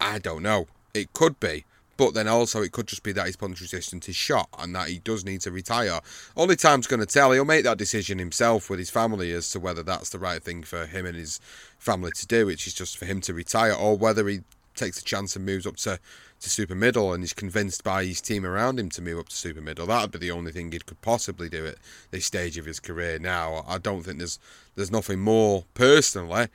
I 0.00 0.18
don't 0.18 0.42
know 0.42 0.66
It 0.94 1.12
could 1.12 1.38
be. 1.38 1.64
But 1.98 2.14
then 2.14 2.28
also 2.28 2.62
it 2.62 2.72
could 2.72 2.86
just 2.86 3.02
be 3.02 3.12
that 3.12 3.26
his 3.26 3.36
punch 3.36 3.60
resistance 3.60 4.08
is 4.08 4.16
shot 4.16 4.48
and 4.58 4.74
that 4.74 4.88
he 4.88 5.00
does 5.00 5.24
need 5.24 5.42
to 5.42 5.50
retire. 5.50 6.00
Only 6.36 6.56
time's 6.56 6.86
going 6.86 7.00
to 7.00 7.06
tell. 7.06 7.32
He'll 7.32 7.44
make 7.44 7.64
that 7.64 7.76
decision 7.76 8.18
himself 8.18 8.70
with 8.70 8.78
his 8.78 8.88
family 8.88 9.32
as 9.32 9.50
to 9.50 9.60
whether 9.60 9.82
that's 9.82 10.10
the 10.10 10.18
right 10.20 10.42
thing 10.42 10.62
for 10.62 10.86
him 10.86 11.04
and 11.04 11.16
his 11.16 11.40
family 11.78 12.12
to 12.12 12.26
do, 12.26 12.46
which 12.46 12.68
is 12.68 12.72
just 12.72 12.96
for 12.96 13.04
him 13.04 13.20
to 13.22 13.34
retire, 13.34 13.74
or 13.74 13.98
whether 13.98 14.28
he 14.28 14.42
takes 14.76 15.00
a 15.00 15.04
chance 15.04 15.34
and 15.34 15.44
moves 15.44 15.66
up 15.66 15.74
to, 15.74 15.98
to 16.40 16.48
super 16.48 16.76
middle 16.76 17.12
and 17.12 17.24
is 17.24 17.32
convinced 17.32 17.82
by 17.82 18.04
his 18.04 18.20
team 18.20 18.46
around 18.46 18.78
him 18.78 18.88
to 18.90 19.02
move 19.02 19.18
up 19.18 19.28
to 19.28 19.36
super 19.36 19.60
middle. 19.60 19.86
That 19.86 20.02
would 20.02 20.12
be 20.12 20.18
the 20.18 20.30
only 20.30 20.52
thing 20.52 20.70
he 20.70 20.78
could 20.78 21.02
possibly 21.02 21.48
do 21.48 21.66
at 21.66 21.78
this 22.12 22.26
stage 22.26 22.56
of 22.56 22.64
his 22.64 22.78
career 22.78 23.18
now. 23.18 23.64
I 23.66 23.78
don't 23.78 24.04
think 24.04 24.18
there's 24.18 24.38
there's 24.76 24.92
nothing 24.92 25.18
more 25.18 25.64
personally 25.74 26.46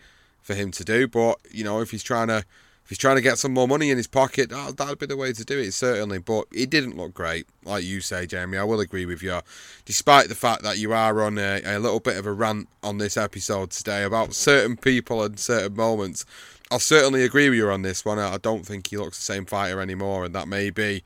for 0.42 0.56
him 0.56 0.72
to 0.72 0.86
do, 0.86 1.10
but 1.10 1.40
you 1.52 1.66
know, 1.66 1.82
if 1.82 1.92
he's 1.92 2.04
trying 2.04 2.30
to 2.30 2.46
if 2.84 2.90
he's 2.90 2.98
trying 2.98 3.16
to 3.16 3.22
get 3.22 3.38
some 3.38 3.54
more 3.54 3.68
money 3.68 3.92
in 3.92 3.98
his 3.98 4.08
pocket, 4.08 4.52
oh, 4.54 4.72
that'd 4.72 5.00
be 5.00 5.06
the 5.06 5.16
way 5.16 5.32
to 5.32 5.46
do 5.46 5.58
it, 5.58 5.74
certainly. 5.74 6.20
But 6.20 6.46
it 6.52 6.70
didn't 6.70 6.98
look 6.98 7.14
great, 7.14 7.48
like 7.64 7.84
you 7.86 8.02
say, 8.02 8.26
Jamie. 8.26 8.58
I 8.58 8.64
will 8.64 8.82
agree 8.82 9.06
with 9.06 9.24
you. 9.24 9.40
Despite 9.86 10.28
the 10.28 10.36
fact 10.36 10.64
that 10.64 10.78
you 10.78 10.92
are 10.92 11.22
on 11.22 11.38
a, 11.38 11.62
a 11.64 11.80
little 11.80 12.02
bit 12.02 12.18
of 12.18 12.26
a 12.26 12.34
rant 12.34 12.68
on 12.84 12.98
this 12.98 13.16
episode 13.16 13.72
today 13.72 14.04
about 14.04 14.34
certain 14.34 14.76
people 14.76 15.24
and 15.24 15.40
certain 15.40 15.76
moments, 15.76 16.26
I'll 16.72 16.80
certainly 16.80 17.24
agree 17.24 17.50
with 17.50 17.58
you 17.58 17.70
on 17.70 17.84
this 17.84 18.04
one. 18.04 18.20
I 18.20 18.38
don't 18.38 18.66
think 18.66 18.88
he 18.88 18.98
looks 18.98 19.18
the 19.18 19.24
same 19.24 19.46
fighter 19.46 19.80
anymore, 19.80 20.26
and 20.26 20.36
that 20.36 20.48
may 20.48 20.70
be 20.70 21.04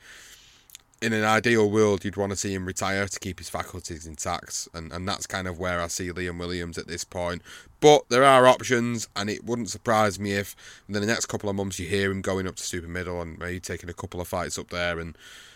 in 1.01 1.13
an 1.13 1.23
ideal 1.23 1.69
world, 1.69 2.03
you'd 2.03 2.17
want 2.17 2.31
to 2.31 2.35
see 2.35 2.53
him 2.53 2.65
retire 2.65 3.07
to 3.07 3.19
keep 3.19 3.37
his 3.37 3.49
faculties 3.49 4.07
intact, 4.07 4.67
and, 4.73 4.91
and 4.91 5.07
that's 5.07 5.27
kind 5.27 5.47
of 5.47 5.59
where 5.59 5.79
I 5.79 5.87
see 5.87 6.09
Liam 6.09 6.39
Williams 6.39 6.77
at 6.77 6.87
this 6.87 7.03
point. 7.03 7.41
But 7.79 8.09
there 8.09 8.23
are 8.23 8.47
options, 8.47 9.07
and 9.15 9.29
it 9.29 9.45
wouldn't 9.45 9.69
surprise 9.69 10.19
me 10.19 10.33
if 10.33 10.55
in 10.87 10.93
the 10.93 11.05
next 11.05 11.27
couple 11.27 11.49
of 11.49 11.55
months 11.55 11.79
you 11.79 11.87
hear 11.87 12.11
him 12.11 12.21
going 12.21 12.47
up 12.47 12.55
to 12.55 12.63
super 12.63 12.87
middle 12.87 13.21
and 13.21 13.37
maybe 13.37 13.59
taking 13.59 13.89
a 13.89 13.93
couple 13.93 14.19
of 14.19 14.27
fights 14.27 14.57
up 14.57 14.69
there 14.69 14.99
and, 14.99 15.15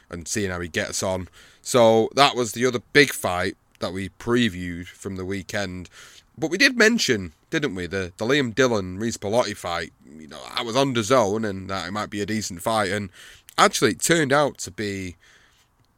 and 0.10 0.28
seeing 0.28 0.52
how 0.52 0.60
he 0.60 0.68
gets 0.68 1.02
on. 1.02 1.28
So 1.64 2.10
that 2.16 2.36
was 2.36 2.52
the 2.52 2.66
other 2.66 2.80
big 2.94 3.12
fight 3.12 3.58
that 3.80 3.94
we 3.94 4.10
previewed 4.10 4.88
from 4.88 5.16
the 5.16 5.26
weekend. 5.26 5.90
But 6.38 6.52
we 6.52 6.58
did 6.58 6.78
mention, 6.78 7.34
didn't 7.50 7.76
we, 7.76 7.88
the, 7.88 8.14
the 8.18 8.26
Liam 8.26 8.54
Dillon 8.56 9.00
Reece 9.00 9.18
Bellotti 9.18 9.56
fight. 9.56 9.92
You 10.18 10.28
know, 10.28 10.40
I 10.56 10.62
was 10.62 10.76
on 10.76 10.94
the 10.94 11.04
zone 11.04 11.44
and 11.44 11.70
that 11.70 11.88
it 11.88 11.92
might 11.92 12.10
be 12.10 12.22
a 12.22 12.26
decent 12.26 12.62
fight, 12.62 12.92
and 12.92 13.10
actually 13.58 13.92
it 13.92 14.02
turned 14.02 14.34
out 14.34 14.58
to 14.60 14.72
be 14.72 15.16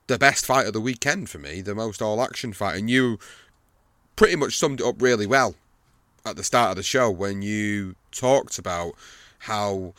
the 0.08 0.18
best 0.18 0.46
fight 0.46 0.68
of 0.68 0.74
the 0.74 0.82
weekend 0.82 1.30
for 1.30 1.40
me, 1.40 1.62
the 1.62 1.76
most 1.76 2.02
all 2.02 2.22
action 2.22 2.54
fight. 2.54 2.78
And 2.78 2.90
you 2.90 3.20
pretty 4.16 4.36
much 4.36 4.58
summed 4.58 4.82
it 4.82 4.86
up 4.86 5.02
really 5.02 5.26
well 5.26 5.56
at 6.26 6.36
the 6.36 6.44
start 6.44 6.72
of 6.72 6.76
the 6.78 6.84
show 6.84 7.10
when 7.10 7.42
you 7.42 7.96
talked 8.12 8.58
about 8.58 8.94
how 9.40 9.94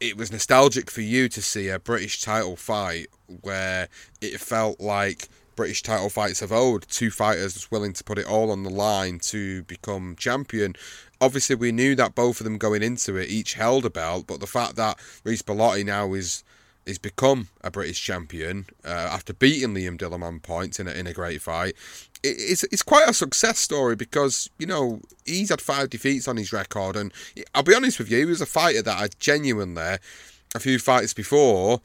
it 0.00 0.16
was 0.16 0.30
nostalgic 0.30 0.90
for 0.90 1.00
you 1.00 1.28
to 1.28 1.40
see 1.40 1.68
a 1.68 1.78
British 1.78 2.20
title 2.20 2.56
fight 2.56 3.06
where 3.40 3.88
it 4.20 4.40
felt 4.40 4.80
like 4.80 5.28
British 5.56 5.82
title 5.82 6.10
fights 6.10 6.42
of 6.42 6.52
old, 6.52 6.86
two 6.88 7.10
fighters 7.10 7.70
willing 7.70 7.94
to 7.94 8.04
put 8.04 8.18
it 8.18 8.26
all 8.26 8.50
on 8.50 8.62
the 8.62 8.70
line 8.70 9.18
to 9.18 9.62
become 9.64 10.14
champion. 10.16 10.74
Obviously, 11.20 11.56
we 11.56 11.72
knew 11.72 11.94
that 11.94 12.14
both 12.14 12.40
of 12.40 12.44
them 12.44 12.58
going 12.58 12.82
into 12.82 13.16
it 13.16 13.30
each 13.30 13.54
held 13.54 13.86
a 13.86 13.90
belt, 13.90 14.26
but 14.26 14.40
the 14.40 14.46
fact 14.46 14.76
that 14.76 14.98
Reece 15.24 15.42
Bellotti 15.42 15.84
now 15.84 16.12
is 16.12 16.44
He's 16.86 16.98
become 16.98 17.48
a 17.64 17.70
British 17.70 18.00
champion 18.00 18.66
uh, 18.84 18.88
after 18.88 19.34
beating 19.34 19.74
Liam 19.74 19.98
Dillon 19.98 20.22
on 20.22 20.38
points 20.38 20.78
in 20.78 20.86
a, 20.86 20.92
in 20.92 21.08
a 21.08 21.12
great 21.12 21.42
fight. 21.42 21.74
It, 22.22 22.36
it's, 22.38 22.62
it's 22.62 22.84
quite 22.84 23.08
a 23.08 23.12
success 23.12 23.58
story 23.58 23.96
because, 23.96 24.48
you 24.56 24.68
know, 24.68 25.00
he's 25.24 25.50
had 25.50 25.60
five 25.60 25.90
defeats 25.90 26.28
on 26.28 26.36
his 26.36 26.52
record. 26.52 26.94
And 26.94 27.12
I'll 27.56 27.64
be 27.64 27.74
honest 27.74 27.98
with 27.98 28.08
you, 28.08 28.18
he 28.18 28.24
was 28.24 28.40
a 28.40 28.46
fighter 28.46 28.82
that 28.82 29.02
I 29.02 29.08
genuinely, 29.18 29.96
a 30.54 30.60
few 30.60 30.78
fights 30.78 31.12
before, 31.12 31.80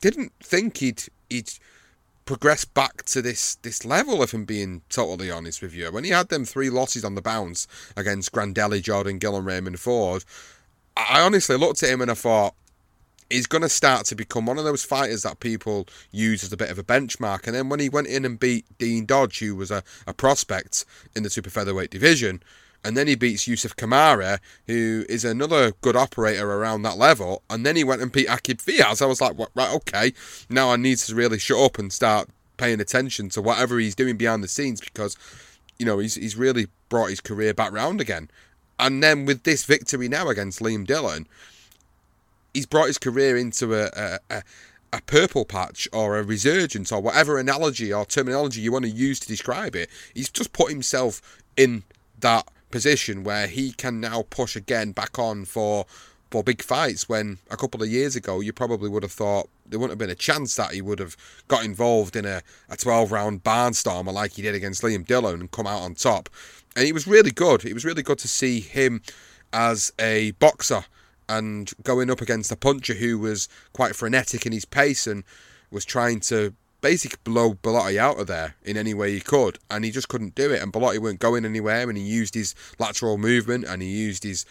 didn't 0.00 0.32
think 0.42 0.78
he'd, 0.78 1.02
he'd 1.28 1.52
progress 2.24 2.64
back 2.64 3.04
to 3.04 3.22
this 3.22 3.56
this 3.56 3.84
level, 3.84 4.22
if 4.22 4.32
I'm 4.32 4.44
being 4.44 4.82
totally 4.88 5.30
honest 5.30 5.62
with 5.62 5.74
you. 5.74 5.90
When 5.90 6.04
he 6.04 6.10
had 6.10 6.28
them 6.28 6.44
three 6.44 6.70
losses 6.70 7.04
on 7.04 7.14
the 7.14 7.22
bounce 7.22 7.66
against 7.96 8.32
Grandelli, 8.32 8.82
Jordan 8.82 9.18
Gill, 9.18 9.36
and 9.36 9.46
Raymond 9.46 9.80
Ford, 9.80 10.24
I 10.96 11.20
honestly 11.20 11.56
looked 11.56 11.82
at 11.82 11.90
him 11.90 12.00
and 12.00 12.10
I 12.10 12.14
thought, 12.14 12.54
he's 13.32 13.46
going 13.46 13.62
to 13.62 13.68
start 13.68 14.04
to 14.06 14.14
become 14.14 14.46
one 14.46 14.58
of 14.58 14.64
those 14.64 14.84
fighters 14.84 15.22
that 15.22 15.40
people 15.40 15.86
use 16.10 16.44
as 16.44 16.52
a 16.52 16.56
bit 16.56 16.70
of 16.70 16.78
a 16.78 16.84
benchmark. 16.84 17.46
And 17.46 17.56
then 17.56 17.68
when 17.68 17.80
he 17.80 17.88
went 17.88 18.06
in 18.06 18.24
and 18.24 18.38
beat 18.38 18.66
Dean 18.78 19.06
Dodge, 19.06 19.38
who 19.38 19.56
was 19.56 19.70
a, 19.70 19.82
a 20.06 20.12
prospect 20.12 20.84
in 21.16 21.22
the 21.22 21.30
super 21.30 21.50
featherweight 21.50 21.90
division, 21.90 22.42
and 22.84 22.96
then 22.96 23.06
he 23.06 23.14
beats 23.14 23.46
Yusuf 23.46 23.76
Kamara, 23.76 24.38
who 24.66 25.04
is 25.08 25.24
another 25.24 25.72
good 25.80 25.96
operator 25.96 26.50
around 26.50 26.82
that 26.82 26.96
level, 26.96 27.42
and 27.48 27.64
then 27.64 27.76
he 27.76 27.84
went 27.84 28.02
and 28.02 28.10
beat 28.10 28.28
Akib 28.28 28.62
Fiaz. 28.62 29.00
I 29.00 29.06
was 29.06 29.20
like, 29.20 29.36
right, 29.54 29.72
okay, 29.74 30.12
now 30.48 30.70
I 30.70 30.76
need 30.76 30.98
to 30.98 31.14
really 31.14 31.38
shut 31.38 31.58
up 31.58 31.78
and 31.78 31.92
start 31.92 32.28
paying 32.56 32.80
attention 32.80 33.28
to 33.30 33.42
whatever 33.42 33.78
he's 33.78 33.94
doing 33.94 34.16
behind 34.16 34.42
the 34.42 34.48
scenes 34.48 34.80
because, 34.80 35.16
you 35.78 35.86
know, 35.86 35.98
he's, 35.98 36.16
he's 36.16 36.36
really 36.36 36.66
brought 36.88 37.10
his 37.10 37.20
career 37.20 37.54
back 37.54 37.72
round 37.72 38.00
again. 38.00 38.30
And 38.78 39.02
then 39.02 39.26
with 39.26 39.44
this 39.44 39.64
victory 39.64 40.08
now 40.08 40.28
against 40.28 40.60
Liam 40.60 40.86
Dillon, 40.86 41.26
he's 42.52 42.66
brought 42.66 42.88
his 42.88 42.98
career 42.98 43.36
into 43.36 43.74
a, 43.74 44.18
a, 44.28 44.42
a 44.92 45.00
purple 45.02 45.44
patch 45.44 45.88
or 45.92 46.18
a 46.18 46.22
resurgence 46.22 46.92
or 46.92 47.00
whatever 47.00 47.38
analogy 47.38 47.92
or 47.92 48.04
terminology 48.04 48.60
you 48.60 48.72
want 48.72 48.84
to 48.84 48.90
use 48.90 49.20
to 49.20 49.28
describe 49.28 49.74
it. 49.74 49.88
He's 50.14 50.30
just 50.30 50.52
put 50.52 50.70
himself 50.70 51.42
in 51.56 51.84
that 52.20 52.46
position 52.72 53.22
where 53.22 53.46
he 53.46 53.70
can 53.72 54.00
now 54.00 54.24
push 54.30 54.56
again 54.56 54.90
back 54.92 55.18
on 55.18 55.44
for 55.44 55.86
for 56.32 56.42
big 56.42 56.62
fights 56.62 57.10
when 57.10 57.36
a 57.50 57.56
couple 57.58 57.82
of 57.82 57.90
years 57.90 58.16
ago 58.16 58.40
you 58.40 58.54
probably 58.54 58.88
would 58.88 59.02
have 59.02 59.12
thought 59.12 59.50
there 59.66 59.78
wouldn't 59.78 59.92
have 59.92 59.98
been 59.98 60.10
a 60.10 60.14
chance 60.14 60.56
that 60.56 60.72
he 60.72 60.80
would 60.80 60.98
have 60.98 61.14
got 61.46 61.62
involved 61.62 62.16
in 62.16 62.24
a, 62.24 62.40
a 62.70 62.76
12 62.76 63.12
round 63.12 63.44
barnstormer 63.44 64.12
like 64.12 64.32
he 64.32 64.42
did 64.42 64.54
against 64.54 64.82
Liam 64.82 65.06
Dillon 65.06 65.40
and 65.40 65.50
come 65.50 65.66
out 65.66 65.82
on 65.82 65.94
top. 65.94 66.30
And 66.74 66.86
it 66.86 66.92
was 66.92 67.06
really 67.06 67.30
good. 67.30 67.66
It 67.66 67.74
was 67.74 67.84
really 67.84 68.02
good 68.02 68.18
to 68.20 68.28
see 68.28 68.60
him 68.60 69.02
as 69.52 69.92
a 69.98 70.30
boxer 70.32 70.86
and 71.28 71.70
going 71.82 72.10
up 72.10 72.20
against 72.22 72.50
a 72.50 72.56
puncher 72.56 72.94
who 72.94 73.18
was 73.18 73.48
quite 73.72 73.94
frenetic 73.94 74.46
in 74.46 74.52
his 74.52 74.64
pace 74.64 75.06
and 75.06 75.24
was 75.70 75.84
trying 75.84 76.20
to 76.20 76.54
basically 76.82 77.18
blow 77.24 77.54
Bellotti 77.54 77.96
out 77.96 78.20
of 78.20 78.26
there 78.26 78.56
in 78.62 78.76
any 78.76 78.92
way 78.92 79.12
he 79.12 79.20
could, 79.20 79.58
and 79.70 79.86
he 79.86 79.90
just 79.90 80.08
couldn't 80.08 80.34
do 80.34 80.52
it. 80.52 80.60
And 80.60 80.70
Bellotti 80.70 80.98
weren't 80.98 81.20
going 81.20 81.46
anywhere, 81.46 81.88
and 81.88 81.96
he 81.96 82.04
used 82.04 82.34
his 82.34 82.54
lateral 82.78 83.16
movement 83.16 83.64
and 83.64 83.80
he 83.80 83.88
used 83.88 84.24
his 84.24 84.44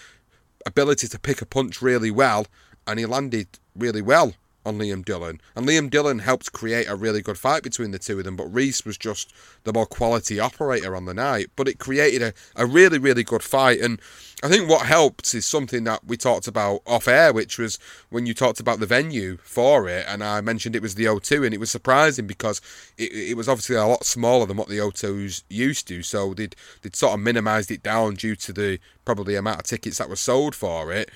ability 0.65 1.07
to 1.09 1.19
pick 1.19 1.41
a 1.41 1.45
punch 1.45 1.81
really 1.81 2.09
well, 2.09 2.47
and 2.87 2.97
he 2.97 3.05
landed 3.05 3.47
really 3.75 4.01
well 4.01 4.33
on 4.65 4.77
Liam 4.77 5.03
Dillon. 5.03 5.41
And 5.55 5.67
Liam 5.67 5.89
Dillon 5.89 6.19
helped 6.19 6.51
create 6.53 6.87
a 6.87 6.95
really 6.95 7.21
good 7.21 7.37
fight 7.37 7.63
between 7.63 7.91
the 7.91 7.99
two 7.99 8.19
of 8.19 8.25
them, 8.25 8.35
but 8.35 8.53
Reece 8.53 8.85
was 8.85 8.97
just 8.97 9.33
the 9.63 9.73
more 9.73 9.85
quality 9.85 10.39
operator 10.39 10.95
on 10.95 11.05
the 11.05 11.13
night. 11.13 11.49
But 11.55 11.67
it 11.67 11.79
created 11.79 12.21
a, 12.21 12.33
a 12.55 12.65
really, 12.65 12.99
really 12.99 13.23
good 13.23 13.43
fight. 13.43 13.79
And 13.79 13.99
I 14.43 14.49
think 14.49 14.69
what 14.69 14.85
helped 14.85 15.33
is 15.33 15.45
something 15.45 15.83
that 15.85 16.05
we 16.05 16.17
talked 16.17 16.47
about 16.47 16.81
off 16.87 17.07
air, 17.07 17.33
which 17.33 17.57
was 17.57 17.79
when 18.09 18.25
you 18.25 18.33
talked 18.33 18.59
about 18.59 18.79
the 18.79 18.85
venue 18.85 19.37
for 19.37 19.87
it, 19.87 20.05
and 20.07 20.23
I 20.23 20.41
mentioned 20.41 20.75
it 20.75 20.81
was 20.81 20.95
the 20.95 21.05
O2, 21.05 21.45
and 21.45 21.53
it 21.53 21.59
was 21.59 21.71
surprising 21.71 22.27
because 22.27 22.61
it, 22.97 23.11
it 23.13 23.37
was 23.37 23.47
obviously 23.47 23.75
a 23.75 23.85
lot 23.85 24.05
smaller 24.05 24.45
than 24.45 24.57
what 24.57 24.67
the 24.67 24.79
O2's 24.79 25.43
used 25.49 25.87
to. 25.89 26.01
So 26.03 26.33
they'd, 26.33 26.55
they'd 26.81 26.95
sort 26.95 27.13
of 27.13 27.19
minimised 27.19 27.71
it 27.71 27.83
down 27.83 28.15
due 28.15 28.35
to 28.37 28.53
the 28.53 28.79
probably 29.05 29.35
amount 29.35 29.59
of 29.59 29.65
tickets 29.65 29.97
that 29.97 30.09
were 30.09 30.15
sold 30.15 30.55
for 30.55 30.91
it 30.91 31.09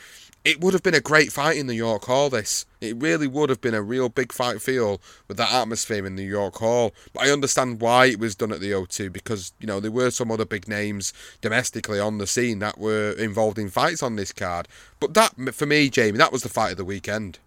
it 0.46 0.62
would 0.62 0.74
have 0.74 0.84
been 0.84 0.94
a 0.94 1.02
great 1.02 1.32
fight 1.32 1.58
in 1.58 1.68
the 1.68 1.76
York 1.76 2.06
Hall. 2.06 2.30
This 2.30 2.66
it 2.80 2.96
really 3.02 3.28
would 3.28 3.50
have 3.50 3.62
been 3.62 3.74
a 3.74 3.82
real 3.82 4.10
big 4.10 4.32
fight 4.32 4.62
feel 4.62 5.02
with 5.28 5.38
that 5.38 5.52
atmosphere 5.52 6.06
in 6.06 6.16
the 6.16 6.24
York 6.24 6.56
Hall. 6.58 6.94
But 7.14 7.24
I 7.28 7.32
understand 7.32 7.82
why 7.82 8.06
it 8.06 8.20
was 8.20 8.36
done 8.36 8.52
at 8.52 8.60
the 8.60 8.72
O2 8.72 9.10
because 9.10 9.54
you 9.60 9.68
know 9.68 9.80
there 9.80 9.92
were 9.92 10.12
some 10.12 10.32
other 10.32 10.46
big 10.46 10.68
names 10.68 11.12
domestically 11.42 12.00
on 12.00 12.20
the 12.20 12.28
scene 12.28 12.60
that 12.60 12.78
were 12.78 13.12
involved 13.14 13.58
in 13.58 13.70
fights 13.70 14.04
on 14.04 14.16
this 14.16 14.32
card. 14.32 14.68
But 15.00 15.16
that 15.16 15.34
for 15.56 15.66
me, 15.66 15.90
Jamie, 15.90 16.20
that 16.20 16.32
was 16.32 16.44
the 16.44 16.50
fight 16.50 16.72
of 16.72 16.78
the 16.78 16.86
weekend. 16.86 17.40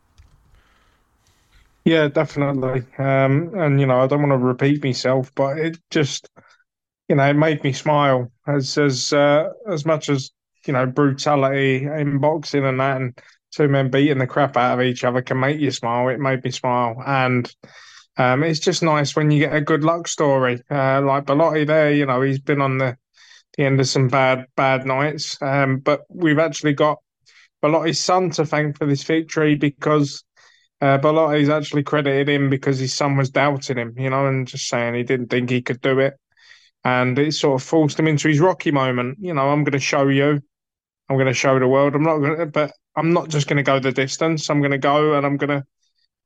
Yeah, 1.85 2.09
definitely. 2.09 2.85
Um, 2.99 3.55
and 3.55 3.81
you 3.81 3.87
know, 3.87 4.01
I 4.01 4.07
don't 4.07 4.21
want 4.29 4.33
to 4.33 4.45
repeat 4.47 4.85
myself, 4.85 5.35
but 5.35 5.59
it 5.59 5.79
just, 5.91 6.29
you 7.09 7.17
know, 7.17 7.25
it 7.29 7.35
made 7.35 7.65
me 7.65 7.73
smile 7.73 8.33
as 8.47 8.79
as 8.79 9.13
uh, 9.13 9.53
as 9.69 9.87
much 9.87 10.09
as 10.11 10.33
you 10.67 10.73
know, 10.73 10.87
brutality 10.87 11.85
in 11.85 12.19
boxing 12.19 12.65
and 12.65 12.81
that, 12.81 12.97
and 12.97 13.19
two 13.53 13.69
men 13.69 13.91
beating 13.91 14.19
the 14.19 14.27
crap 14.27 14.57
out 14.57 14.79
of 14.79 14.85
each 14.85 15.05
other 15.05 15.23
can 15.23 15.41
make 15.41 15.61
you 15.61 15.71
smile. 15.71 16.09
It 16.09 16.21
made 16.21 16.45
me 16.45 16.51
smile, 16.51 17.03
and 17.07 17.53
um, 18.17 18.43
it's 18.43 18.61
just 18.61 18.83
nice 18.83 19.15
when 19.15 19.31
you 19.31 19.41
get 19.41 19.55
a 19.55 19.61
good 19.61 19.85
luck 19.85 20.09
story 20.09 20.61
uh, 20.71 21.01
like 21.03 21.25
Bellotti. 21.25 21.67
There, 21.67 21.93
you 21.93 22.07
know, 22.07 22.21
he's 22.23 22.41
been 22.41 22.61
on 22.61 22.79
the 22.79 22.97
the 23.57 23.65
end 23.65 23.81
of 23.81 23.89
some 23.89 24.09
bad 24.09 24.47
bad 24.57 24.87
nights, 24.87 25.41
um, 25.43 25.79
but 25.79 26.03
we've 26.09 26.39
actually 26.39 26.75
got 26.75 26.99
Bellotti's 27.63 27.99
son 27.99 28.31
to 28.31 28.45
thank 28.45 28.79
for 28.79 28.87
this 28.87 29.05
victory 29.05 29.55
because. 29.55 30.25
Uh, 30.81 30.97
Bellotti's 30.97 31.49
actually 31.49 31.83
credited 31.83 32.29
him 32.29 32.51
because 32.51 32.79
his 32.79 32.95
son 32.95 33.17
was 33.17 33.31
doubting 33.31 33.79
him, 33.79 33.95
you 33.99 34.11
know, 34.11 34.29
and 34.29 34.47
just 34.47 34.69
saying 34.69 34.95
he 34.95 35.03
didn't 35.03 35.27
think 35.27 35.51
he 35.51 35.61
could 35.61 35.81
do 35.81 35.99
it 35.99 36.15
and 36.85 37.19
it 37.19 37.33
sort 37.33 37.61
of 37.61 37.67
forced 37.67 37.99
him 37.99 38.09
into 38.09 38.29
his 38.29 38.41
Rocky 38.41 38.71
moment. 38.71 39.19
You 39.21 39.35
know, 39.35 39.51
I'm 39.51 39.65
going 39.65 39.73
to 39.73 39.79
show 39.79 40.09
you. 40.09 40.41
I'm 41.09 41.17
going 41.17 41.27
to 41.27 41.35
show 41.35 41.59
the 41.59 41.69
world. 41.69 41.95
I'm 41.95 42.03
not 42.03 42.19
going 42.19 42.39
to, 42.39 42.47
but 42.47 42.73
I'm 42.97 43.13
not 43.13 43.29
just 43.29 43.47
going 43.49 43.57
to 43.57 43.63
go 43.63 43.79
the 43.79 43.93
distance. 43.93 44.51
I'm 44.51 44.61
going 44.61 44.73
to 44.73 44.79
go 44.79 45.15
and 45.15 45.25
I'm 45.25 45.37
going 45.37 45.61
to 45.61 45.67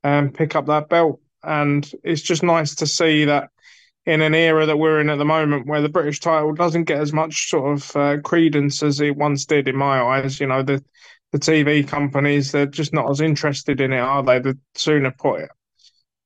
um, 0.05 0.31
pick 0.31 0.57
up 0.57 0.67
that 0.67 0.89
belt. 0.89 1.21
And 1.43 1.91
it's 2.05 2.23
just 2.23 2.43
nice 2.43 2.75
to 2.77 2.87
see 2.87 3.25
that 3.27 3.51
in 4.07 4.21
an 4.21 4.35
era 4.35 4.67
that 4.67 4.79
we're 4.79 5.01
in 5.01 5.11
at 5.11 5.19
the 5.19 5.25
moment 5.25 5.67
where 5.67 5.81
the 5.81 5.89
British 5.89 6.21
title 6.21 6.53
doesn't 6.53 6.85
get 6.85 7.01
as 7.01 7.13
much 7.13 7.49
sort 7.49 7.73
of 7.79 7.97
uh, 7.97 8.21
credence 8.23 8.83
as 8.83 9.01
it 9.01 9.17
once 9.17 9.47
did 9.47 9.69
in 9.69 9.77
my 9.77 10.01
eyes. 10.01 10.41
You 10.41 10.47
know, 10.49 10.63
the 10.63 10.85
the 11.31 11.39
TV 11.39 11.87
companies 11.87 12.53
they're 12.53 12.67
just 12.67 12.93
not 12.93 13.11
as 13.11 13.21
interested 13.21 13.81
in 13.81 13.93
it, 13.93 13.99
are 13.99 14.23
they? 14.23 14.39
The 14.39 14.59
sooner 14.75 15.13
put 15.13 15.43
it, 15.43 15.51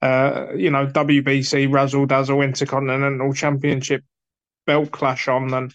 uh, 0.03 0.47
you 0.57 0.71
know, 0.71 0.87
WBC 0.87 1.73
razzle 1.73 2.07
dazzle 2.07 2.43
Intercontinental 2.43 3.33
Championship 3.33 4.03
belt 4.67 4.91
clash 4.91 5.29
on 5.29 5.49
than 5.49 5.71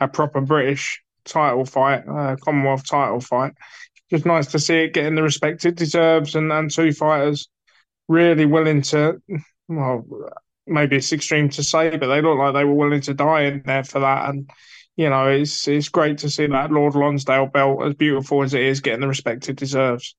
a 0.00 0.08
proper 0.08 0.40
British 0.40 1.02
title 1.24 1.64
fight, 1.64 2.04
uh, 2.08 2.36
Commonwealth 2.36 2.86
title 2.88 3.20
fight. 3.20 3.52
Just 4.10 4.26
nice 4.26 4.48
to 4.48 4.58
see 4.58 4.84
it 4.84 4.94
getting 4.94 5.14
the 5.14 5.22
respect 5.22 5.64
it 5.64 5.76
deserves, 5.76 6.34
and 6.34 6.52
and 6.52 6.70
two 6.70 6.92
fighters 6.92 7.48
really 8.08 8.46
willing 8.46 8.82
to 8.82 9.20
well 9.68 10.04
maybe 10.66 10.96
it's 10.96 11.12
extreme 11.12 11.48
to 11.50 11.62
say, 11.62 11.96
but 11.96 12.08
they 12.08 12.22
look 12.22 12.38
like 12.38 12.54
they 12.54 12.64
were 12.64 12.74
willing 12.74 13.00
to 13.02 13.14
die 13.14 13.42
in 13.42 13.62
there 13.64 13.84
for 13.84 14.00
that. 14.00 14.28
And 14.28 14.48
you 14.96 15.10
know, 15.10 15.28
it's 15.28 15.66
it's 15.68 15.88
great 15.88 16.18
to 16.18 16.30
see 16.30 16.46
that 16.46 16.70
Lord 16.70 16.94
Lonsdale 16.94 17.46
belt, 17.46 17.82
as 17.82 17.94
beautiful 17.94 18.42
as 18.42 18.54
it 18.54 18.62
is, 18.62 18.80
getting 18.80 19.00
the 19.00 19.08
respect 19.08 19.48
it 19.48 19.56
deserves. 19.56 20.14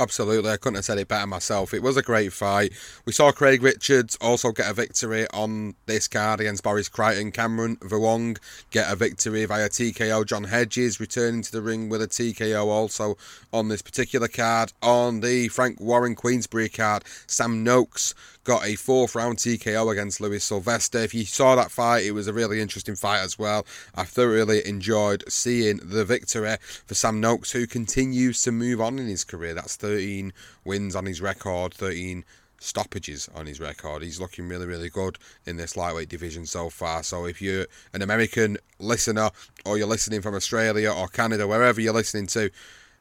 Absolutely, 0.00 0.50
I 0.50 0.56
couldn't 0.56 0.76
have 0.76 0.86
said 0.86 0.96
it 0.96 1.08
better 1.08 1.26
myself. 1.26 1.74
It 1.74 1.82
was 1.82 1.98
a 1.98 2.02
great 2.02 2.32
fight. 2.32 2.72
We 3.04 3.12
saw 3.12 3.32
Craig 3.32 3.62
Richards 3.62 4.16
also 4.18 4.50
get 4.50 4.70
a 4.70 4.72
victory 4.72 5.26
on 5.28 5.74
this 5.84 6.08
card 6.08 6.40
against 6.40 6.62
Boris 6.62 6.88
Crighton. 6.88 7.32
Cameron 7.32 7.76
Vuong 7.76 8.38
get 8.70 8.90
a 8.90 8.96
victory 8.96 9.44
via 9.44 9.68
TKO. 9.68 10.24
John 10.24 10.44
Hedges 10.44 11.00
returning 11.00 11.42
to 11.42 11.52
the 11.52 11.60
ring 11.60 11.90
with 11.90 12.00
a 12.00 12.08
TKO 12.08 12.64
also 12.64 13.18
on 13.52 13.68
this 13.68 13.82
particular 13.82 14.26
card. 14.26 14.72
On 14.80 15.20
the 15.20 15.48
Frank 15.48 15.78
Warren 15.78 16.14
Queensberry 16.14 16.70
card, 16.70 17.04
Sam 17.26 17.62
Noakes 17.62 18.14
got 18.44 18.64
a 18.64 18.74
fourth 18.74 19.14
round 19.14 19.38
TKO 19.38 19.90
against 19.92 20.20
Luis 20.20 20.44
Sylvester. 20.44 20.98
If 20.98 21.14
you 21.14 21.24
saw 21.24 21.56
that 21.56 21.70
fight, 21.70 22.04
it 22.04 22.12
was 22.12 22.26
a 22.26 22.32
really 22.32 22.60
interesting 22.60 22.96
fight 22.96 23.20
as 23.20 23.38
well. 23.38 23.66
I 23.94 24.04
thoroughly 24.04 24.66
enjoyed 24.66 25.24
seeing 25.28 25.80
the 25.82 26.04
victory 26.04 26.56
for 26.86 26.94
Sam 26.94 27.20
Noakes, 27.20 27.52
who 27.52 27.66
continues 27.66 28.42
to 28.42 28.52
move 28.52 28.80
on 28.80 28.98
in 28.98 29.06
his 29.06 29.24
career. 29.24 29.54
That's 29.54 29.76
13 29.76 30.32
wins 30.64 30.96
on 30.96 31.06
his 31.06 31.20
record, 31.20 31.74
13 31.74 32.24
stoppages 32.60 33.28
on 33.34 33.46
his 33.46 33.58
record. 33.58 34.02
He's 34.02 34.20
looking 34.20 34.48
really, 34.48 34.66
really 34.66 34.90
good 34.90 35.18
in 35.46 35.56
this 35.56 35.76
lightweight 35.76 36.08
division 36.08 36.46
so 36.46 36.70
far. 36.70 37.02
So 37.02 37.24
if 37.26 37.42
you're 37.42 37.66
an 37.92 38.02
American 38.02 38.58
listener 38.78 39.30
or 39.64 39.78
you're 39.78 39.86
listening 39.86 40.22
from 40.22 40.34
Australia 40.34 40.90
or 40.90 41.08
Canada, 41.08 41.46
wherever 41.48 41.80
you're 41.80 41.94
listening 41.94 42.26
to, 42.28 42.50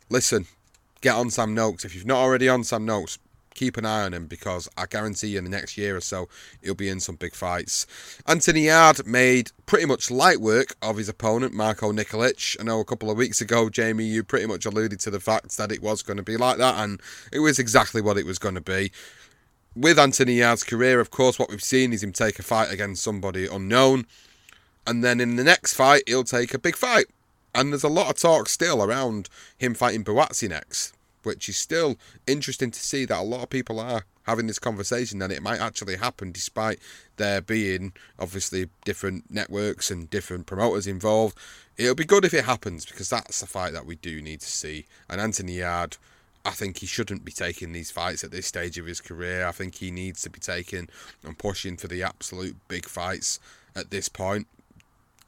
listen, 0.10 0.48
get 1.02 1.16
on 1.16 1.30
Sam 1.30 1.54
Noakes. 1.54 1.86
If 1.86 1.94
you've 1.94 2.06
not 2.06 2.18
already 2.18 2.50
on 2.50 2.64
Sam 2.64 2.86
Noakes, 2.86 3.20
keep 3.60 3.76
an 3.76 3.86
eye 3.86 4.04
on 4.04 4.14
him 4.14 4.26
because 4.26 4.70
I 4.78 4.86
guarantee 4.86 5.28
you 5.28 5.38
in 5.38 5.44
the 5.44 5.50
next 5.50 5.78
year 5.78 5.98
or 5.98 6.02
so 6.02 6.30
he'll 6.64 6.76
be 6.76 6.88
in 6.88 7.02
some 7.02 7.18
big 7.18 7.36
fights. 7.36 7.86
Anthony 8.26 8.68
Yarde 8.68 9.06
made 9.06 9.52
pretty 9.66 9.86
much 9.86 10.10
light 10.10 10.40
work 10.40 10.76
of 10.82 10.96
his 10.96 11.10
opponent, 11.10 11.54
Marco 11.54 11.92
Nikolic. 11.92 12.56
I 12.58 12.64
know 12.64 12.80
a 12.80 12.86
couple 12.86 13.12
of 13.12 13.18
weeks 13.18 13.42
ago, 13.42 13.70
Jamie, 13.70 14.06
you 14.06 14.24
pretty 14.24 14.46
much 14.46 14.66
alluded 14.66 15.02
to 15.02 15.12
the 15.12 15.20
fact 15.20 15.58
that 15.58 15.74
it 15.74 15.82
was 15.82 16.02
going 16.02 16.16
to 16.16 16.24
be 16.24 16.38
like 16.38 16.58
that, 16.58 16.76
and 16.76 17.02
it 17.34 17.40
was 17.40 17.60
exactly 17.60 18.02
what 18.02 18.18
it 18.18 18.26
was 18.26 18.40
going 18.40 18.56
to 18.56 18.62
be. 18.62 18.94
With 19.76 20.00
Anthony 20.00 20.36
Yarde's 20.36 20.64
career, 20.64 21.02
of 21.02 21.12
course, 21.12 21.38
what 21.38 21.50
we've 21.50 21.62
seen 21.62 21.92
is 21.92 22.02
him 22.02 22.14
take 22.14 22.40
a 22.40 22.44
fight 22.44 22.72
against 22.72 23.04
somebody 23.04 23.46
unknown, 23.46 24.06
and 24.88 25.04
then 25.04 25.20
in 25.20 25.36
the 25.36 25.44
next 25.44 25.74
fight, 25.74 26.04
he'll 26.08 26.24
take 26.24 26.54
a 26.54 26.60
big 26.60 26.78
fight. 26.78 27.08
And 27.54 27.74
there's 27.74 27.84
a 27.84 27.90
lot 27.90 28.10
of 28.10 28.18
talk 28.18 28.48
still 28.48 28.82
around 28.82 29.28
him 29.58 29.74
fighting 29.74 30.06
Buatsi 30.06 30.48
next 30.48 30.94
which 31.24 31.50
is 31.50 31.58
still 31.58 31.98
interesting 32.28 32.72
to 32.72 32.80
see 32.80 33.06
that 33.06 33.20
a 33.20 33.22
lot 33.22 33.44
of 33.44 33.50
people 33.50 33.80
are 33.80 34.04
having 34.24 34.48
this 34.48 34.60
conversation 34.60 35.22
and 35.22 35.34
it 35.34 35.42
might 35.42 35.60
actually 35.60 35.98
happen 35.98 36.32
despite 36.32 36.80
there 37.18 37.42
being 37.42 37.92
obviously 38.20 38.70
different 38.86 39.24
networks 39.30 39.90
and 39.90 40.10
different 40.10 40.46
promoters 40.46 40.88
involved. 40.88 41.38
It'll 41.78 41.96
be 41.96 42.06
good 42.06 42.26
if 42.26 42.34
it 42.34 42.46
happens 42.46 42.86
because 42.86 43.10
that's 43.10 43.42
a 43.42 43.48
fight 43.48 43.74
that 43.74 43.86
we 43.86 43.96
do 43.96 44.22
need 44.22 44.42
to 44.42 44.50
see. 44.52 44.86
And 45.10 45.20
Anthony 45.20 45.60
Yarde, 45.60 45.98
I 46.46 46.52
think 46.52 46.78
he 46.78 46.86
shouldn't 46.86 47.26
be 47.26 47.32
taking 47.32 47.74
these 47.74 47.92
fights 47.92 48.24
at 48.24 48.32
this 48.32 48.48
stage 48.48 48.78
of 48.78 48.86
his 48.86 49.02
career. 49.02 49.46
I 49.48 49.52
think 49.52 49.76
he 49.76 49.92
needs 49.92 50.22
to 50.24 50.30
be 50.30 50.40
taking 50.40 50.90
and 51.24 51.38
pushing 51.38 51.78
for 51.78 51.88
the 51.88 52.04
absolute 52.04 52.56
big 52.68 52.86
fights 52.86 53.40
at 53.76 53.90
this 53.90 54.10
point 54.10 54.48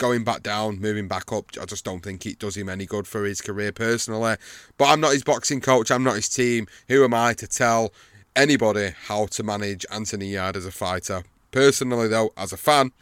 going 0.02 0.24
back 0.24 0.42
down, 0.42 0.80
moving 0.80 1.08
back 1.08 1.32
up, 1.32 1.46
I 1.62 1.66
just 1.66 1.86
don't 1.86 2.00
think 2.00 2.26
it 2.26 2.40
does 2.40 2.58
him 2.58 2.70
any 2.70 2.88
good 2.88 3.08
for 3.08 3.24
his 3.24 3.40
career 3.40 3.72
personally. 3.72 4.36
But 4.76 4.86
I'm 4.86 5.00
not 5.00 5.14
his 5.14 5.24
boxing 5.24 5.62
coach, 5.62 5.92
I'm 5.92 6.04
not 6.04 6.16
his 6.16 6.28
team. 6.28 6.66
Who 6.88 7.04
am 7.04 7.14
I 7.14 7.34
to 7.36 7.48
tell 7.48 7.94
anybody 8.36 8.96
how 9.06 9.28
to 9.28 9.44
manage 9.44 9.86
Anthony 9.92 10.30
Yarde 10.32 10.58
as 10.58 10.66
a 10.66 10.72
fighter? 10.72 11.24
Personally, 11.52 12.08
though, 12.08 12.32
as 12.36 12.52
a 12.52 12.58
fan, 12.58 12.94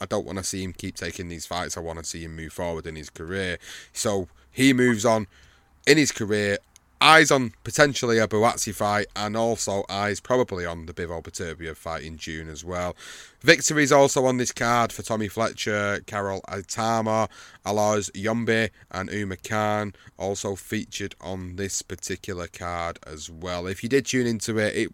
I 0.00 0.06
don't 0.06 0.26
want 0.26 0.38
to 0.38 0.44
see 0.44 0.64
him 0.64 0.72
keep 0.72 0.96
taking 0.96 1.28
these 1.28 1.46
fights. 1.46 1.76
I 1.76 1.80
want 1.80 2.00
to 2.00 2.04
see 2.04 2.24
him 2.24 2.34
move 2.34 2.52
forward 2.52 2.88
in 2.88 2.96
his 2.96 3.08
career. 3.08 3.58
So 3.92 4.26
he 4.50 4.72
moves 4.72 5.04
on 5.04 5.28
in 5.86 5.96
his 5.96 6.10
career 6.10 6.58
eyes 7.00 7.30
on 7.30 7.52
potentially 7.64 8.18
a 8.18 8.26
Buatsi 8.26 8.74
fight 8.74 9.06
and 9.14 9.36
also 9.36 9.84
eyes 9.88 10.20
probably 10.20 10.66
on 10.66 10.86
the 10.86 10.92
Bivol 10.92 11.22
Beterbiev 11.22 11.76
fight 11.76 12.02
in 12.02 12.16
June 12.16 12.48
as 12.48 12.64
well. 12.64 12.96
Victories 13.40 13.92
also 13.92 14.24
on 14.26 14.36
this 14.36 14.52
card 14.52 14.92
for 14.92 15.02
Tommy 15.02 15.28
Fletcher, 15.28 16.00
Karol 16.06 16.42
Itauma, 16.48 17.28
Alois 17.64 18.10
Yombe 18.14 18.70
and 18.90 19.10
Umar 19.10 19.38
Khan 19.42 19.94
also 20.16 20.56
featured 20.56 21.14
on 21.20 21.56
this 21.56 21.82
particular 21.82 22.48
card 22.48 22.98
as 23.06 23.30
well. 23.30 23.66
If 23.66 23.82
you 23.82 23.88
did 23.88 24.06
tune 24.06 24.26
into 24.26 24.58
it, 24.58 24.76
it 24.76 24.92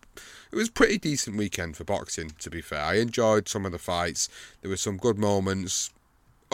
it 0.52 0.56
was 0.56 0.70
pretty 0.70 0.98
decent 0.98 1.36
weekend 1.36 1.76
for 1.76 1.84
boxing 1.84 2.32
to 2.38 2.50
be 2.50 2.60
fair. 2.60 2.82
I 2.82 2.94
enjoyed 2.94 3.48
some 3.48 3.66
of 3.66 3.72
the 3.72 3.78
fights. 3.78 4.28
There 4.60 4.70
were 4.70 4.76
some 4.76 4.98
good 4.98 5.18
moments 5.18 5.90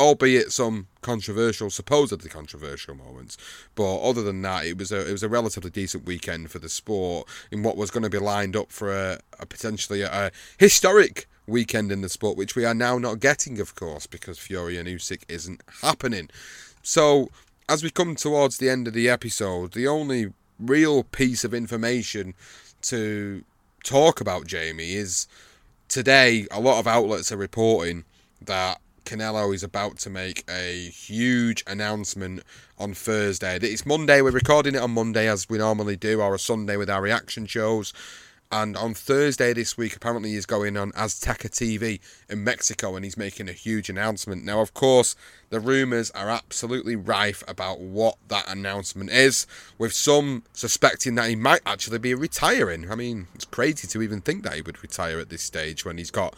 albeit 0.00 0.50
some 0.50 0.86
controversial, 1.02 1.70
supposedly 1.70 2.30
controversial 2.30 2.94
moments. 2.94 3.36
But 3.74 4.00
other 4.00 4.22
than 4.22 4.42
that, 4.42 4.64
it 4.64 4.78
was 4.78 4.90
a 4.90 5.08
it 5.08 5.12
was 5.12 5.22
a 5.22 5.28
relatively 5.28 5.70
decent 5.70 6.06
weekend 6.06 6.50
for 6.50 6.58
the 6.58 6.68
sport 6.68 7.28
in 7.50 7.62
what 7.62 7.76
was 7.76 7.90
going 7.90 8.02
to 8.02 8.10
be 8.10 8.18
lined 8.18 8.56
up 8.56 8.72
for 8.72 8.92
a, 8.92 9.20
a 9.38 9.46
potentially 9.46 10.02
a, 10.02 10.10
a, 10.10 10.30
historic 10.58 11.28
weekend 11.46 11.92
in 11.92 12.00
the 12.00 12.08
sport, 12.08 12.36
which 12.36 12.56
we 12.56 12.64
are 12.64 12.74
now 12.74 12.96
not 12.98 13.20
getting, 13.20 13.60
of 13.60 13.74
course, 13.74 14.06
because 14.06 14.38
Fury 14.38 14.78
and 14.78 14.88
Usyk 14.88 15.22
isn't 15.28 15.62
happening. 15.82 16.30
So 16.82 17.28
as 17.68 17.82
we 17.82 17.90
come 17.90 18.16
towards 18.16 18.58
the 18.58 18.70
end 18.70 18.88
of 18.88 18.94
the 18.94 19.08
episode, 19.08 19.72
the 19.72 19.86
only 19.86 20.32
real 20.58 21.02
piece 21.04 21.44
of 21.44 21.54
information 21.54 22.34
to 22.82 23.44
talk 23.84 24.20
about 24.20 24.46
Jamie 24.46 24.94
is 24.94 25.26
today 25.88 26.46
a 26.50 26.60
lot 26.60 26.78
of 26.78 26.86
outlets 26.86 27.32
are 27.32 27.36
reporting 27.36 28.04
that 28.40 28.80
Canelo 29.10 29.52
is 29.52 29.64
about 29.64 29.98
to 29.98 30.08
make 30.08 30.44
a 30.48 30.88
huge 30.88 31.64
announcement 31.66 32.44
on 32.78 32.94
Thursday. 32.94 33.56
It's 33.56 33.84
Monday, 33.84 34.22
we're 34.22 34.30
recording 34.30 34.76
it 34.76 34.82
on 34.82 34.92
Monday 34.92 35.28
as 35.28 35.48
we 35.48 35.58
normally 35.58 35.96
do, 35.96 36.20
or 36.20 36.32
a 36.32 36.38
Sunday 36.38 36.76
with 36.76 36.88
our 36.88 37.02
reaction 37.02 37.46
shows. 37.46 37.92
And 38.52 38.76
on 38.76 38.94
Thursday 38.94 39.52
this 39.52 39.76
week, 39.76 39.96
apparently 39.96 40.30
he's 40.30 40.46
going 40.46 40.76
on 40.76 40.92
Azteca 40.92 41.50
TV 41.50 41.98
in 42.28 42.44
Mexico 42.44 42.94
and 42.94 43.04
he's 43.04 43.16
making 43.16 43.48
a 43.48 43.52
huge 43.52 43.90
announcement. 43.90 44.44
Now, 44.44 44.60
of 44.60 44.74
course, 44.74 45.16
the 45.48 45.58
rumours 45.58 46.12
are 46.12 46.30
absolutely 46.30 46.94
rife 46.94 47.42
about 47.48 47.80
what 47.80 48.16
that 48.28 48.48
announcement 48.48 49.10
is, 49.10 49.44
with 49.76 49.92
some 49.92 50.44
suspecting 50.52 51.16
that 51.16 51.28
he 51.28 51.34
might 51.34 51.62
actually 51.66 51.98
be 51.98 52.14
retiring. 52.14 52.88
I 52.88 52.94
mean, 52.94 53.26
it's 53.34 53.44
crazy 53.44 53.88
to 53.88 54.02
even 54.02 54.20
think 54.20 54.44
that 54.44 54.54
he 54.54 54.62
would 54.62 54.84
retire 54.84 55.18
at 55.18 55.30
this 55.30 55.42
stage 55.42 55.84
when 55.84 55.98
he's 55.98 56.12
got 56.12 56.36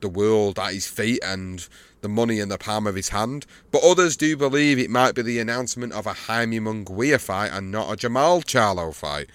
the 0.00 0.08
world 0.08 0.58
at 0.58 0.72
his 0.74 0.86
feet 0.86 1.20
and 1.24 1.68
the 2.00 2.08
money 2.08 2.40
in 2.40 2.48
the 2.48 2.58
palm 2.58 2.86
of 2.86 2.94
his 2.94 3.10
hand, 3.10 3.46
but 3.70 3.84
others 3.84 4.16
do 4.16 4.36
believe 4.36 4.78
it 4.78 4.90
might 4.90 5.14
be 5.14 5.22
the 5.22 5.38
announcement 5.38 5.92
of 5.92 6.06
a 6.06 6.12
Jaime 6.12 6.60
Munguia 6.60 7.20
fight 7.20 7.50
and 7.52 7.70
not 7.70 7.92
a 7.92 7.96
Jamal 7.96 8.42
Charlo 8.42 8.94
fight. 8.94 9.28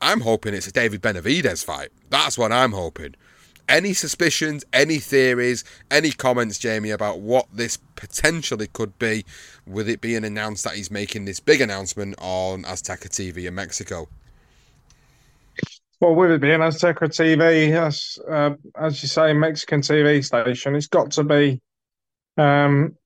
I'm 0.00 0.20
hoping 0.20 0.54
it's 0.54 0.68
a 0.68 0.72
David 0.72 1.02
Benavidez 1.02 1.64
fight. 1.64 1.88
That's 2.10 2.38
what 2.38 2.52
I'm 2.52 2.72
hoping. 2.72 3.14
Any 3.68 3.92
suspicions, 3.92 4.64
any 4.72 4.98
theories, 4.98 5.62
any 5.90 6.10
comments, 6.10 6.58
Jamie, 6.58 6.90
about 6.90 7.20
what 7.20 7.46
this 7.52 7.76
potentially 7.96 8.68
could 8.68 8.98
be, 8.98 9.24
with 9.66 9.88
it 9.88 10.00
being 10.00 10.24
announced 10.24 10.64
that 10.64 10.74
he's 10.74 10.90
making 10.90 11.26
this 11.26 11.40
big 11.40 11.60
announcement 11.60 12.14
on 12.18 12.62
Azteca 12.62 13.08
TV 13.08 13.46
in 13.46 13.54
Mexico? 13.54 14.08
Well, 16.00 16.14
with 16.14 16.30
it 16.30 16.40
being 16.40 16.60
Azteca 16.60 17.08
TV, 17.08 17.72
as, 17.72 18.18
uh, 18.30 18.50
as 18.76 19.02
you 19.02 19.08
say, 19.08 19.32
Mexican 19.32 19.80
TV 19.80 20.24
station, 20.24 20.76
it's 20.76 20.86
got 20.86 21.10
to 21.12 21.24
be 21.24 21.60
um, 22.36 22.96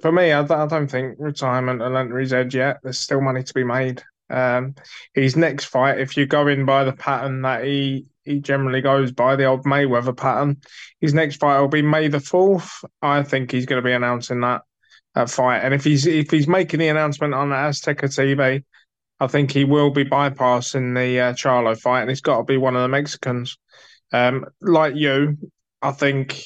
for 0.00 0.12
me, 0.12 0.32
I, 0.32 0.40
I 0.42 0.66
don't 0.66 0.88
think 0.88 1.16
retirement 1.18 1.80
will 1.80 1.96
enter 1.96 2.18
his 2.18 2.32
edge 2.32 2.54
yet. 2.54 2.80
There's 2.82 2.98
still 2.98 3.20
money 3.20 3.42
to 3.42 3.54
be 3.54 3.64
made. 3.64 4.02
Um, 4.28 4.74
his 5.14 5.36
next 5.36 5.64
fight, 5.66 5.98
if 5.98 6.16
you 6.16 6.26
go 6.26 6.46
in 6.46 6.64
by 6.64 6.84
the 6.84 6.92
pattern 6.92 7.42
that 7.42 7.64
he 7.64 8.06
he 8.24 8.38
generally 8.38 8.82
goes 8.82 9.10
by, 9.10 9.34
the 9.34 9.46
old 9.46 9.64
Mayweather 9.64 10.16
pattern, 10.16 10.58
his 11.00 11.14
next 11.14 11.36
fight 11.36 11.58
will 11.58 11.68
be 11.68 11.82
May 11.82 12.08
the 12.08 12.20
fourth. 12.20 12.84
I 13.00 13.22
think 13.22 13.50
he's 13.50 13.66
going 13.66 13.82
to 13.82 13.86
be 13.86 13.94
announcing 13.94 14.40
that 14.40 14.62
that 15.14 15.30
fight, 15.30 15.60
and 15.60 15.74
if 15.74 15.82
he's 15.82 16.06
if 16.06 16.30
he's 16.30 16.46
making 16.46 16.80
the 16.80 16.88
announcement 16.88 17.34
on 17.34 17.48
Azteca 17.48 18.04
TV, 18.04 18.62
I 19.20 19.26
think 19.26 19.52
he 19.52 19.64
will 19.64 19.90
be 19.90 20.04
bypassing 20.04 20.94
the 20.94 21.20
uh, 21.20 21.32
Charlo 21.34 21.78
fight, 21.78 22.02
and 22.02 22.10
it's 22.10 22.22
got 22.22 22.38
to 22.38 22.44
be 22.44 22.56
one 22.56 22.74
of 22.74 22.82
the 22.82 22.88
Mexicans. 22.88 23.58
Um, 24.12 24.46
like 24.60 24.96
you, 24.96 25.36
I 25.82 25.92
think 25.92 26.42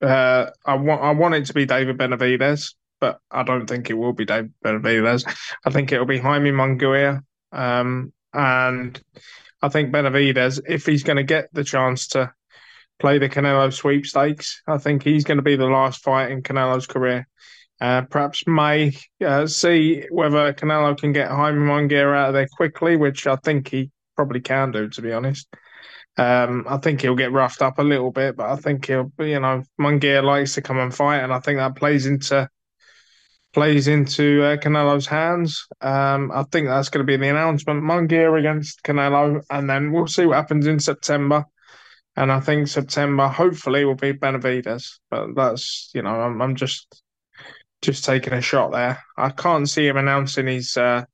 uh, 0.00 0.46
I 0.64 0.76
want 0.76 1.02
I 1.02 1.10
want 1.10 1.34
it 1.34 1.46
to 1.46 1.54
be 1.54 1.66
David 1.66 1.98
Benavidez, 1.98 2.74
but 3.00 3.18
I 3.30 3.42
don't 3.42 3.66
think 3.66 3.90
it 3.90 3.94
will 3.94 4.12
be 4.12 4.24
David 4.24 4.54
Benavidez. 4.64 5.24
I 5.64 5.70
think 5.70 5.92
it'll 5.92 6.06
be 6.06 6.18
Jaime 6.18 6.50
Munguia, 6.50 7.20
um, 7.52 8.12
and 8.32 9.00
I 9.60 9.68
think 9.68 9.92
Benavidez, 9.92 10.60
if 10.68 10.86
he's 10.86 11.02
going 11.02 11.16
to 11.16 11.24
get 11.24 11.48
the 11.52 11.64
chance 11.64 12.08
to 12.08 12.32
play 13.00 13.18
the 13.18 13.28
Canelo 13.28 13.72
sweepstakes, 13.72 14.62
I 14.66 14.78
think 14.78 15.02
he's 15.02 15.24
going 15.24 15.38
to 15.38 15.42
be 15.42 15.56
the 15.56 15.66
last 15.66 16.02
fight 16.02 16.30
in 16.30 16.42
Canelo's 16.42 16.86
career. 16.86 17.26
Uh, 17.80 18.02
perhaps 18.02 18.44
may 18.46 18.92
uh, 19.24 19.46
see 19.46 20.04
whether 20.10 20.52
Canelo 20.52 20.98
can 20.98 21.12
get 21.12 21.30
Jaime 21.30 21.58
Munguia 21.58 22.14
out 22.16 22.28
of 22.28 22.34
there 22.34 22.48
quickly, 22.56 22.96
which 22.96 23.26
I 23.26 23.36
think 23.36 23.68
he 23.68 23.90
probably 24.16 24.40
can 24.40 24.72
do, 24.72 24.88
to 24.88 25.02
be 25.02 25.12
honest. 25.12 25.46
Um, 26.16 26.66
I 26.68 26.78
think 26.78 27.00
he'll 27.00 27.14
get 27.14 27.30
roughed 27.30 27.62
up 27.62 27.78
a 27.78 27.84
little 27.84 28.10
bit, 28.10 28.36
but 28.36 28.50
I 28.50 28.56
think 28.56 28.86
he'll, 28.86 29.12
you 29.20 29.38
know, 29.38 29.62
Munguia 29.80 30.24
likes 30.24 30.54
to 30.54 30.62
come 30.62 30.78
and 30.78 30.92
fight, 30.92 31.20
and 31.20 31.32
I 31.32 31.38
think 31.38 31.58
that 31.58 31.76
plays 31.76 32.06
into 32.06 32.48
plays 33.54 33.88
into 33.88 34.42
uh, 34.42 34.56
Canelo's 34.56 35.06
hands. 35.06 35.66
Um, 35.80 36.30
I 36.32 36.42
think 36.50 36.66
that's 36.66 36.90
going 36.90 37.06
to 37.06 37.10
be 37.10 37.16
the 37.16 37.28
announcement: 37.28 37.84
Munguia 37.84 38.36
against 38.36 38.82
Canelo, 38.82 39.40
and 39.50 39.70
then 39.70 39.92
we'll 39.92 40.08
see 40.08 40.26
what 40.26 40.36
happens 40.36 40.66
in 40.66 40.80
September. 40.80 41.44
And 42.16 42.32
I 42.32 42.40
think 42.40 42.66
September, 42.66 43.28
hopefully, 43.28 43.84
will 43.84 43.94
be 43.94 44.12
Benavidez, 44.12 44.98
But 45.08 45.36
that's, 45.36 45.92
you 45.94 46.02
know, 46.02 46.20
I'm, 46.20 46.42
I'm 46.42 46.56
just 46.56 47.00
just 47.82 48.04
taking 48.04 48.32
a 48.32 48.40
shot 48.40 48.72
there. 48.72 49.02
I 49.16 49.30
can't 49.30 49.68
see 49.68 49.86
him 49.86 49.96
announcing 49.96 50.46
his 50.46 50.76
uh, 50.76 51.04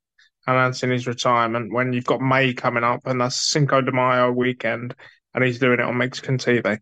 announcing 0.47 0.91
his 0.91 1.07
retirement 1.07 1.73
when 1.73 1.93
you've 1.93 2.05
got 2.05 2.21
May 2.21 2.55
coming 2.55 2.85
up 2.85 3.07
and 3.07 3.21
that's 3.21 3.51
Cinco 3.51 3.81
de 3.81 3.93
Mayo 3.93 4.31
weekend, 4.31 4.95
and 5.35 5.45
he's 5.45 5.59
doing 5.59 5.81
it 5.81 5.87
on 5.87 5.99
Mexican 5.99 6.39
TV. 6.39 6.79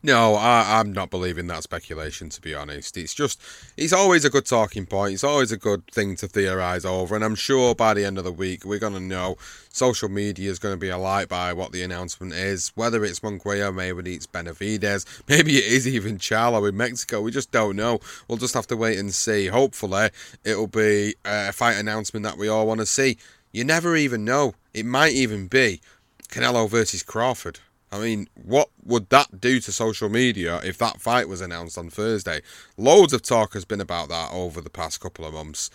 No, 0.00 0.36
I, 0.36 0.78
am 0.78 0.92
not 0.92 1.10
believing 1.10 1.48
that 1.48 1.64
speculation, 1.64 2.28
to 2.28 2.40
be 2.40 2.54
honest. 2.54 2.96
It's 2.96 3.12
just, 3.12 3.40
it's 3.76 3.92
always 3.92 4.24
a 4.24 4.30
good 4.30 4.46
talking 4.46 4.86
point. 4.86 5.14
It's 5.14 5.24
always 5.24 5.50
a 5.50 5.56
good 5.56 5.84
thing 5.90 6.14
to 6.16 6.28
theorise 6.28 6.84
over. 6.84 7.16
And 7.16 7.24
I'm 7.24 7.34
sure 7.34 7.74
by 7.74 7.94
the 7.94 8.04
end 8.04 8.16
of 8.16 8.22
the 8.22 8.30
week, 8.30 8.64
we're 8.64 8.78
going 8.78 8.92
to 8.92 9.00
know 9.00 9.36
social 9.70 10.08
media 10.08 10.50
is 10.50 10.60
going 10.60 10.74
to 10.74 10.78
be 10.78 10.88
alight 10.88 11.28
by 11.28 11.52
what 11.52 11.72
the 11.72 11.82
announcement 11.82 12.32
is. 12.32 12.70
Whether 12.76 13.04
it's 13.04 13.20
Munguia, 13.20 13.74
maybe 13.74 14.14
it's 14.14 14.28
Benavidez, 14.28 15.04
maybe 15.28 15.56
it 15.56 15.64
is 15.64 15.88
even 15.88 16.18
Charlo 16.18 16.68
in 16.68 16.76
Mexico. 16.76 17.20
We 17.20 17.32
just 17.32 17.50
don't 17.50 17.74
know. 17.74 17.98
We'll 18.28 18.38
just 18.38 18.54
have 18.54 18.68
to 18.68 18.76
wait 18.76 18.98
and 18.98 19.12
see. 19.12 19.48
Hopefully, 19.48 20.10
it'll 20.44 20.68
be 20.68 21.16
a 21.24 21.52
fight 21.52 21.76
announcement 21.76 22.22
that 22.22 22.38
we 22.38 22.46
all 22.46 22.68
want 22.68 22.78
to 22.78 22.86
see. 22.86 23.18
You 23.50 23.64
never 23.64 23.96
even 23.96 24.24
know. 24.24 24.54
It 24.72 24.86
might 24.86 25.14
even 25.14 25.48
be 25.48 25.80
Canelo 26.28 26.70
versus 26.70 27.02
Crawford. 27.02 27.58
I 27.90 27.98
mean, 27.98 28.28
what 28.34 28.68
would 28.84 29.08
that 29.10 29.40
do 29.40 29.60
to 29.60 29.72
social 29.72 30.08
media 30.08 30.60
if 30.62 30.76
that 30.78 31.00
fight 31.00 31.28
was 31.28 31.40
announced 31.40 31.78
on 31.78 31.90
Thursday? 31.90 32.42
Loads 32.76 33.12
of 33.12 33.22
talk 33.22 33.54
has 33.54 33.64
been 33.64 33.80
about 33.80 34.08
that 34.10 34.30
over 34.32 34.60
the 34.60 34.70
past 34.70 35.00
couple 35.00 35.24
of 35.24 35.32
months. 35.32 35.70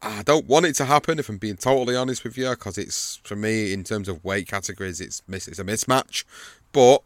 I 0.00 0.22
don't 0.22 0.46
want 0.46 0.66
it 0.66 0.74
to 0.74 0.84
happen, 0.84 1.18
if 1.18 1.28
I'm 1.28 1.38
being 1.38 1.56
totally 1.56 1.96
honest 1.96 2.22
with 2.22 2.38
you, 2.38 2.50
because 2.50 2.78
it's 2.78 3.20
for 3.24 3.34
me 3.34 3.72
in 3.72 3.82
terms 3.82 4.08
of 4.08 4.24
weight 4.24 4.46
categories, 4.46 5.00
it's 5.00 5.22
it's 5.28 5.58
a 5.58 5.64
mismatch. 5.64 6.24
But 6.70 7.02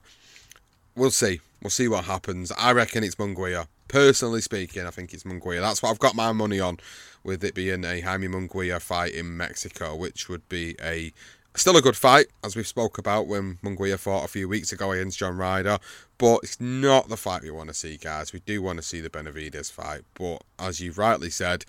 we'll 0.94 1.10
see. 1.10 1.40
We'll 1.62 1.70
see 1.70 1.88
what 1.88 2.04
happens. 2.04 2.52
I 2.58 2.72
reckon 2.72 3.02
it's 3.04 3.14
Munguia. 3.14 3.66
Personally 3.88 4.42
speaking, 4.42 4.86
I 4.86 4.90
think 4.90 5.14
it's 5.14 5.24
Munguia. 5.24 5.60
That's 5.60 5.82
what 5.82 5.90
I've 5.90 5.98
got 5.98 6.14
my 6.14 6.32
money 6.32 6.60
on, 6.60 6.78
with 7.24 7.42
it 7.44 7.54
being 7.54 7.84
a 7.84 8.00
Jaime 8.00 8.28
Munguia 8.28 8.80
fight 8.80 9.14
in 9.14 9.36
Mexico, 9.36 9.96
which 9.96 10.28
would 10.28 10.46
be 10.48 10.76
a 10.82 11.12
Still 11.54 11.76
a 11.76 11.82
good 11.82 11.96
fight, 11.96 12.28
as 12.42 12.56
we 12.56 12.62
spoke 12.62 12.96
about 12.96 13.26
when 13.26 13.58
Munguia 13.62 13.98
fought 13.98 14.24
a 14.24 14.28
few 14.28 14.48
weeks 14.48 14.72
ago 14.72 14.92
against 14.92 15.18
John 15.18 15.36
Ryder, 15.36 15.78
but 16.16 16.40
it's 16.42 16.58
not 16.58 17.10
the 17.10 17.16
fight 17.16 17.42
we 17.42 17.50
want 17.50 17.68
to 17.68 17.74
see, 17.74 17.98
guys. 17.98 18.32
We 18.32 18.40
do 18.40 18.62
want 18.62 18.78
to 18.78 18.82
see 18.82 19.02
the 19.02 19.10
Benavidez 19.10 19.70
fight, 19.70 20.00
but 20.14 20.42
as 20.58 20.80
you've 20.80 20.96
rightly 20.96 21.28
said, 21.28 21.66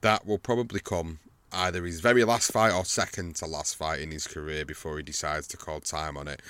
that 0.00 0.26
will 0.26 0.38
probably 0.38 0.80
come 0.80 1.18
either 1.52 1.84
his 1.84 2.00
very 2.00 2.24
last 2.24 2.50
fight 2.50 2.72
or 2.72 2.86
second 2.86 3.36
to 3.36 3.46
last 3.46 3.76
fight 3.76 4.00
in 4.00 4.10
his 4.10 4.26
career 4.26 4.64
before 4.64 4.96
he 4.96 5.02
decides 5.02 5.46
to 5.48 5.58
call 5.58 5.80
time 5.80 6.16
on 6.16 6.26
it. 6.26 6.40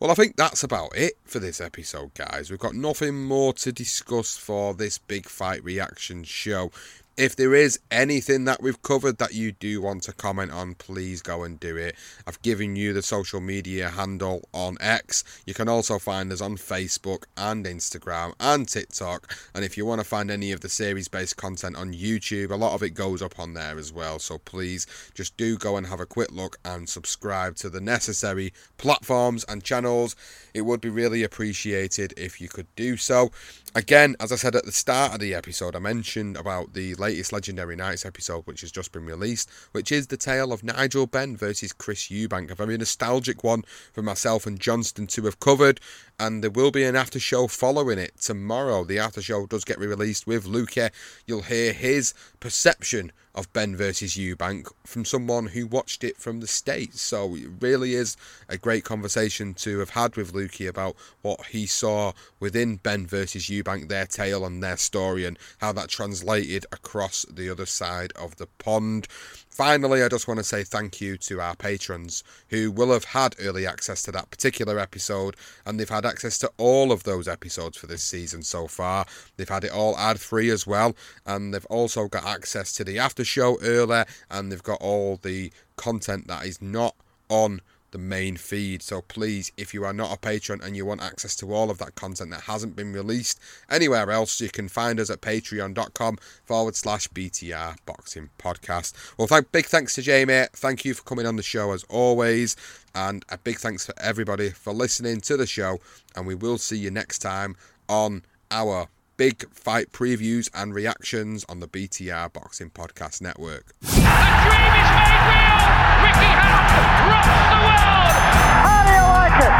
Well, 0.00 0.10
I 0.10 0.14
think 0.14 0.36
that's 0.36 0.62
about 0.62 0.96
it 0.96 1.14
for 1.24 1.38
this 1.38 1.60
episode, 1.60 2.14
guys. 2.14 2.50
We've 2.50 2.58
got 2.58 2.74
nothing 2.74 3.24
more 3.24 3.52
to 3.54 3.72
discuss 3.72 4.36
for 4.36 4.74
this 4.74 4.98
big 4.98 5.26
fight 5.26 5.62
reaction 5.62 6.24
show. 6.24 6.72
If 7.18 7.34
there 7.34 7.52
is 7.52 7.80
anything 7.90 8.44
that 8.44 8.62
we've 8.62 8.80
covered 8.80 9.18
that 9.18 9.34
you 9.34 9.50
do 9.50 9.82
want 9.82 10.04
to 10.04 10.12
comment 10.12 10.52
on, 10.52 10.76
please 10.76 11.20
go 11.20 11.42
and 11.42 11.58
do 11.58 11.76
it. 11.76 11.96
I've 12.28 12.40
given 12.42 12.76
you 12.76 12.92
the 12.92 13.02
social 13.02 13.40
media 13.40 13.88
handle 13.88 14.48
on 14.54 14.76
X. 14.80 15.24
You 15.44 15.52
can 15.52 15.68
also 15.68 15.98
find 15.98 16.30
us 16.30 16.40
on 16.40 16.56
Facebook 16.56 17.24
and 17.36 17.66
Instagram 17.66 18.34
and 18.38 18.68
TikTok. 18.68 19.34
And 19.52 19.64
if 19.64 19.76
you 19.76 19.84
want 19.84 20.00
to 20.00 20.06
find 20.06 20.30
any 20.30 20.52
of 20.52 20.60
the 20.60 20.68
series 20.68 21.08
based 21.08 21.36
content 21.36 21.74
on 21.74 21.92
YouTube, 21.92 22.52
a 22.52 22.54
lot 22.54 22.74
of 22.74 22.84
it 22.84 22.90
goes 22.90 23.20
up 23.20 23.40
on 23.40 23.54
there 23.54 23.78
as 23.78 23.92
well. 23.92 24.20
So 24.20 24.38
please 24.38 24.86
just 25.12 25.36
do 25.36 25.58
go 25.58 25.76
and 25.76 25.88
have 25.88 25.98
a 25.98 26.06
quick 26.06 26.30
look 26.30 26.60
and 26.64 26.88
subscribe 26.88 27.56
to 27.56 27.68
the 27.68 27.80
necessary 27.80 28.52
platforms 28.76 29.44
and 29.48 29.64
channels. 29.64 30.14
It 30.54 30.60
would 30.60 30.80
be 30.80 30.88
really 30.88 31.24
appreciated 31.24 32.14
if 32.16 32.40
you 32.40 32.48
could 32.48 32.68
do 32.76 32.96
so. 32.96 33.32
Again, 33.74 34.14
as 34.20 34.30
I 34.30 34.36
said 34.36 34.54
at 34.54 34.64
the 34.64 34.72
start 34.72 35.14
of 35.14 35.20
the 35.20 35.34
episode, 35.34 35.74
I 35.74 35.80
mentioned 35.80 36.36
about 36.36 36.74
the 36.74 36.94
latest 37.08 37.32
Legendary 37.32 37.74
Knights 37.74 38.04
episode, 38.04 38.46
which 38.46 38.60
has 38.60 38.70
just 38.70 38.92
been 38.92 39.06
released, 39.06 39.48
which 39.72 39.90
is 39.90 40.08
the 40.08 40.18
tale 40.18 40.52
of 40.52 40.62
Nigel 40.62 41.06
Benn 41.06 41.38
versus 41.38 41.72
Chris 41.72 42.08
Eubank, 42.08 42.50
a 42.50 42.54
very 42.54 42.76
nostalgic 42.76 43.42
one 43.42 43.64
for 43.94 44.02
myself 44.02 44.46
and 44.46 44.60
Johnston 44.60 45.06
to 45.06 45.24
have 45.24 45.40
covered. 45.40 45.80
And 46.20 46.44
there 46.44 46.50
will 46.50 46.70
be 46.70 46.84
an 46.84 46.96
after 46.96 47.18
show 47.18 47.46
following 47.46 47.98
it 47.98 48.20
tomorrow. 48.20 48.84
The 48.84 48.98
after 48.98 49.22
show 49.22 49.46
does 49.46 49.64
get 49.64 49.78
released 49.78 50.26
with 50.26 50.44
Luque. 50.44 50.90
You'll 51.26 51.40
hear 51.40 51.72
his 51.72 52.12
perception 52.40 53.10
of 53.38 53.52
Benn 53.52 53.76
versus 53.76 54.16
Eubank 54.16 54.66
from 54.84 55.04
someone 55.04 55.46
who 55.46 55.64
watched 55.64 56.02
it 56.02 56.16
from 56.16 56.40
the 56.40 56.48
States. 56.48 57.00
So 57.00 57.36
it 57.36 57.48
really 57.60 57.94
is 57.94 58.16
a 58.48 58.58
great 58.58 58.82
conversation 58.82 59.54
to 59.54 59.78
have 59.78 59.90
had 59.90 60.16
with 60.16 60.32
Lukey 60.32 60.68
about 60.68 60.96
what 61.22 61.46
he 61.46 61.64
saw 61.64 62.12
within 62.40 62.76
Benn 62.76 63.06
versus 63.06 63.44
Eubank, 63.44 63.88
their 63.88 64.06
tale 64.06 64.44
and 64.44 64.60
their 64.60 64.76
story, 64.76 65.24
and 65.24 65.38
how 65.58 65.70
that 65.72 65.88
translated 65.88 66.66
across 66.72 67.24
the 67.30 67.48
other 67.48 67.66
side 67.66 68.12
of 68.16 68.36
the 68.36 68.48
pond. 68.58 69.06
Finally, 69.48 70.04
I 70.04 70.08
just 70.08 70.28
want 70.28 70.38
to 70.38 70.44
say 70.44 70.62
thank 70.62 71.00
you 71.00 71.16
to 71.18 71.40
our 71.40 71.56
patrons 71.56 72.22
who 72.50 72.70
will 72.70 72.92
have 72.92 73.02
had 73.02 73.34
early 73.40 73.66
access 73.66 74.02
to 74.04 74.12
that 74.12 74.30
particular 74.30 74.78
episode, 74.78 75.34
and 75.66 75.78
they've 75.78 75.88
had 75.88 76.06
access 76.06 76.38
to 76.38 76.52
all 76.58 76.92
of 76.92 77.02
those 77.02 77.26
episodes 77.26 77.76
for 77.76 77.88
this 77.88 78.04
season 78.04 78.42
so 78.42 78.68
far. 78.68 79.04
They've 79.36 79.48
had 79.48 79.64
it 79.64 79.72
all 79.72 79.98
ad 79.98 80.20
free 80.20 80.50
as 80.50 80.64
well, 80.64 80.94
and 81.26 81.52
they've 81.52 81.66
also 81.66 82.06
got 82.06 82.24
access 82.24 82.72
to 82.74 82.84
the 82.84 83.00
after 83.00 83.24
show 83.28 83.58
earlier, 83.62 84.06
and 84.30 84.50
they've 84.50 84.62
got 84.62 84.80
all 84.80 85.18
the 85.22 85.52
content 85.76 86.26
that 86.28 86.44
is 86.44 86.60
not 86.60 86.94
on 87.28 87.60
the 87.90 87.98
main 87.98 88.36
feed. 88.36 88.82
So 88.82 89.00
please, 89.00 89.52
if 89.56 89.72
you 89.72 89.84
are 89.84 89.92
not 89.92 90.12
a 90.12 90.18
patron 90.18 90.60
and 90.62 90.76
you 90.76 90.84
want 90.84 91.02
access 91.02 91.34
to 91.36 91.52
all 91.52 91.70
of 91.70 91.78
that 91.78 91.94
content 91.94 92.30
that 92.30 92.42
hasn't 92.42 92.76
been 92.76 92.92
released 92.92 93.40
anywhere 93.70 94.10
else, 94.10 94.40
you 94.40 94.50
can 94.50 94.68
find 94.68 95.00
us 95.00 95.10
at 95.10 95.20
patreon.com 95.20 96.18
forward 96.44 96.76
slash 96.76 97.08
BTR 97.08 97.76
Boxing 97.86 98.30
Podcast. 98.38 98.92
Well, 99.16 99.28
thank, 99.28 99.50
big 99.52 99.66
thanks 99.66 99.94
to 99.94 100.02
Jamie. 100.02 100.46
Thank 100.52 100.84
you 100.84 100.94
for 100.94 101.02
coming 101.02 101.26
on 101.26 101.36
the 101.36 101.42
show 101.42 101.72
as 101.72 101.84
always. 101.84 102.56
And 102.94 103.24
a 103.28 103.38
big 103.38 103.58
thanks 103.58 103.86
for 103.86 103.94
everybody 103.98 104.50
for 104.50 104.72
listening 104.72 105.20
to 105.22 105.36
the 105.36 105.46
show. 105.46 105.78
And 106.16 106.26
we 106.26 106.34
will 106.34 106.58
see 106.58 106.76
you 106.76 106.90
next 106.90 107.20
time 107.20 107.56
on 107.88 108.22
our 108.50 108.88
big 109.18 109.50
fight 109.52 109.90
previews 109.92 110.48
and 110.54 110.72
reactions 110.72 111.44
on 111.48 111.58
the 111.60 111.66
BTR 111.68 112.32
Boxing 112.32 112.70
Podcast 112.70 113.20
Network. 113.20 113.74
The 113.82 113.90
dream 113.90 114.72
is 114.78 114.90
made 114.94 115.22
real. 115.26 115.58
Ricky 116.06 116.30
Hatton 116.38 116.86
rocks 117.10 117.26
the 117.50 117.58
world. 117.66 118.14
How 118.62 118.80
do 118.86 118.94
you 118.94 119.06
like 119.18 119.38
it? 119.42 119.54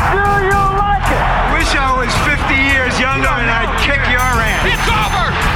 How 0.00 0.40
do 0.40 0.48
you 0.48 0.64
like 0.80 1.08
it? 1.12 1.24
Wish 1.60 1.76
I 1.76 1.92
was 1.92 2.08
50 2.24 2.56
years 2.56 2.96
younger 2.98 3.28
and 3.28 3.52
I'd 3.52 3.76
kick 3.84 4.00
your 4.08 4.18
ass. 4.18 4.64
It's 4.64 4.88
over. 4.88 5.53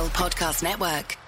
Podcast 0.00 0.62
Network. 0.62 1.21